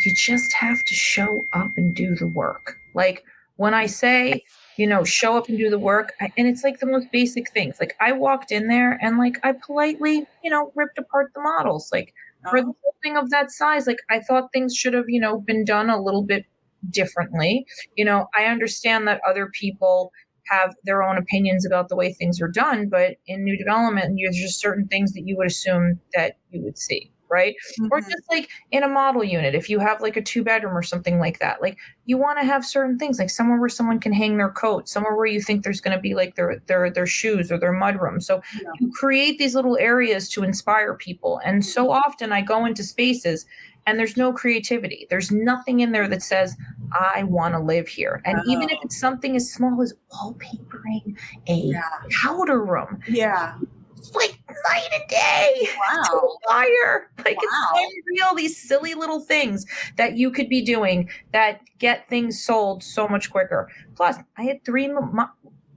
You 0.06 0.14
just 0.14 0.54
have 0.54 0.84
to 0.86 0.94
show 0.94 1.46
up 1.54 1.78
and 1.78 1.96
do 1.96 2.16
the 2.16 2.28
work. 2.28 2.78
Like 2.94 3.24
when 3.58 3.74
I 3.74 3.88
say, 3.88 4.44
you 4.78 4.88
know, 4.88 5.04
show 5.04 5.38
up 5.38 5.50
and 5.50 5.58
do 5.58 5.70
the 5.70 5.80
work, 5.80 6.14
I, 6.22 6.32
and 6.38 6.48
it's 6.48 6.64
like 6.64 6.80
the 6.80 6.86
most 6.86 7.12
basic 7.12 7.52
things. 7.52 7.78
Like 7.80 7.96
I 8.00 8.12
walked 8.12 8.52
in 8.52 8.68
there 8.68 9.00
and 9.02 9.18
like 9.18 9.40
I 9.44 9.54
politely, 9.54 10.26
you 10.44 10.50
know, 10.50 10.72
ripped 10.76 10.98
apart 10.98 11.32
the 11.34 11.42
models. 11.42 11.90
Like 11.92 12.14
for 12.50 12.58
oh. 12.58 12.62
the 12.62 12.66
whole 12.66 12.96
thing 13.04 13.18
of 13.18 13.30
that 13.32 13.52
size, 13.52 13.88
like 13.88 14.00
I 14.10 14.20
thought 14.20 14.52
things 14.54 14.76
should 14.76 14.94
have, 14.94 15.10
you 15.10 15.20
know, 15.20 15.40
been 15.42 15.66
done 15.66 15.90
a 15.90 16.02
little 16.02 16.24
bit 16.24 16.46
differently. 16.90 17.66
You 17.96 18.06
know, 18.06 18.28
I 18.36 18.46
understand 18.46 19.08
that 19.08 19.22
other 19.28 19.52
people 19.60 20.12
have 20.48 20.74
their 20.84 21.04
own 21.04 21.18
opinions 21.18 21.66
about 21.66 21.90
the 21.90 21.96
way 21.96 22.14
things 22.14 22.42
are 22.42 22.48
done. 22.48 22.90
But 22.90 23.18
in 23.28 23.44
new 23.44 23.58
development, 23.58 24.20
there's 24.22 24.38
just 24.38 24.60
certain 24.60 24.88
things 24.88 25.14
that 25.14 25.28
you 25.28 25.38
would 25.38 25.48
assume 25.48 26.00
that 26.14 26.38
you 26.50 26.62
would 26.64 26.78
see, 26.78 27.12
right? 27.30 27.56
Mm-hmm. 27.80 27.88
Or 27.92 28.02
just 28.02 28.24
like 28.30 28.50
in 28.72 28.84
a 28.84 28.88
model 28.88 29.24
unit, 29.24 29.56
if 29.56 29.70
you 29.70 29.80
have 29.80 30.02
like 30.02 30.18
a 30.18 30.22
two 30.22 30.44
bedroom 30.44 30.78
or 30.78 30.84
something 30.84 31.20
like 31.20 31.40
that, 31.40 31.62
like 31.62 31.78
you 32.06 32.18
want 32.18 32.40
to 32.40 32.46
have 32.46 32.66
certain 32.66 32.98
things, 32.98 33.20
like 33.20 33.30
somewhere 33.30 33.60
where 33.60 33.70
someone 33.70 34.00
can 34.00 34.14
hang 34.14 34.38
their 34.38 34.50
coat, 34.50 34.90
somewhere 34.90 35.16
where 35.16 35.26
you 35.26 35.42
think 35.42 35.64
there's 35.64 35.82
going 35.82 35.96
to 35.96 36.02
be 36.02 36.14
like 36.14 36.36
their 36.36 36.62
their 36.68 36.90
their 36.90 37.08
shoes 37.08 37.52
or 37.52 37.60
their 37.60 37.74
mudroom. 37.74 38.22
So 38.22 38.42
yeah. 38.62 38.70
you 38.80 38.92
create 38.94 39.38
these 39.38 39.56
little 39.56 39.78
areas 39.78 40.30
to 40.30 40.44
inspire 40.44 40.96
people. 40.96 41.40
And 41.46 41.66
so 41.66 41.92
often 41.92 42.32
I 42.32 42.42
go 42.42 42.66
into 42.66 42.84
spaces 42.84 43.46
and 43.86 44.00
there's 44.00 44.18
no 44.18 44.32
creativity. 44.32 45.08
There's 45.10 45.32
nothing 45.32 45.80
in 45.80 45.92
there 45.92 46.08
that 46.08 46.22
says, 46.22 46.56
I 46.92 47.24
want 47.24 47.54
to 47.56 47.60
live 47.60 47.88
here. 47.88 48.22
And 48.26 48.40
oh. 48.40 48.50
even 48.50 48.70
if 48.70 48.80
it's 48.84 49.00
something 49.00 49.36
as 49.36 49.52
small 49.52 49.82
as 49.82 49.94
wallpapering 50.14 51.18
a 51.48 51.54
yeah. 51.54 51.82
powder 52.22 52.64
room. 52.64 53.00
Yeah. 53.08 53.58
It's 53.98 54.14
like 54.16 54.40
night 54.70 54.90
and 54.94 55.08
day. 55.08 55.68
Wow. 55.94 56.38
fire. 56.48 57.12
Like 57.20 57.38
wow. 57.38 57.72
it's 57.76 57.94
unreal, 58.08 58.36
these 58.36 58.58
silly 58.58 58.94
little 58.94 59.20
things 59.20 59.66
that 59.98 60.18
you 60.18 60.32
could 60.32 60.50
be 60.50 60.62
doing 60.62 61.10
that 61.34 61.62
get 61.80 62.08
things 62.10 62.42
sold 62.42 62.84
so 62.84 63.08
much 63.08 63.30
quicker. 63.30 63.70
Plus, 63.96 64.18
I 64.38 64.44
had 64.44 64.64
three, 64.64 64.90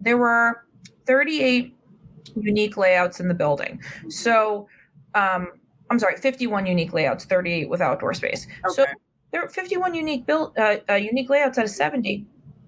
there 0.01 0.17
were 0.17 0.65
38 1.07 1.77
unique 2.37 2.77
layouts 2.77 3.21
in 3.21 3.29
the 3.29 3.35
building. 3.35 3.83
So, 4.09 4.69
um, 5.15 5.49
I'm 5.91 5.99
sorry, 5.99 6.17
51 6.17 6.67
unique 6.67 6.93
layouts, 6.93 7.25
38 7.25 7.69
with 7.69 7.81
outdoor 7.81 8.15
space. 8.15 8.47
Okay. 8.67 8.75
So 8.75 8.87
there 9.33 9.43
are 9.45 9.49
51 9.49 9.95
unique 9.95 10.27
built 10.27 10.57
uh, 10.59 10.77
uh, 10.89 10.95
unique 10.95 11.29
layouts 11.29 11.59
out 11.59 11.65
of 11.65 11.71
70. 11.71 12.27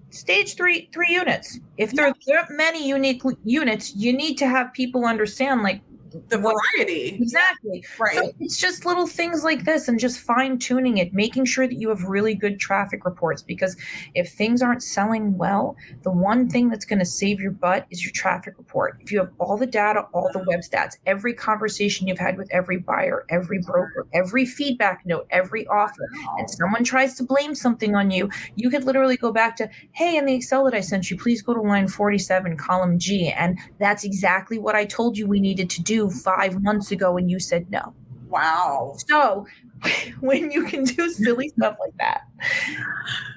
Stage 0.09 0.55
three, 0.55 0.89
three 0.93 1.13
units. 1.13 1.59
If 1.77 1.91
there, 1.91 2.07
yeah. 2.07 2.13
there 2.25 2.39
are 2.39 2.47
many 2.49 2.87
unique 2.87 3.21
units, 3.43 3.95
you 3.95 4.13
need 4.13 4.37
to 4.37 4.47
have 4.47 4.71
people 4.73 5.05
understand 5.05 5.63
like 5.63 5.81
the 6.29 6.37
variety. 6.37 7.15
Exactly. 7.15 7.83
Right. 7.99 8.15
So 8.15 8.31
it's 8.39 8.57
just 8.57 8.85
little 8.85 9.07
things 9.07 9.43
like 9.43 9.65
this 9.65 9.87
and 9.87 9.99
just 9.99 10.19
fine 10.19 10.57
tuning 10.59 10.97
it, 10.97 11.13
making 11.13 11.45
sure 11.45 11.67
that 11.67 11.75
you 11.75 11.89
have 11.89 12.03
really 12.03 12.35
good 12.35 12.59
traffic 12.59 13.05
reports. 13.05 13.41
Because 13.41 13.75
if 14.15 14.31
things 14.31 14.61
aren't 14.61 14.83
selling 14.83 15.37
well, 15.37 15.75
the 16.03 16.11
one 16.11 16.49
thing 16.49 16.69
that's 16.69 16.85
going 16.85 16.99
to 16.99 17.05
save 17.05 17.39
your 17.39 17.51
butt 17.51 17.85
is 17.89 18.03
your 18.03 18.11
traffic 18.11 18.55
report. 18.57 18.97
If 19.01 19.11
you 19.11 19.19
have 19.19 19.31
all 19.39 19.57
the 19.57 19.65
data, 19.65 20.07
all 20.13 20.29
the 20.33 20.43
web 20.47 20.61
stats, 20.61 20.97
every 21.05 21.33
conversation 21.33 22.07
you've 22.07 22.19
had 22.19 22.37
with 22.37 22.49
every 22.51 22.77
buyer, 22.77 23.25
every 23.29 23.59
broker, 23.59 24.07
every 24.13 24.45
feedback 24.45 25.05
note, 25.05 25.27
every 25.29 25.67
offer, 25.67 26.09
and 26.37 26.49
someone 26.49 26.83
tries 26.83 27.15
to 27.15 27.23
blame 27.23 27.55
something 27.55 27.95
on 27.95 28.11
you, 28.11 28.29
you 28.55 28.69
could 28.69 28.83
literally 28.83 29.17
go 29.17 29.31
back 29.31 29.55
to, 29.57 29.69
hey, 29.91 30.17
in 30.17 30.25
the 30.25 30.35
Excel 30.35 30.63
that 30.65 30.73
I 30.73 30.81
sent 30.81 31.09
you, 31.09 31.17
please 31.17 31.41
go 31.41 31.53
to 31.53 31.61
line 31.61 31.87
47, 31.87 32.57
column 32.57 32.99
G. 32.99 33.29
And 33.29 33.57
that's 33.79 34.03
exactly 34.03 34.59
what 34.59 34.75
I 34.75 34.85
told 34.85 35.17
you 35.17 35.27
we 35.27 35.39
needed 35.39 35.69
to 35.71 35.81
do 35.81 35.96
five 36.09 36.61
months 36.61 36.91
ago 36.91 37.17
and 37.17 37.29
you 37.29 37.39
said 37.39 37.69
no. 37.71 37.93
Wow. 38.29 38.95
So 39.07 39.45
when 40.19 40.51
you 40.51 40.65
can 40.65 40.83
do 40.83 41.09
silly 41.09 41.49
stuff 41.49 41.77
like 41.79 41.95
that, 41.97 42.21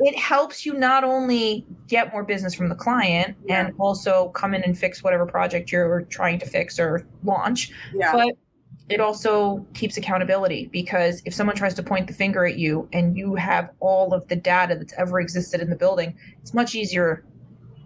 it 0.00 0.16
helps 0.18 0.64
you 0.66 0.74
not 0.74 1.04
only 1.04 1.66
get 1.88 2.12
more 2.12 2.24
business 2.24 2.54
from 2.54 2.68
the 2.68 2.74
client 2.74 3.36
yeah. 3.44 3.66
and 3.66 3.74
also 3.78 4.30
come 4.30 4.54
in 4.54 4.62
and 4.62 4.76
fix 4.76 5.02
whatever 5.02 5.26
project 5.26 5.70
you're 5.70 6.02
trying 6.02 6.38
to 6.38 6.46
fix 6.46 6.78
or 6.78 7.06
launch, 7.24 7.70
yeah. 7.94 8.12
but 8.12 8.34
it 8.88 9.00
also 9.00 9.64
keeps 9.72 9.96
accountability 9.96 10.68
because 10.72 11.22
if 11.24 11.32
someone 11.32 11.54
tries 11.54 11.74
to 11.74 11.82
point 11.82 12.08
the 12.08 12.12
finger 12.12 12.44
at 12.44 12.58
you 12.58 12.88
and 12.92 13.16
you 13.16 13.36
have 13.36 13.70
all 13.78 14.12
of 14.12 14.26
the 14.26 14.34
data 14.34 14.74
that's 14.74 14.92
ever 14.98 15.20
existed 15.20 15.60
in 15.60 15.70
the 15.70 15.76
building, 15.76 16.16
it's 16.42 16.52
much 16.52 16.74
easier 16.74 17.24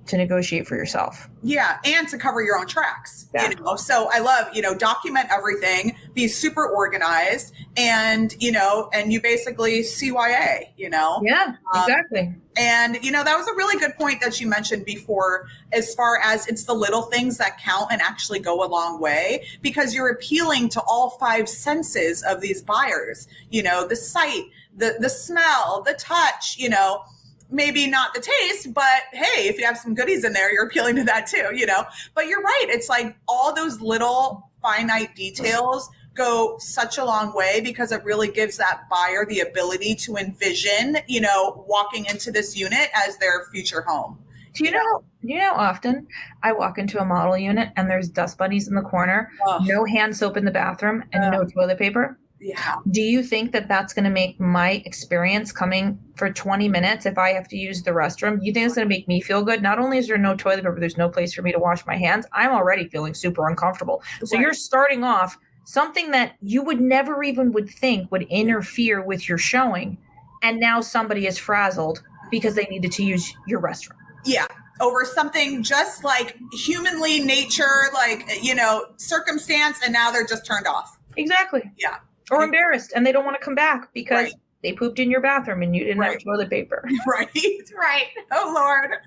to 0.06 0.16
negotiate 0.16 0.66
for 0.66 0.76
yourself. 0.76 1.28
Yeah, 1.42 1.78
and 1.84 2.08
to 2.08 2.18
cover 2.18 2.42
your 2.42 2.58
own 2.58 2.66
tracks. 2.66 3.26
Yeah. 3.34 3.50
You 3.50 3.56
know, 3.56 3.76
so 3.76 4.08
I 4.12 4.18
love, 4.18 4.54
you 4.54 4.62
know, 4.62 4.74
document 4.74 5.28
everything, 5.30 5.96
be 6.14 6.28
super 6.28 6.66
organized, 6.66 7.54
and 7.76 8.34
you 8.38 8.52
know, 8.52 8.90
and 8.92 9.12
you 9.12 9.20
basically 9.20 9.80
CYA, 9.80 10.68
you 10.76 10.90
know. 10.90 11.20
Yeah, 11.24 11.56
um, 11.74 11.82
exactly. 11.82 12.34
And 12.56 13.02
you 13.02 13.10
know, 13.10 13.24
that 13.24 13.36
was 13.36 13.48
a 13.48 13.54
really 13.54 13.78
good 13.78 13.94
point 13.96 14.20
that 14.20 14.40
you 14.40 14.46
mentioned 14.46 14.84
before, 14.84 15.46
as 15.72 15.94
far 15.94 16.18
as 16.22 16.46
it's 16.48 16.64
the 16.64 16.74
little 16.74 17.02
things 17.02 17.38
that 17.38 17.58
count 17.58 17.88
and 17.90 18.00
actually 18.00 18.40
go 18.40 18.64
a 18.64 18.68
long 18.68 19.00
way 19.00 19.46
because 19.62 19.94
you're 19.94 20.10
appealing 20.10 20.68
to 20.70 20.82
all 20.86 21.10
five 21.10 21.48
senses 21.48 22.22
of 22.22 22.40
these 22.40 22.62
buyers. 22.62 23.26
You 23.50 23.62
know, 23.62 23.86
the 23.86 23.96
sight, 23.96 24.44
the 24.76 24.96
the 24.98 25.10
smell, 25.10 25.82
the 25.84 25.94
touch, 25.94 26.56
you 26.58 26.68
know 26.68 27.04
maybe 27.54 27.86
not 27.86 28.12
the 28.14 28.20
taste, 28.20 28.74
but 28.74 29.02
hey, 29.12 29.48
if 29.48 29.58
you 29.58 29.64
have 29.64 29.78
some 29.78 29.94
goodies 29.94 30.24
in 30.24 30.32
there, 30.32 30.52
you're 30.52 30.66
appealing 30.66 30.96
to 30.96 31.04
that 31.04 31.26
too, 31.26 31.50
you 31.54 31.66
know? 31.66 31.84
But 32.14 32.26
you're 32.26 32.42
right. 32.42 32.66
It's 32.68 32.88
like 32.88 33.16
all 33.28 33.54
those 33.54 33.80
little 33.80 34.50
finite 34.60 35.14
details 35.14 35.88
go 36.14 36.56
such 36.58 36.98
a 36.98 37.04
long 37.04 37.34
way 37.34 37.60
because 37.60 37.92
it 37.92 38.02
really 38.04 38.28
gives 38.28 38.56
that 38.56 38.82
buyer 38.90 39.24
the 39.26 39.40
ability 39.40 39.94
to 39.96 40.16
envision, 40.16 40.98
you 41.06 41.20
know, 41.20 41.64
walking 41.68 42.06
into 42.06 42.30
this 42.30 42.56
unit 42.56 42.88
as 42.94 43.16
their 43.18 43.46
future 43.52 43.82
home 43.82 44.18
Do 44.54 44.64
you 44.64 44.70
know? 44.70 45.02
Do 45.22 45.28
you 45.28 45.38
know 45.38 45.52
often 45.54 46.06
I 46.42 46.52
walk 46.52 46.78
into 46.78 47.00
a 47.00 47.04
model 47.04 47.36
unit 47.36 47.70
and 47.76 47.90
there's 47.90 48.08
dust 48.08 48.38
bunnies 48.38 48.68
in 48.68 48.74
the 48.74 48.82
corner, 48.82 49.30
Ugh. 49.48 49.62
no 49.64 49.84
hand 49.84 50.16
soap 50.16 50.36
in 50.36 50.44
the 50.44 50.50
bathroom, 50.50 51.02
and 51.12 51.32
no 51.32 51.44
toilet 51.44 51.78
paper? 51.78 52.18
Yeah. 52.44 52.76
Do 52.90 53.00
you 53.00 53.22
think 53.22 53.52
that 53.52 53.68
that's 53.68 53.94
going 53.94 54.04
to 54.04 54.10
make 54.10 54.38
my 54.38 54.82
experience 54.84 55.50
coming 55.50 55.98
for 56.16 56.30
20 56.30 56.68
minutes 56.68 57.06
if 57.06 57.16
I 57.16 57.30
have 57.30 57.48
to 57.48 57.56
use 57.56 57.82
the 57.82 57.92
restroom? 57.92 58.38
You 58.42 58.52
think 58.52 58.66
it's 58.66 58.74
going 58.74 58.86
to 58.86 58.94
make 58.94 59.08
me 59.08 59.22
feel 59.22 59.42
good? 59.42 59.62
Not 59.62 59.78
only 59.78 59.96
is 59.96 60.08
there 60.08 60.18
no 60.18 60.36
toilet 60.36 60.58
paper, 60.58 60.76
there's 60.78 60.98
no 60.98 61.08
place 61.08 61.32
for 61.32 61.40
me 61.40 61.52
to 61.52 61.58
wash 61.58 61.86
my 61.86 61.96
hands. 61.96 62.26
I'm 62.34 62.50
already 62.50 62.86
feeling 62.90 63.14
super 63.14 63.48
uncomfortable. 63.48 64.02
So 64.24 64.36
Right. 64.36 64.42
you're 64.42 64.52
starting 64.52 65.04
off 65.04 65.38
something 65.64 66.10
that 66.10 66.34
you 66.42 66.62
would 66.62 66.82
never 66.82 67.22
even 67.22 67.50
would 67.52 67.70
think 67.70 68.12
would 68.12 68.26
interfere 68.28 69.00
with 69.00 69.26
your 69.26 69.38
showing, 69.38 69.96
and 70.42 70.60
now 70.60 70.82
somebody 70.82 71.26
is 71.26 71.38
frazzled 71.38 72.02
because 72.30 72.54
they 72.54 72.64
needed 72.64 72.92
to 72.92 73.04
use 73.04 73.32
your 73.46 73.62
restroom. 73.62 73.96
Yeah. 74.26 74.46
Over 74.82 75.06
something 75.06 75.62
just 75.62 76.04
like 76.04 76.36
humanly 76.52 77.20
nature, 77.20 77.84
like, 77.94 78.28
you 78.42 78.54
know, 78.54 78.84
circumstance, 78.98 79.78
and 79.82 79.94
now 79.94 80.10
they're 80.10 80.26
just 80.26 80.44
turned 80.44 80.66
off. 80.66 80.98
Exactly. 81.16 81.62
Yeah. 81.78 81.96
Or 82.30 82.42
embarrassed, 82.42 82.92
and 82.96 83.06
they 83.06 83.12
don't 83.12 83.24
want 83.24 83.38
to 83.38 83.44
come 83.44 83.54
back 83.54 83.92
because 83.92 84.24
Right. 84.24 84.34
they 84.62 84.72
pooped 84.72 84.98
in 84.98 85.10
your 85.10 85.20
bathroom 85.20 85.62
and 85.62 85.76
you 85.76 85.84
didn't 85.84 85.98
Right. 85.98 86.12
have 86.12 86.22
toilet 86.22 86.48
paper. 86.50 86.82
Right. 87.06 87.28
Right. 87.78 88.06
Oh, 88.32 88.52
Lord. 88.54 88.90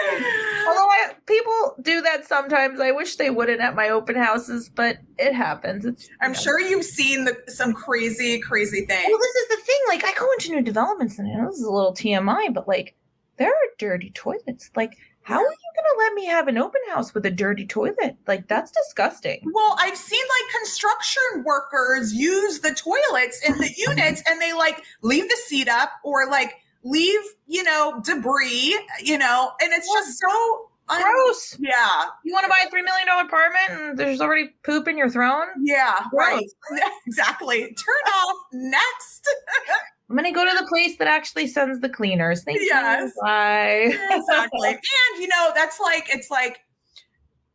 Although 0.00 0.88
I, 0.88 1.12
people 1.26 1.74
do 1.82 2.00
that 2.02 2.24
sometimes, 2.26 2.78
I 2.80 2.92
wish 2.92 3.16
they 3.16 3.30
wouldn't 3.30 3.60
at 3.60 3.74
my 3.74 3.88
open 3.88 4.14
houses, 4.14 4.68
but 4.68 4.98
it 5.18 5.34
happens. 5.34 5.84
It's 5.84 6.08
I'm 6.20 6.34
sure 6.34 6.60
you've 6.60 6.84
seen 6.84 7.24
the, 7.24 7.36
some 7.48 7.72
crazy, 7.72 8.38
crazy 8.38 8.86
things. 8.86 9.06
Well, 9.08 9.18
this 9.18 9.34
is 9.34 9.48
the 9.48 9.62
thing. 9.64 9.78
Like, 9.88 10.04
I 10.04 10.12
go 10.16 10.30
into 10.34 10.50
new 10.52 10.62
developments, 10.62 11.18
and 11.18 11.26
I 11.28 11.34
know 11.40 11.46
this 11.50 11.58
is 11.58 11.64
a 11.64 11.70
little 11.72 11.94
TMI, 11.94 12.52
but 12.54 12.68
like, 12.68 12.94
there 13.38 13.48
are 13.48 13.68
dirty 13.78 14.10
toilets. 14.10 14.70
Like, 14.76 14.96
how 15.28 15.36
are 15.36 15.42
you 15.42 15.46
going 15.46 15.84
to 15.94 15.98
let 15.98 16.14
me 16.14 16.24
have 16.24 16.48
an 16.48 16.56
open 16.56 16.80
house 16.88 17.12
with 17.12 17.26
a 17.26 17.30
dirty 17.30 17.66
toilet? 17.66 18.16
Like, 18.26 18.48
that's 18.48 18.70
disgusting. 18.70 19.42
Well, 19.52 19.76
I've 19.78 19.96
seen 19.98 20.22
like 20.22 20.52
construction 20.54 21.44
workers 21.44 22.14
use 22.14 22.60
the 22.60 22.74
toilets 22.74 23.46
in 23.46 23.58
the 23.58 23.70
units 23.76 24.22
and 24.26 24.40
they 24.40 24.54
like 24.54 24.82
leave 25.02 25.28
the 25.28 25.36
seat 25.46 25.68
up 25.68 25.90
or 26.02 26.30
like 26.30 26.54
leave, 26.82 27.20
you 27.46 27.62
know, 27.62 28.00
debris, 28.04 28.78
you 29.02 29.18
know, 29.18 29.52
and 29.60 29.70
it's 29.74 29.86
just 29.92 30.18
so 30.18 30.68
un- 30.88 31.02
Gross. 31.02 31.56
Yeah. 31.58 32.06
You 32.24 32.32
want 32.32 32.44
to 32.44 32.48
buy 32.48 32.64
a 32.66 32.70
$3 32.70 32.82
million 32.82 33.26
apartment 33.26 33.68
and 33.70 33.98
there's 33.98 34.22
already 34.22 34.48
poop 34.64 34.88
in 34.88 34.96
your 34.96 35.10
throne? 35.10 35.48
Yeah. 35.62 36.04
Right. 36.10 36.46
Exactly. 37.06 37.60
Turn 37.60 38.12
off. 38.14 38.36
Next. 38.54 39.28
I'm 40.10 40.16
going 40.16 40.24
to 40.24 40.32
go 40.32 40.44
to 40.44 40.56
the 40.58 40.66
place 40.68 40.96
that 40.98 41.06
actually 41.08 41.46
sends 41.46 41.80
the 41.80 41.88
cleaners. 41.88 42.42
Thank 42.42 42.60
Yes. 42.62 43.12
you. 43.14 43.22
Bye. 43.22 43.92
exactly. 44.10 44.68
And 44.70 45.22
you 45.22 45.28
know, 45.28 45.52
that's 45.54 45.78
like 45.80 46.06
it's 46.08 46.30
like 46.30 46.60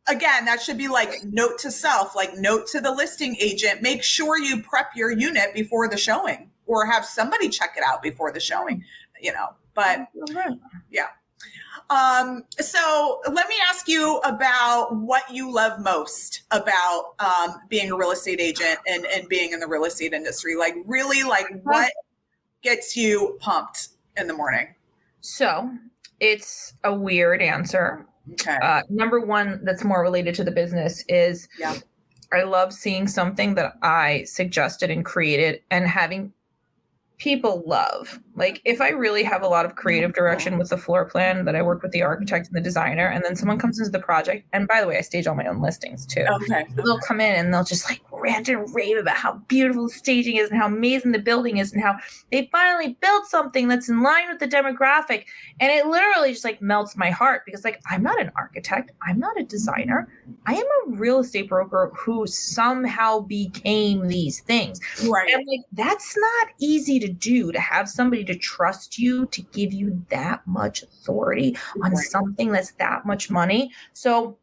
again, 0.08 0.44
that 0.44 0.60
should 0.60 0.78
be 0.78 0.88
like 0.88 1.24
note 1.24 1.58
to 1.60 1.70
self, 1.70 2.14
like 2.14 2.36
note 2.36 2.66
to 2.68 2.80
the 2.80 2.90
listing 2.92 3.36
agent, 3.40 3.82
make 3.82 4.02
sure 4.04 4.38
you 4.38 4.62
prep 4.62 4.90
your 4.94 5.10
unit 5.10 5.54
before 5.54 5.88
the 5.88 5.96
showing 5.96 6.50
or 6.66 6.86
have 6.86 7.04
somebody 7.04 7.48
check 7.48 7.74
it 7.76 7.82
out 7.86 8.02
before 8.02 8.30
the 8.30 8.40
showing, 8.40 8.84
you 9.20 9.32
know. 9.32 9.48
But 9.74 10.06
yeah. 10.90 11.08
um 11.90 12.44
so 12.60 13.20
let 13.32 13.48
me 13.48 13.56
ask 13.68 13.88
you 13.88 14.18
about 14.18 14.94
what 14.94 15.24
you 15.30 15.52
love 15.52 15.80
most 15.80 16.42
about 16.52 17.14
um 17.18 17.56
being 17.68 17.90
a 17.90 17.96
real 17.96 18.12
estate 18.12 18.40
agent 18.40 18.78
and 18.86 19.04
and 19.06 19.28
being 19.28 19.52
in 19.52 19.58
the 19.60 19.66
real 19.66 19.84
estate 19.84 20.12
industry. 20.12 20.54
Like 20.54 20.74
really 20.86 21.24
like 21.24 21.46
what 21.64 21.90
gets 22.64 22.96
you 22.96 23.38
pumped 23.40 23.90
in 24.16 24.26
the 24.26 24.34
morning? 24.34 24.74
So 25.20 25.70
it's 26.18 26.74
a 26.82 26.92
weird 26.92 27.40
answer. 27.40 28.06
Okay. 28.32 28.56
Uh, 28.60 28.82
number 28.88 29.20
one, 29.20 29.60
that's 29.64 29.84
more 29.84 30.02
related 30.02 30.34
to 30.36 30.44
the 30.44 30.50
business 30.50 31.04
is 31.08 31.48
Yeah. 31.58 31.76
I 32.32 32.42
love 32.42 32.72
seeing 32.72 33.06
something 33.06 33.54
that 33.54 33.74
I 33.82 34.24
suggested 34.24 34.90
and 34.90 35.04
created 35.04 35.60
and 35.70 35.86
having 35.86 36.32
people 37.18 37.62
love. 37.66 38.20
Like 38.34 38.60
if 38.64 38.80
I 38.80 38.90
really 38.90 39.22
have 39.22 39.42
a 39.42 39.48
lot 39.48 39.64
of 39.64 39.76
creative 39.76 40.10
mm-hmm. 40.10 40.20
direction 40.20 40.58
with 40.58 40.70
the 40.70 40.76
floor 40.76 41.04
plan 41.04 41.44
that 41.44 41.54
I 41.54 41.62
work 41.62 41.82
with 41.82 41.92
the 41.92 42.02
architect 42.02 42.48
and 42.48 42.56
the 42.56 42.60
designer, 42.60 43.06
and 43.06 43.24
then 43.24 43.36
someone 43.36 43.58
comes 43.58 43.78
into 43.78 43.90
the 43.90 44.00
project, 44.00 44.46
and 44.52 44.66
by 44.66 44.80
the 44.80 44.88
way, 44.88 44.98
I 44.98 45.00
stage 45.00 45.26
all 45.26 45.34
my 45.34 45.46
own 45.46 45.62
listings 45.62 46.06
too. 46.06 46.26
okay. 46.42 46.66
They'll 46.74 46.98
come 46.98 47.20
in 47.20 47.34
and 47.34 47.54
they'll 47.54 47.64
just 47.64 47.88
like 47.88 48.00
rant 48.10 48.48
and 48.48 48.72
rave 48.74 48.96
about 48.96 49.16
how 49.16 49.34
beautiful 49.48 49.84
the 49.84 49.94
staging 49.94 50.36
is 50.36 50.50
and 50.50 50.58
how 50.58 50.66
amazing 50.66 51.12
the 51.12 51.18
building 51.18 51.58
is 51.58 51.72
and 51.72 51.82
how 51.82 51.96
they 52.32 52.48
finally 52.50 52.96
built 53.00 53.26
something 53.26 53.68
that's 53.68 53.88
in 53.88 54.02
line 54.02 54.28
with 54.28 54.40
the 54.40 54.48
demographic. 54.48 55.24
And 55.60 55.70
it 55.70 55.86
literally 55.86 56.32
just 56.32 56.44
like 56.44 56.60
melts 56.60 56.96
my 56.96 57.10
heart 57.10 57.42
because 57.46 57.64
like 57.64 57.80
I'm 57.90 58.02
not 58.02 58.20
an 58.20 58.32
architect, 58.36 58.92
I'm 59.02 59.18
not 59.18 59.38
a 59.38 59.44
designer. 59.44 60.08
I 60.46 60.54
am 60.54 60.64
a 60.64 60.96
real 60.96 61.20
estate 61.20 61.48
broker 61.48 61.92
who 61.94 62.26
somehow 62.26 63.20
became 63.20 64.08
these 64.08 64.40
things. 64.40 64.80
Right. 65.06 65.32
And 65.32 65.44
like 65.46 65.60
that's 65.72 66.16
not 66.16 66.48
easy 66.58 66.98
to 67.06 67.12
do 67.12 67.52
to 67.52 67.60
have 67.60 67.88
somebody 67.88 68.24
to 68.24 68.34
trust 68.34 68.98
you 68.98 69.26
to 69.26 69.42
give 69.42 69.72
you 69.72 70.04
that 70.10 70.46
much 70.46 70.82
authority 70.82 71.56
on 71.82 71.94
something 71.96 72.52
that's 72.52 72.72
that 72.72 73.04
much 73.04 73.30
money. 73.30 73.70
So 73.92 74.38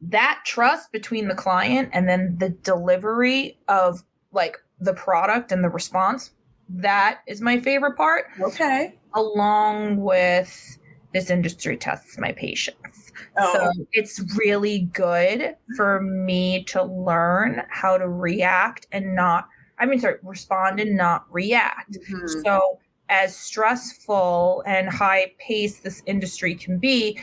that 0.00 0.40
trust 0.44 0.92
between 0.92 1.28
the 1.28 1.34
client 1.34 1.90
and 1.92 2.08
then 2.08 2.36
the 2.38 2.50
delivery 2.50 3.58
of 3.68 4.02
like 4.32 4.56
the 4.78 4.94
product 4.94 5.52
and 5.52 5.62
the 5.62 5.68
response, 5.68 6.32
that 6.68 7.20
is 7.26 7.40
my 7.40 7.58
favorite 7.60 7.96
part, 7.96 8.26
Okay. 8.40 8.94
along 9.14 9.96
with 9.96 10.78
this 11.12 11.28
industry 11.28 11.76
tests 11.76 12.16
my 12.18 12.32
patience. 12.32 13.12
Oh, 13.36 13.52
So 13.52 13.72
it's 13.92 14.22
really 14.38 14.88
good 14.92 15.56
for 15.76 16.00
me 16.00 16.62
to 16.64 16.84
learn 16.84 17.62
how 17.68 17.98
to 17.98 18.08
react 18.08 18.86
and 18.92 19.14
not, 19.14 19.48
I 19.80 19.86
mean, 19.86 19.98
sorry, 20.00 20.16
respond 20.22 20.78
and 20.80 20.96
not 20.96 21.24
react. 21.30 21.98
mhm. 22.10 22.44
So, 22.44 22.78
as 23.08 23.34
stressful 23.36 24.62
and 24.66 24.88
high 24.88 25.32
paced 25.38 25.82
this 25.82 26.02
industry 26.06 26.54
can 26.54 26.78
be, 26.78 27.18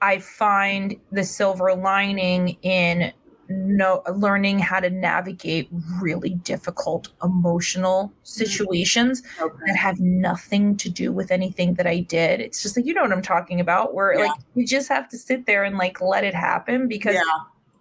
I 0.00 0.18
find 0.18 0.96
the 1.10 1.24
silver 1.24 1.74
lining 1.74 2.56
in 2.62 3.12
no 3.48 4.02
learning 4.14 4.58
how 4.58 4.80
to 4.80 4.88
navigate 4.88 5.68
really 6.00 6.30
difficult 6.30 7.08
emotional 7.22 8.10
situations 8.22 9.22
okay. 9.40 9.54
that 9.66 9.76
have 9.76 10.00
nothing 10.00 10.76
to 10.78 10.88
do 10.88 11.12
with 11.12 11.30
anything 11.30 11.74
that 11.74 11.86
I 11.86 12.00
did. 12.00 12.40
It's 12.40 12.62
just 12.62 12.74
like 12.76 12.86
you 12.86 12.94
know 12.94 13.02
what 13.02 13.12
I'm 13.12 13.20
talking 13.20 13.60
about 13.60 13.92
where 13.94 14.14
Yeah. 14.14 14.26
like 14.28 14.40
you 14.54 14.66
just 14.66 14.88
have 14.88 15.08
to 15.10 15.18
sit 15.18 15.44
there 15.46 15.62
and 15.64 15.76
like 15.76 16.00
let 16.00 16.24
it 16.24 16.34
happen 16.34 16.88
because 16.88 17.14
Yeah. 17.16 17.20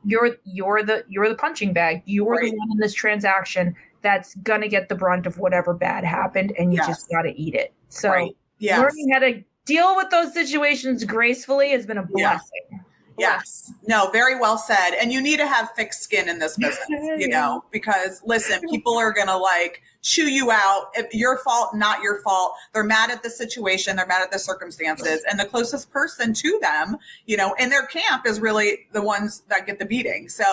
you're 0.03 0.35
you're 0.43 0.83
the 0.83 1.05
you're 1.07 1.29
the 1.29 1.35
punching 1.35 1.71
bag. 1.71 2.01
You're 2.05 2.31
Right. 2.31 2.51
the 2.51 2.57
one 2.57 2.71
in 2.73 2.77
this 2.79 2.93
transaction 2.93 3.73
that's 4.03 4.35
gonna 4.35 4.67
get 4.67 4.89
the 4.89 4.95
brunt 4.95 5.25
of 5.25 5.39
whatever 5.39 5.73
bad 5.73 6.03
happened 6.03 6.53
and 6.59 6.71
you 6.73 6.77
Yes. 6.77 6.87
just 6.87 7.09
gotta 7.09 7.33
eat 7.35 7.55
it. 7.55 7.73
So 7.89 8.09
Right. 8.09 8.35
Yes. 8.59 8.79
learning 8.79 9.09
how 9.11 9.19
to 9.19 9.43
deal 9.65 9.95
with 9.95 10.09
those 10.11 10.33
situations 10.33 11.03
gracefully 11.03 11.71
has 11.71 11.85
been 11.85 11.97
a 11.97 12.07
Yeah. 12.15 12.33
blessing. 12.33 12.85
Yes. 13.17 13.71
No, 13.87 14.09
very 14.09 14.39
well 14.39 14.57
said. 14.57 14.91
And 14.99 15.13
you 15.13 15.21
need 15.21 15.37
to 15.37 15.45
have 15.45 15.71
thick 15.75 15.93
skin 15.93 16.27
in 16.27 16.39
this 16.39 16.57
business, 16.57 16.79
you 16.89 17.27
Yeah. 17.29 17.39
know, 17.39 17.63
because 17.71 18.21
listen, 18.25 18.59
people 18.71 18.97
are 18.97 19.11
going 19.11 19.27
to 19.27 19.37
like 19.37 19.81
chew 20.01 20.27
you 20.29 20.51
out. 20.51 20.87
If 20.95 21.13
your 21.13 21.37
fault, 21.37 21.75
not 21.75 22.01
your 22.01 22.21
fault. 22.23 22.55
They're 22.73 22.83
mad 22.83 23.11
at 23.11 23.21
the 23.23 23.29
situation. 23.29 23.95
They're 23.95 24.07
mad 24.07 24.23
at 24.23 24.31
the 24.31 24.39
circumstances. 24.39 25.23
And 25.29 25.39
the 25.39 25.45
closest 25.45 25.91
person 25.91 26.33
to 26.33 26.59
them, 26.61 26.97
you 27.25 27.37
know, 27.37 27.53
in 27.59 27.69
their 27.69 27.85
camp 27.85 28.25
is 28.25 28.39
really 28.41 28.87
the 28.93 29.01
ones 29.01 29.43
that 29.47 29.65
get 29.67 29.77
the 29.79 29.85
beating. 29.85 30.27
So, 30.27 30.43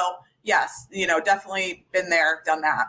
yes, 0.43 0.87
you 0.91 1.07
know, 1.07 1.21
definitely 1.21 1.85
been 1.93 2.09
there, 2.09 2.43
done 2.45 2.63
that. 2.63 2.87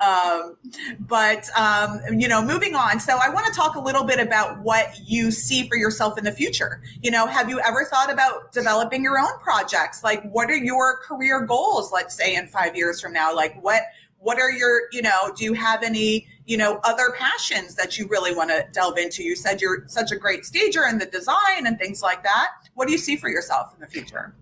Um, 0.00 0.56
but, 1.00 1.48
um, 1.58 2.00
you 2.16 2.28
know, 2.28 2.42
moving 2.42 2.74
on. 2.74 3.00
So, 3.00 3.18
I 3.22 3.28
want 3.28 3.46
to 3.46 3.52
talk 3.52 3.74
a 3.76 3.80
little 3.80 4.04
bit 4.04 4.20
about 4.20 4.60
what 4.60 4.98
you 5.04 5.30
see 5.30 5.68
for 5.68 5.76
yourself 5.76 6.18
in 6.18 6.24
the 6.24 6.32
future. 6.32 6.82
You 7.02 7.10
know, 7.10 7.26
have 7.26 7.48
you 7.48 7.60
ever 7.60 7.84
thought 7.84 8.12
about 8.12 8.52
developing 8.52 9.02
your 9.02 9.18
own 9.18 9.38
projects? 9.40 10.04
Like, 10.04 10.22
what 10.30 10.50
are 10.50 10.56
your 10.56 10.98
career 10.98 11.40
goals, 11.40 11.92
let's 11.92 12.14
say, 12.14 12.36
in 12.36 12.46
five 12.46 12.76
years 12.76 13.00
from 13.00 13.12
now? 13.12 13.34
Like, 13.34 13.60
what, 13.62 13.82
what 14.18 14.38
are 14.38 14.50
your, 14.50 14.82
you 14.92 15.02
know, 15.02 15.32
do 15.36 15.44
you 15.44 15.52
have 15.52 15.82
any, 15.82 16.26
you 16.46 16.56
know, 16.56 16.80
other 16.84 17.14
passions 17.16 17.74
that 17.74 17.98
you 17.98 18.06
really 18.08 18.34
want 18.34 18.50
to 18.50 18.66
delve 18.72 18.98
into? 18.98 19.22
You 19.22 19.36
said 19.36 19.60
you're 19.60 19.84
such 19.86 20.12
a 20.12 20.16
great 20.16 20.44
stager 20.44 20.84
and 20.84 21.00
the 21.00 21.06
design 21.06 21.66
and 21.66 21.78
things 21.78 22.02
like 22.02 22.22
that. 22.22 22.48
What 22.74 22.86
do 22.86 22.92
you 22.92 22.98
see 22.98 23.16
for 23.16 23.28
yourself 23.28 23.74
in 23.74 23.80
the 23.80 23.86
future? 23.86 24.34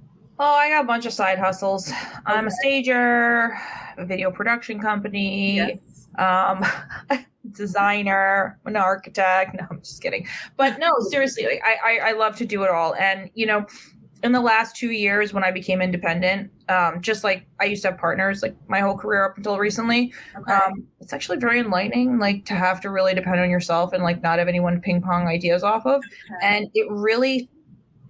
Oh, 0.45 0.55
I 0.55 0.71
got 0.71 0.83
a 0.83 0.87
bunch 0.89 1.07
of 1.07 1.13
side 1.13 1.39
hustles. 1.39 1.93
I'm 2.27 2.49
a 2.49 2.51
stager, 2.51 3.57
a 3.97 4.05
video 4.05 4.29
production 4.33 4.81
company, 4.81 5.55
Yes. 5.55 6.09
um 6.19 6.65
designer 7.53 8.59
an 8.67 8.77
architect 8.77 9.55
no 9.55 9.67
i'm 9.71 9.79
just 9.81 10.01
kidding 10.01 10.27
but 10.57 10.79
no 10.79 10.93
seriously 11.11 11.45
like, 11.45 11.61
I, 11.65 11.75
I 11.99 12.09
i 12.11 12.13
love 12.13 12.37
to 12.37 12.47
do 12.47 12.63
it 12.63 12.71
all 12.71 12.95
and 12.95 13.31
you 13.35 13.47
know 13.47 13.67
in 14.23 14.31
the 14.31 14.41
last 14.41 14.77
two 14.77 14.91
years 14.93 15.33
when 15.35 15.43
i 15.43 15.51
became 15.51 15.83
independent 15.83 16.51
um 16.69 17.01
just 17.01 17.25
like 17.25 17.45
i 17.61 17.65
used 17.65 17.83
to 17.83 17.91
have 17.91 17.99
partners 17.99 18.43
like 18.43 18.55
my 18.69 18.79
whole 18.81 18.97
career 18.97 19.25
up 19.25 19.37
until 19.37 19.59
recently 19.59 20.13
Okay. 20.39 20.53
um 20.53 20.85
it's 21.01 21.13
actually 21.13 21.39
very 21.39 21.59
enlightening 21.59 22.19
like 22.21 22.45
to 22.45 22.55
have 22.55 22.81
to 22.83 22.91
really 22.91 23.13
depend 23.15 23.41
on 23.41 23.51
yourself 23.51 23.93
and 23.93 24.05
like 24.05 24.23
not 24.23 24.39
have 24.39 24.47
anyone 24.49 24.81
ping 24.81 25.03
pong 25.03 25.27
ideas 25.27 25.63
off 25.65 25.85
of 25.85 25.97
Okay. 25.97 26.47
and 26.47 26.69
it 26.75 26.87
really 26.91 27.49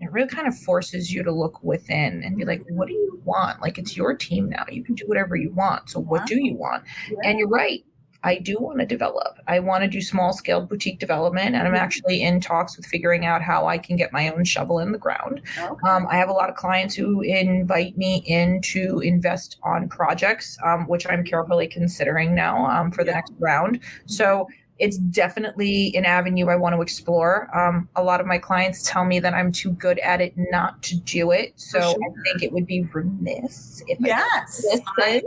it 0.03 0.13
really 0.13 0.29
kind 0.29 0.49
of 0.49 0.57
forces 0.59 1.13
you 1.13 1.23
to 1.23 1.33
look 1.33 1.63
within 1.63 2.23
and 2.25 2.37
be 2.37 2.45
like, 2.45 2.63
what 2.69 2.89
do 2.89 2.95
you 2.95 3.21
want? 3.25 3.61
Like 3.63 3.79
it's 3.79 3.97
your 3.97 4.15
team 4.15 4.49
now. 4.49 4.65
You 4.71 4.83
can 4.83 4.95
do 4.95 5.05
whatever 5.07 5.37
you 5.37 5.53
want. 5.53 5.91
So 5.91 6.01
what 6.01 6.27
do 6.27 6.43
you 6.43 6.55
want? 6.55 6.85
Yeah. 7.11 7.19
And 7.25 7.39
you're 7.39 7.49
right. 7.49 7.85
I 8.25 8.37
do 8.37 8.57
want 8.61 8.79
to 8.79 8.87
develop. 8.87 9.39
I 9.49 9.59
want 9.59 9.83
to 9.83 9.89
do 9.89 10.01
small 10.01 10.33
scale 10.33 10.61
boutique 10.61 11.01
development, 11.01 11.57
and 11.57 11.67
I'm 11.67 11.75
mm-hmm. 11.75 11.83
actually 11.83 12.23
in 12.23 12.41
talks 12.41 12.77
with 12.77 12.87
figuring 12.87 13.27
out 13.27 13.43
how 13.43 13.67
I 13.67 13.79
can 13.79 13.97
get 13.97 14.13
my 14.13 14.31
own 14.31 14.45
shovel 14.45 14.79
in 14.79 14.93
the 14.93 14.99
ground. 14.99 15.43
Okay. 15.59 15.89
Um, 15.89 16.07
I 16.09 16.17
have 16.17 16.29
a 16.29 16.33
lot 16.33 16.49
of 16.49 16.55
clients 16.55 16.95
who 16.95 17.23
invite 17.23 17.97
me 17.97 18.23
in 18.27 18.61
to 18.63 19.01
invest 19.01 19.59
on 19.65 19.89
projects, 19.89 20.57
um, 20.65 20.87
which 20.87 21.07
I'm 21.09 21.25
carefully 21.25 21.67
considering 21.67 22.35
now 22.35 22.65
um, 22.67 22.93
for 22.93 23.03
the 23.03 23.11
yeah. 23.11 23.17
next 23.17 23.33
round. 23.41 23.81
So 24.07 24.47
it's 24.79 24.97
definitely 24.99 25.95
an 25.97 26.05
avenue 26.05 26.49
I 26.49 26.57
want 26.57 26.75
to 26.75 26.83
explore. 26.83 27.49
Um, 27.57 27.89
a 27.95 28.03
lot 28.03 28.21
of 28.21 28.27
my 28.27 28.39
clients 28.39 28.83
tell 28.89 29.05
me 29.05 29.21
that 29.21 29.35
I'm 29.35 29.53
too 29.53 29.71
good 29.73 29.99
at 30.01 30.21
it 30.21 30.33
not 30.37 30.83
to 30.83 30.97
do 30.97 31.31
it. 31.31 31.53
So 31.57 31.79
sure. 31.79 31.91
I 31.91 32.23
think 32.25 32.43
it 32.43 32.53
would 32.53 32.67
be 32.67 32.83
remiss 32.93 33.83
if 33.87 33.99
yes, 34.01 34.67
I, 34.99 35.23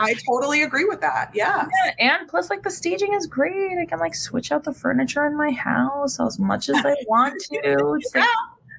I, 0.00 0.14
totally 0.26 0.62
agree 0.62 0.84
with 0.84 1.00
that. 1.00 1.30
Yeah. 1.34 1.66
yeah. 1.86 1.92
And 1.98 2.28
plus, 2.28 2.50
like 2.50 2.62
the 2.62 2.70
staging 2.70 3.14
is 3.14 3.26
great. 3.26 3.78
I 3.78 3.86
can 3.86 3.98
like 3.98 4.14
switch 4.14 4.52
out 4.52 4.64
the 4.64 4.72
furniture 4.72 5.26
in 5.26 5.36
my 5.36 5.50
house 5.50 6.20
as 6.20 6.38
much 6.38 6.68
as 6.68 6.76
I 6.84 6.94
want 7.06 7.40
to. 7.50 7.98
It's 8.02 8.14
like, 8.14 8.24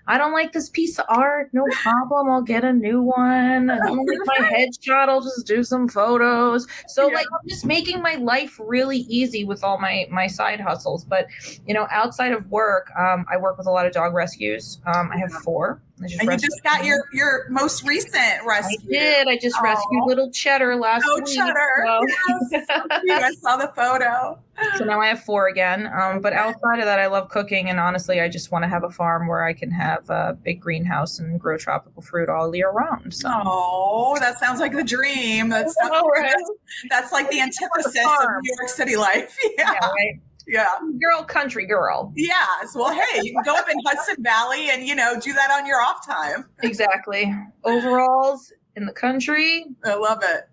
I 0.08 0.18
don't 0.18 0.34
like 0.34 0.52
this 0.52 0.70
piece 0.70 1.00
of 1.00 1.06
art. 1.08 1.50
No 1.54 1.64
problem. 1.72 2.30
I'll 2.30 2.42
get 2.42 2.64
a 2.64 2.74
new 2.74 3.02
one. 3.02 3.70
I 3.70 3.78
don't 3.78 4.06
like 4.06 4.40
my 4.40 4.50
headshot. 4.56 5.10
I'll 5.10 5.22
just 5.22 5.48
do 5.48 5.64
some 5.64 5.88
photos. 5.88 6.68
So 6.88 7.08
yeah. 7.08 7.16
like 7.16 7.28
I'm 7.32 7.48
just 7.48 7.66
making 7.66 8.02
my 8.02 8.16
life 8.16 8.60
really 8.60 9.00
easy 9.10 9.46
with 9.46 9.64
all 9.64 9.80
my 9.80 10.08
my 10.12 10.28
side 10.28 10.60
hustles. 10.60 11.06
But 11.06 11.28
you 11.66 11.74
know, 11.74 11.88
outside 11.90 12.34
of 12.34 12.50
work, 12.50 12.92
um, 12.98 13.26
I 13.32 13.38
work 13.38 13.58
with 13.58 13.68
a 13.68 13.72
lot 13.72 13.86
of 13.86 13.94
dog 13.94 14.14
rescues. 14.14 14.82
Um, 14.94 15.12
I 15.14 15.18
have 15.18 15.32
four. 15.32 15.82
Just 16.02 16.20
and 16.20 16.32
you 16.32 16.38
just 16.38 16.64
got 16.64 16.84
your 16.84 17.06
your 17.14 17.46
most 17.50 17.88
recent 17.88 18.46
rescue. 18.46 18.78
I 18.82 18.92
did. 18.92 19.28
I 19.28 19.38
just 19.38 19.56
Aww. 19.58 19.64
rescued 19.64 20.04
little 20.06 20.32
Cheddar 20.32 20.76
last 20.76 21.06
oh, 21.08 21.18
week. 21.18 21.28
Cheddar. 21.28 21.86
So. 21.86 23.00
Yes. 23.04 23.24
I 23.24 23.32
saw 23.36 23.58
the 23.58 23.72
photo. 23.76 24.40
So 24.78 24.86
now 24.86 25.00
I 25.00 25.08
have 25.08 25.24
four 25.24 25.48
again. 25.48 25.88
Um, 25.88 26.20
but 26.20 26.34
outside 26.34 26.80
of 26.80 26.86
that, 26.86 27.00
I 27.00 27.08
love 27.08 27.30
cooking, 27.30 27.70
and 27.70 27.80
honestly, 27.80 28.22
I 28.22 28.30
just 28.30 28.52
want 28.52 28.64
to 28.64 28.70
have 28.70 28.84
a 28.84 28.90
farm 28.90 29.28
where 29.28 29.44
I 29.44 29.54
can 29.54 29.72
have 29.72 30.10
a 30.10 30.38
big 30.44 30.62
greenhouse 30.62 31.20
and 31.20 31.40
grow 31.40 31.58
tropical 31.58 32.02
fruit 32.02 32.30
all 32.30 32.54
year 32.56 32.72
round. 32.72 33.14
So. 33.14 33.30
Oh, 33.32 34.18
that 34.20 34.40
sounds 34.40 34.60
like 34.60 34.74
the 34.74 34.84
dream. 34.84 35.50
That's, 35.50 35.76
oh, 35.84 36.10
right. 36.18 36.32
that's, 36.36 36.52
that's 36.90 37.12
like 37.12 37.30
the 37.30 37.40
antithesis 37.40 37.96
of 37.98 38.30
New 38.42 38.56
York 38.60 38.70
City 38.70 38.96
life. 38.96 39.36
Yeah. 39.58 39.74
yeah 39.74 39.90
right? 39.90 40.22
Yeah. 40.48 40.68
Girl, 41.02 41.24
country 41.24 41.66
girl. 41.66 42.12
Yes. 42.16 42.76
Well, 42.76 42.94
hey, 42.94 43.22
you 43.24 43.34
can 43.34 43.44
go 43.44 43.56
up 43.56 43.70
in 43.70 43.78
Hudson 43.86 44.18
Valley 44.20 44.70
and, 44.70 44.86
you 44.86 44.96
know, 44.96 45.20
do 45.20 45.34
that 45.34 45.52
on 45.52 45.66
your 45.66 45.82
off 45.82 46.06
time. 46.06 46.50
Exactly. 46.64 47.34
Overalls 47.64 48.52
in 48.76 48.86
the 48.86 48.94
country. 48.94 49.66
I 49.86 49.96
love 49.96 50.20
it. 50.24 50.50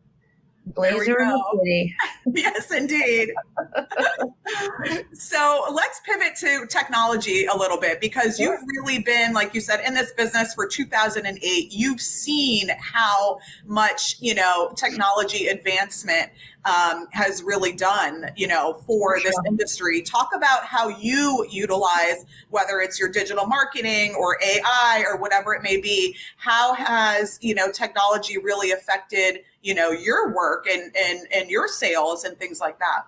Blazer 0.66 1.18
in 1.18 1.28
the 1.28 1.44
city. 1.58 1.96
yes, 2.34 2.70
indeed. 2.72 3.30
so 5.12 5.64
let's 5.72 6.00
pivot 6.00 6.36
to 6.36 6.66
technology 6.68 7.46
a 7.46 7.56
little 7.56 7.78
bit 7.78 8.00
because 8.00 8.38
you've 8.38 8.60
really 8.76 9.00
been, 9.00 9.32
like 9.32 9.54
you 9.54 9.60
said, 9.60 9.80
in 9.86 9.94
this 9.94 10.12
business 10.12 10.54
for 10.54 10.66
2008. 10.66 11.72
You've 11.72 12.00
seen 12.00 12.70
how 12.78 13.38
much, 13.66 14.16
you 14.20 14.34
know, 14.34 14.72
technology 14.76 15.48
advancement 15.48 16.30
um, 16.64 17.06
has 17.12 17.42
really 17.42 17.72
done, 17.72 18.30
you 18.36 18.46
know, 18.46 18.74
for 18.86 19.18
this 19.22 19.34
industry. 19.46 20.02
Talk 20.02 20.30
about 20.34 20.64
how 20.64 20.88
you 20.88 21.46
utilize, 21.50 22.26
whether 22.50 22.80
it's 22.80 22.98
your 23.00 23.08
digital 23.08 23.46
marketing 23.46 24.14
or 24.18 24.38
AI 24.42 25.04
or 25.06 25.16
whatever 25.16 25.54
it 25.54 25.62
may 25.62 25.80
be. 25.80 26.16
How 26.36 26.74
has, 26.74 27.38
you 27.40 27.54
know, 27.54 27.70
technology 27.70 28.38
really 28.38 28.72
affected, 28.72 29.40
you 29.62 29.74
know, 29.74 29.90
your 29.90 30.34
work 30.34 30.66
and, 30.66 30.94
and, 30.96 31.26
and 31.34 31.50
your 31.50 31.68
sales 31.68 32.24
and 32.24 32.38
things 32.38 32.60
like 32.60 32.78
that? 32.78 33.02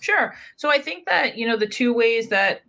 Sure. 0.00 0.34
So 0.56 0.70
I 0.70 0.78
think 0.78 1.06
that, 1.06 1.36
you 1.36 1.46
know, 1.46 1.56
the 1.56 1.66
two 1.66 1.92
ways 1.92 2.28
that 2.28 2.62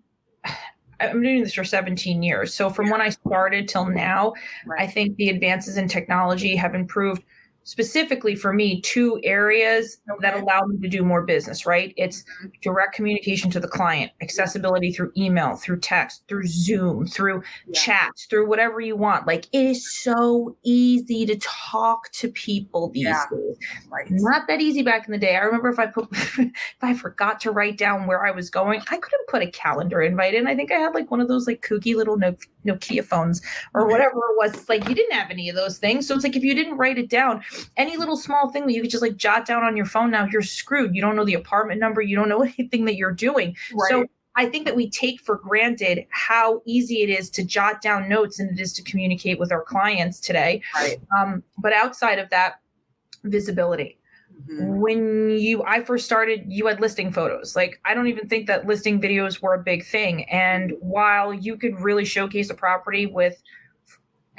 I'm 1.00 1.22
doing 1.22 1.44
this 1.44 1.54
for 1.54 1.64
17 1.64 2.22
years. 2.22 2.54
So 2.54 2.70
from 2.70 2.90
when 2.90 3.02
I 3.02 3.10
started 3.10 3.68
till 3.68 3.86
now, 3.86 4.34
right. 4.66 4.82
I 4.82 4.88
think 4.88 5.16
the 5.18 5.30
advances 5.30 5.78
in 5.78 5.88
technology 5.88 6.56
have 6.56 6.76
improved– 6.76 7.24
specifically 7.64 8.36
for 8.36 8.54
me 8.54 8.82
two 8.82 9.20
areas 9.24 9.98
okay. 10.10 10.20
that 10.22 10.42
allow 10.42 10.62
me 10.64 10.78
to 10.80 10.88
do 10.88 11.04
more 11.04 11.22
business 11.22 11.66
right 11.66 11.94
it's 11.96 12.24
mm-hmm. 12.24 12.48
direct 12.62 12.96
communication 12.96 13.52
to 13.52 13.60
the 13.60 13.68
client 13.68 14.12
accessibility 14.22 14.92
through 14.92 15.12
email 15.16 15.56
through 15.56 15.80
text 15.80 16.24
through 16.28 16.46
zoom 16.46 17.06
through 17.06 17.42
yeah. 17.68 17.80
chats 17.80 18.26
through 18.26 18.48
whatever 18.48 18.82
you 18.82 18.96
want 18.96 19.28
like 19.28 19.46
it 19.52 19.66
is 19.66 20.02
so 20.02 20.56
easy 20.64 21.26
to 21.26 21.38
talk 21.38 22.12
to 22.12 22.30
people 22.30 22.90
these 22.90 23.04
yeah. 23.04 23.26
days 23.32 23.58
right. 23.92 24.08
not 24.10 24.48
that 24.48 24.60
easy 24.60 24.82
back 24.82 25.06
in 25.06 25.12
the 25.12 25.18
day 25.20 25.36
i 25.36 25.40
remember 25.40 25.70
if 25.70 25.78
i 25.78 25.86
put 25.86 26.08
if 26.12 26.52
i 26.82 26.94
forgot 26.94 27.40
to 27.40 27.52
write 27.52 27.78
down 27.78 28.08
where 28.08 28.26
i 28.26 28.32
was 28.32 28.50
going 28.50 28.82
i 28.90 28.98
couldn't 28.98 29.28
put 29.28 29.44
a 29.44 29.52
calendar 29.52 30.02
invite 30.02 30.34
in 30.34 30.48
i 30.48 30.56
think 30.56 30.72
i 30.72 30.76
had 30.76 30.96
like 30.96 31.12
one 31.12 31.22
of 31.22 31.28
those 31.28 31.46
like 31.46 31.62
kooky 31.62 31.96
little 31.96 32.18
nokia 32.66 33.06
phones 33.06 33.42
or 33.76 33.88
whatever 33.88 34.16
it 34.16 34.38
was 34.38 34.54
it's 34.54 34.70
like 34.70 34.88
you 34.90 34.96
didn't 34.96 35.14
have 35.14 35.30
any 35.30 35.48
of 35.48 35.56
those 35.56 35.78
things 35.78 36.08
so 36.08 36.16
it's 36.16 36.24
like 36.24 36.36
if 36.36 36.44
you 36.44 36.56
didn't 36.56 36.78
write 36.78 36.98
it 36.98 37.10
down 37.10 37.42
any 37.78 37.98
little 37.98 38.18
small 38.18 38.50
thing 38.50 38.66
that 38.68 38.74
you 38.74 38.82
could 38.82 38.92
just 38.92 39.02
like 39.02 39.18
jot 39.18 39.46
down 39.46 39.64
on 39.64 39.76
your 39.76 39.86
phone 39.86 40.12
now, 40.12 40.26
you're 40.26 40.42
screwed. 40.42 40.96
You 40.96 41.02
don't 41.02 41.16
know 41.16 41.26
the 41.26 41.34
apartment 41.34 41.80
number, 41.80 42.02
you 42.02 42.16
don't 42.16 42.30
know 42.30 42.42
anything 42.58 42.86
that 42.86 42.96
you're 42.96 43.12
doing. 43.12 43.56
Right. 43.74 43.90
So 43.90 44.06
I 44.36 44.46
think 44.46 44.66
that 44.66 44.76
we 44.76 44.90
take 44.90 45.22
for 45.22 45.36
granted 45.36 46.06
how 46.10 46.62
easy 46.66 47.02
it 47.02 47.10
is 47.10 47.30
to 47.32 47.44
jot 47.44 47.82
down 47.82 48.08
notes 48.08 48.40
and 48.40 48.58
it 48.58 48.62
is 48.62 48.72
to 48.74 48.84
communicate 48.84 49.40
with 49.40 49.52
our 49.52 49.62
clients 49.62 50.20
today. 50.20 50.62
Right. 50.74 51.02
Um, 51.20 51.44
but 51.58 51.74
outside 51.74 52.18
of 52.18 52.30
that, 52.30 52.60
visibility. 53.24 53.98
Mm-hmm. 54.50 54.78
When 54.78 55.30
you 55.32 55.64
I 55.64 55.84
first 55.84 56.06
started, 56.06 56.46
you 56.48 56.66
had 56.68 56.80
listing 56.80 57.12
photos. 57.12 57.56
Like 57.56 57.80
I 57.86 57.94
don't 57.94 58.08
even 58.08 58.28
think 58.28 58.48
that 58.48 58.66
listing 58.66 59.02
videos 59.02 59.42
were 59.42 59.54
a 59.54 59.62
big 59.62 59.86
thing. 59.86 60.24
And 60.30 60.74
while 60.80 61.34
you 61.34 61.58
could 61.58 61.80
really 61.80 62.06
showcase 62.06 62.50
a 62.50 62.56
property 62.56 63.06
with 63.06 63.42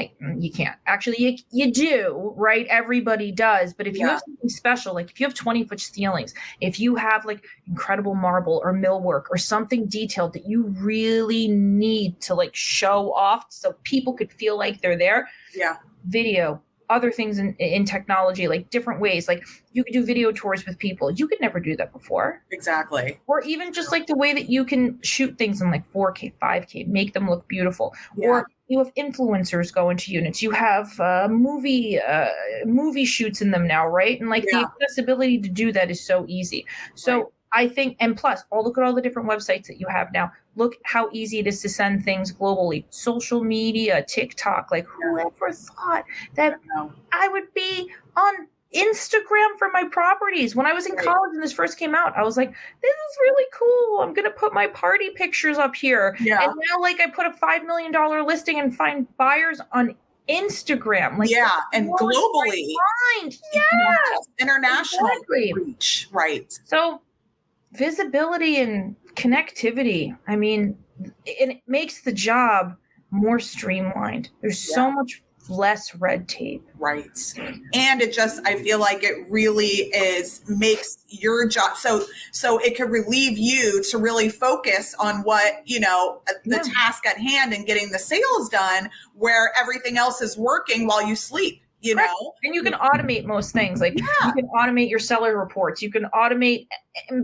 Mm, 0.00 0.42
you 0.42 0.50
can't. 0.50 0.76
Actually 0.86 1.20
you, 1.20 1.38
you 1.50 1.72
do 1.72 2.32
right? 2.36 2.66
Everybody 2.68 3.30
does. 3.30 3.74
But 3.74 3.86
if 3.86 3.96
you 3.96 4.06
have 4.06 4.20
something 4.24 4.48
special 4.48 4.94
like 4.94 5.10
if 5.10 5.20
you 5.20 5.26
have 5.26 5.34
20 5.34 5.64
foot 5.64 5.80
ceilings 5.80 6.34
if 6.60 6.80
you 6.80 6.94
have 6.96 7.24
like 7.24 7.44
incredible 7.68 8.14
marble 8.14 8.60
or 8.64 8.72
millwork 8.72 9.24
or 9.30 9.36
something 9.36 9.86
detailed 9.86 10.32
that 10.32 10.46
you 10.46 10.64
really 10.78 11.48
need 11.48 12.20
to 12.20 12.34
like 12.34 12.54
show 12.54 13.12
off 13.14 13.46
so 13.50 13.74
people 13.84 14.14
could 14.14 14.32
feel 14.32 14.56
like 14.56 14.80
they're 14.80 14.98
there 14.98 15.28
yeah. 15.54 15.76
video 16.06 16.60
other 16.92 17.10
things 17.10 17.38
in, 17.38 17.54
in 17.54 17.84
technology 17.84 18.46
like 18.46 18.68
different 18.70 19.00
ways 19.00 19.26
like 19.26 19.42
you 19.72 19.82
could 19.82 19.92
do 19.92 20.04
video 20.04 20.30
tours 20.30 20.66
with 20.66 20.78
people. 20.78 21.10
You 21.10 21.26
could 21.26 21.40
never 21.40 21.58
do 21.58 21.74
that 21.76 21.92
before. 21.92 22.42
Exactly. 22.50 23.18
Or 23.26 23.40
even 23.40 23.72
just 23.72 23.90
like 23.90 24.06
the 24.06 24.16
way 24.16 24.34
that 24.34 24.50
you 24.50 24.64
can 24.64 25.00
shoot 25.02 25.38
things 25.38 25.62
in 25.62 25.70
like 25.70 25.90
4k 25.92 26.34
5k 26.40 26.86
make 26.86 27.14
them 27.14 27.28
look 27.28 27.48
beautiful. 27.48 27.94
Yeah. 28.16 28.28
or 28.28 28.46
you 28.68 28.78
have 28.78 28.94
influencers 28.94 29.72
go 29.72 29.90
into 29.90 30.12
units. 30.12 30.42
You 30.42 30.50
have 30.50 30.98
uh, 31.00 31.28
movie 31.30 31.98
uh, 32.00 32.28
movie 32.64 33.04
shoots 33.04 33.40
in 33.40 33.50
them 33.50 33.66
now 33.66 33.86
right? 33.88 34.20
And 34.20 34.28
like 34.28 34.44
yeah. 34.52 34.60
the 34.60 34.84
accessibility 34.84 35.38
to 35.38 35.48
do 35.48 35.72
that 35.72 35.90
is 35.90 36.04
so 36.04 36.26
easy. 36.28 36.66
So 36.94 37.16
right. 37.16 37.26
I 37.52 37.68
think, 37.68 37.96
and 38.00 38.16
plus, 38.16 38.44
all 38.50 38.64
look 38.64 38.78
at 38.78 38.84
all 38.84 38.94
the 38.94 39.02
different 39.02 39.28
websites 39.28 39.66
that 39.66 39.78
you 39.78 39.86
have 39.88 40.12
now. 40.12 40.32
Look 40.56 40.76
how 40.84 41.08
easy 41.12 41.38
it 41.38 41.46
is 41.46 41.60
to 41.62 41.68
send 41.68 42.04
things 42.04 42.32
globally. 42.32 42.84
Social 42.90 43.42
media, 43.42 44.04
TikTok. 44.06 44.70
Like, 44.70 44.86
whoever 44.86 45.52
thought 45.52 46.04
that 46.34 46.58
I 47.12 47.28
would 47.28 47.52
be 47.54 47.90
on 48.16 48.48
Instagram 48.74 49.58
for 49.58 49.70
my 49.70 49.84
properties. 49.90 50.56
When 50.56 50.66
I 50.66 50.72
was 50.72 50.86
in 50.86 50.96
college 50.96 51.32
and 51.34 51.42
this 51.42 51.52
first 51.52 51.78
came 51.78 51.94
out, 51.94 52.16
I 52.16 52.22
was 52.22 52.36
like, 52.36 52.50
this 52.50 52.90
is 52.90 53.18
really 53.20 53.46
cool. 53.52 54.00
I'm 54.00 54.14
going 54.14 54.24
to 54.24 54.30
put 54.30 54.54
my 54.54 54.66
party 54.68 55.10
pictures 55.10 55.58
up 55.58 55.74
here. 55.74 56.16
Yeah. 56.20 56.42
And 56.42 56.54
now, 56.70 56.80
like, 56.80 57.00
I 57.00 57.10
put 57.10 57.26
a 57.26 57.30
$5 57.30 57.66
million 57.66 57.92
listing 58.26 58.60
and 58.60 58.74
find 58.74 59.06
buyers 59.18 59.60
on 59.72 59.94
Instagram. 60.28 61.18
Like, 61.18 61.30
yeah. 61.30 61.60
And 61.74 61.90
globally. 61.90 62.66
Mind. 63.20 63.36
Yes. 63.52 64.28
International 64.38 65.06
exactly. 65.06 65.52
reach. 65.54 66.08
Right. 66.10 66.58
So, 66.64 67.02
visibility 67.72 68.60
and 68.60 68.96
connectivity. 69.14 70.16
I 70.26 70.36
mean, 70.36 70.76
it, 71.24 71.60
makes 71.66 72.02
the 72.02 72.12
job 72.12 72.76
more 73.10 73.40
streamlined. 73.40 74.30
There's 74.40 74.68
yeah. 74.68 74.74
so 74.74 74.90
much 74.92 75.22
less 75.48 75.94
red 75.96 76.28
tape. 76.28 76.66
Right. 76.78 77.10
And 77.74 78.00
it 78.00 78.12
just 78.12 78.40
I 78.46 78.62
feel 78.62 78.78
like 78.78 79.02
it 79.02 79.26
really 79.28 79.66
is 79.66 80.40
makes 80.48 80.98
your 81.08 81.48
job 81.48 81.76
so 81.76 82.04
so 82.30 82.58
it 82.58 82.76
can 82.76 82.88
relieve 82.88 83.36
you 83.36 83.82
to 83.90 83.98
really 83.98 84.28
focus 84.28 84.94
on 85.00 85.22
what, 85.22 85.62
you 85.64 85.80
know, 85.80 86.22
the 86.44 86.56
yeah. 86.56 86.72
task 86.74 87.06
at 87.06 87.18
hand 87.18 87.52
and 87.52 87.66
getting 87.66 87.90
the 87.90 87.98
sales 87.98 88.48
done 88.50 88.88
where 89.14 89.52
everything 89.60 89.98
else 89.98 90.20
is 90.20 90.38
working 90.38 90.86
while 90.86 91.04
you 91.04 91.16
sleep 91.16 91.61
you 91.82 91.94
Correct. 91.94 92.10
know 92.20 92.32
and 92.44 92.54
you 92.54 92.62
can 92.62 92.72
automate 92.74 93.24
most 93.24 93.52
things 93.52 93.80
like 93.80 93.98
Yeah. 93.98 94.06
you 94.26 94.32
can 94.32 94.48
automate 94.48 94.88
your 94.88 94.98
seller 94.98 95.36
reports 95.38 95.82
you 95.82 95.90
can 95.90 96.04
automate 96.14 96.66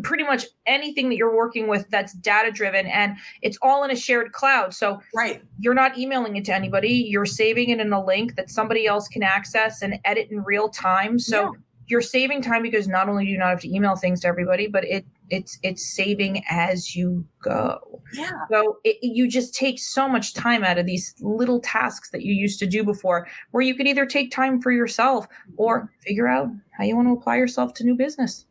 pretty 0.02 0.24
much 0.24 0.44
anything 0.66 1.08
that 1.08 1.16
you're 1.16 1.34
working 1.34 1.68
with 1.68 1.88
that's 1.90 2.12
data 2.14 2.50
driven 2.50 2.86
and 2.86 3.16
it's 3.42 3.56
all 3.62 3.84
in 3.84 3.90
a 3.90 3.96
shared 3.96 4.32
cloud 4.32 4.74
so 4.74 5.00
right 5.14 5.42
you're 5.60 5.74
not 5.74 5.96
emailing 5.96 6.36
it 6.36 6.44
to 6.44 6.54
anybody 6.54 6.88
you're 6.90 7.26
saving 7.26 7.70
it 7.70 7.80
in 7.80 7.92
a 7.92 8.04
link 8.04 8.34
that 8.36 8.50
somebody 8.50 8.86
else 8.86 9.08
can 9.08 9.22
access 9.22 9.82
and 9.82 9.98
edit 10.04 10.28
in 10.30 10.42
real 10.42 10.68
time 10.68 11.18
so 11.18 11.42
Yeah. 11.42 11.50
you're 11.86 12.00
saving 12.02 12.42
time 12.42 12.62
because 12.62 12.88
not 12.88 13.08
only 13.08 13.24
do 13.24 13.30
you 13.30 13.38
not 13.38 13.48
have 13.50 13.60
to 13.60 13.74
email 13.74 13.94
things 13.96 14.20
to 14.22 14.28
everybody 14.28 14.66
but 14.66 14.84
it 14.84 15.06
it's 15.30 15.58
it's 15.62 15.94
saving 15.94 16.42
as 16.48 16.94
you 16.94 17.24
go. 17.42 18.02
Yeah. 18.12 18.30
So 18.50 18.78
it, 18.84 18.98
you 19.02 19.28
just 19.28 19.54
take 19.54 19.78
so 19.78 20.08
much 20.08 20.34
time 20.34 20.64
out 20.64 20.78
of 20.78 20.86
these 20.86 21.14
little 21.20 21.60
tasks 21.60 22.10
that 22.10 22.22
you 22.22 22.34
used 22.34 22.58
to 22.60 22.66
do 22.66 22.84
before, 22.84 23.28
where 23.50 23.62
you 23.62 23.74
could 23.74 23.86
either 23.86 24.06
take 24.06 24.30
time 24.30 24.60
for 24.60 24.70
yourself 24.70 25.26
or 25.56 25.80
mm-hmm. 25.80 26.00
figure 26.00 26.28
out 26.28 26.48
how 26.72 26.84
you 26.84 26.96
want 26.96 27.08
to 27.08 27.12
apply 27.12 27.36
yourself 27.36 27.74
to 27.74 27.84
new 27.84 27.94
business. 27.94 28.46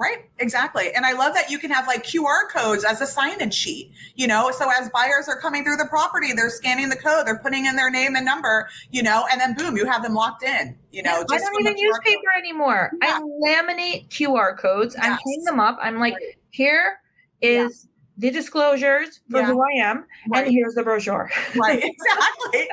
Right, 0.00 0.30
exactly. 0.38 0.94
And 0.94 1.04
I 1.04 1.12
love 1.12 1.34
that 1.34 1.50
you 1.50 1.58
can 1.58 1.70
have 1.70 1.86
like 1.86 2.02
QR 2.04 2.48
codes 2.50 2.84
as 2.84 3.02
a 3.02 3.06
sign 3.06 3.38
in 3.42 3.50
sheet, 3.50 3.92
you 4.14 4.26
know. 4.26 4.50
So 4.50 4.70
as 4.80 4.88
buyers 4.88 5.28
are 5.28 5.38
coming 5.38 5.62
through 5.62 5.76
the 5.76 5.88
property, 5.90 6.32
they're 6.32 6.48
scanning 6.48 6.88
the 6.88 6.96
code, 6.96 7.26
they're 7.26 7.38
putting 7.38 7.66
in 7.66 7.76
their 7.76 7.90
name 7.90 8.16
and 8.16 8.24
number, 8.24 8.66
you 8.90 9.02
know, 9.02 9.26
and 9.30 9.38
then 9.38 9.54
boom, 9.54 9.76
you 9.76 9.84
have 9.84 10.02
them 10.02 10.14
locked 10.14 10.42
in, 10.42 10.74
you 10.90 11.02
know. 11.02 11.22
I 11.30 11.36
just 11.36 11.44
don't 11.44 11.60
even 11.60 11.76
use 11.76 11.94
code. 11.98 12.04
paper 12.06 12.32
anymore. 12.38 12.90
Yeah. 13.02 13.18
I 13.18 13.20
laminate 13.46 14.08
QR 14.08 14.56
codes. 14.56 14.96
I 14.96 15.08
Yes. 15.08 15.20
hang 15.26 15.44
them 15.44 15.60
up. 15.60 15.76
I'm 15.82 15.98
like, 15.98 16.14
Right. 16.14 16.34
here 16.48 17.00
is 17.42 17.86
the 18.20 18.30
disclosures 18.30 19.20
for 19.30 19.38
Yeah. 19.38 19.46
who 19.46 19.62
I 19.62 19.82
am, 19.82 20.04
Right. 20.28 20.44
and 20.46 20.52
here's 20.54 20.74
the 20.74 20.82
brochure. 20.82 21.30
Right, 21.56 21.82
exactly. 21.82 22.68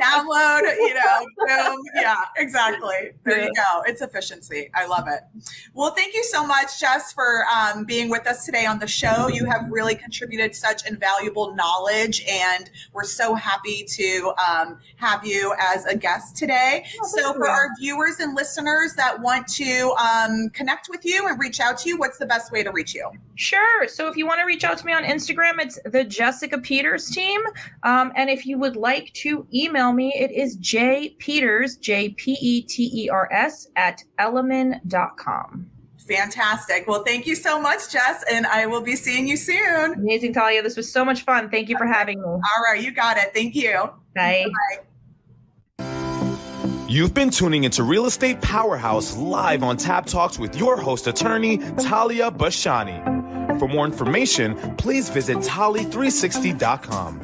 Download, 0.00 0.60
you 0.76 0.94
know, 0.94 1.26
boom. 1.48 1.80
Yeah, 1.96 2.20
exactly. 2.36 3.10
There 3.24 3.42
you 3.44 3.52
go. 3.54 3.82
It's 3.84 4.00
efficiency. 4.00 4.70
I 4.74 4.86
love 4.86 5.08
it. 5.08 5.20
Well, 5.74 5.90
thank 5.92 6.14
you 6.14 6.22
so 6.24 6.46
much, 6.46 6.78
Jess, 6.80 7.12
for 7.12 7.44
um, 7.52 7.84
being 7.84 8.10
with 8.10 8.26
us 8.28 8.46
today 8.46 8.64
on 8.64 8.78
the 8.78 8.86
show. 8.86 9.26
You 9.28 9.44
have 9.46 9.66
really 9.70 9.96
contributed 9.96 10.54
such 10.54 10.86
invaluable 10.88 11.54
knowledge, 11.56 12.24
and 12.30 12.70
we're 12.92 13.02
so 13.02 13.34
happy 13.34 13.84
to 13.96 14.32
um, 14.48 14.78
have 14.96 15.26
you 15.26 15.52
as 15.58 15.84
a 15.86 15.96
guest 15.96 16.36
today. 16.36 16.84
Oh, 17.02 17.06
so, 17.08 17.32
for 17.34 17.48
our 17.48 17.70
viewers 17.80 18.20
and 18.20 18.36
listeners 18.36 18.94
that 18.94 19.20
want 19.20 19.48
to 19.48 19.94
um, 20.00 20.48
connect 20.50 20.88
with 20.88 21.04
you 21.04 21.26
and 21.26 21.40
reach 21.40 21.58
out 21.58 21.76
to 21.78 21.88
you, 21.88 21.96
what's 21.98 22.18
the 22.18 22.26
best 22.26 22.52
way 22.52 22.62
to 22.62 22.70
reach 22.70 22.94
you? 22.94 23.10
Sure. 23.34 23.88
So 23.88 24.08
if 24.08 24.16
you 24.16 24.26
want 24.26 24.38
to 24.40 24.44
reach 24.46 24.62
out 24.62 24.78
to 24.78 24.86
me 24.86 24.91
on 24.92 25.04
Instagram, 25.04 25.60
it's 25.60 25.78
the 25.84 26.04
Jessica 26.04 26.58
Peters 26.58 27.10
team. 27.10 27.40
Um, 27.82 28.12
and 28.16 28.30
if 28.30 28.46
you 28.46 28.58
would 28.58 28.76
like 28.76 29.12
to 29.14 29.46
email 29.52 29.92
me, 29.92 30.12
it 30.14 30.30
is 30.30 30.56
J 30.56 31.10
Peters, 31.18 31.76
J 31.76 32.10
P 32.10 32.36
E 32.40 32.62
T 32.62 32.90
E 32.94 33.08
R 33.08 33.28
S, 33.32 33.68
at 33.76 34.02
elliman.com. 34.18 35.70
Fantastic. 36.08 36.86
Well, 36.88 37.04
thank 37.04 37.26
you 37.26 37.34
so 37.34 37.60
much, 37.60 37.90
Jess, 37.90 38.24
and 38.30 38.46
I 38.46 38.66
will 38.66 38.80
be 38.80 38.96
seeing 38.96 39.26
you 39.26 39.36
soon. 39.36 39.94
Amazing, 39.94 40.34
Talia. 40.34 40.62
This 40.62 40.76
was 40.76 40.90
so 40.90 41.04
much 41.04 41.22
fun. 41.22 41.48
Thank 41.48 41.68
you 41.68 41.78
for 41.78 41.86
having 41.86 42.20
me. 42.20 42.26
All 42.26 42.40
right, 42.64 42.82
you 42.82 42.90
got 42.90 43.16
it. 43.16 43.32
Thank 43.32 43.54
you. 43.54 43.88
Bye. 44.14 44.46
You've 46.88 47.14
been 47.14 47.30
tuning 47.30 47.64
into 47.64 47.84
Real 47.84 48.04
Estate 48.04 48.42
Powerhouse 48.42 49.16
live 49.16 49.62
on 49.62 49.78
TAB 49.78 50.04
Talks 50.04 50.38
with 50.38 50.56
your 50.56 50.76
host 50.76 51.06
attorney, 51.06 51.56
Talia 51.78 52.30
Bashani. 52.30 53.21
For 53.58 53.68
more 53.68 53.86
information, 53.86 54.56
please 54.76 55.08
visit 55.10 55.38
Tali360.com. 55.38 57.20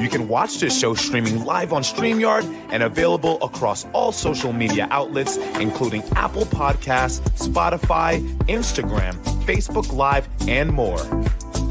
You 0.00 0.08
can 0.08 0.28
watch 0.28 0.58
this 0.58 0.78
show 0.78 0.94
streaming 0.94 1.44
live 1.44 1.72
on 1.72 1.82
StreamYard 1.82 2.44
and 2.70 2.82
available 2.82 3.42
across 3.42 3.84
all 3.92 4.12
social 4.12 4.52
media 4.52 4.86
outlets, 4.90 5.36
including 5.58 6.02
Apple 6.14 6.44
Podcasts, 6.44 7.20
Spotify, 7.38 8.20
Instagram, 8.46 9.14
Facebook 9.44 9.92
Live, 9.92 10.28
and 10.46 10.70
more. 10.72 10.98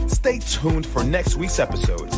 Stay 0.10 0.40
tuned 0.40 0.86
for 0.86 1.04
next 1.04 1.36
week's 1.36 1.60
episode. 1.60 2.10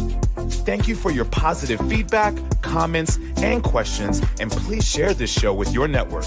Thank 0.66 0.88
you 0.88 0.96
for 0.96 1.12
your 1.12 1.26
positive 1.26 1.80
feedback, 1.90 2.36
comments, 2.62 3.18
and 3.38 3.64
questions, 3.64 4.22
and 4.40 4.52
please 4.52 4.88
share 4.88 5.14
this 5.14 5.32
show 5.32 5.54
with 5.54 5.74
your 5.74 5.88
network. 5.88 6.26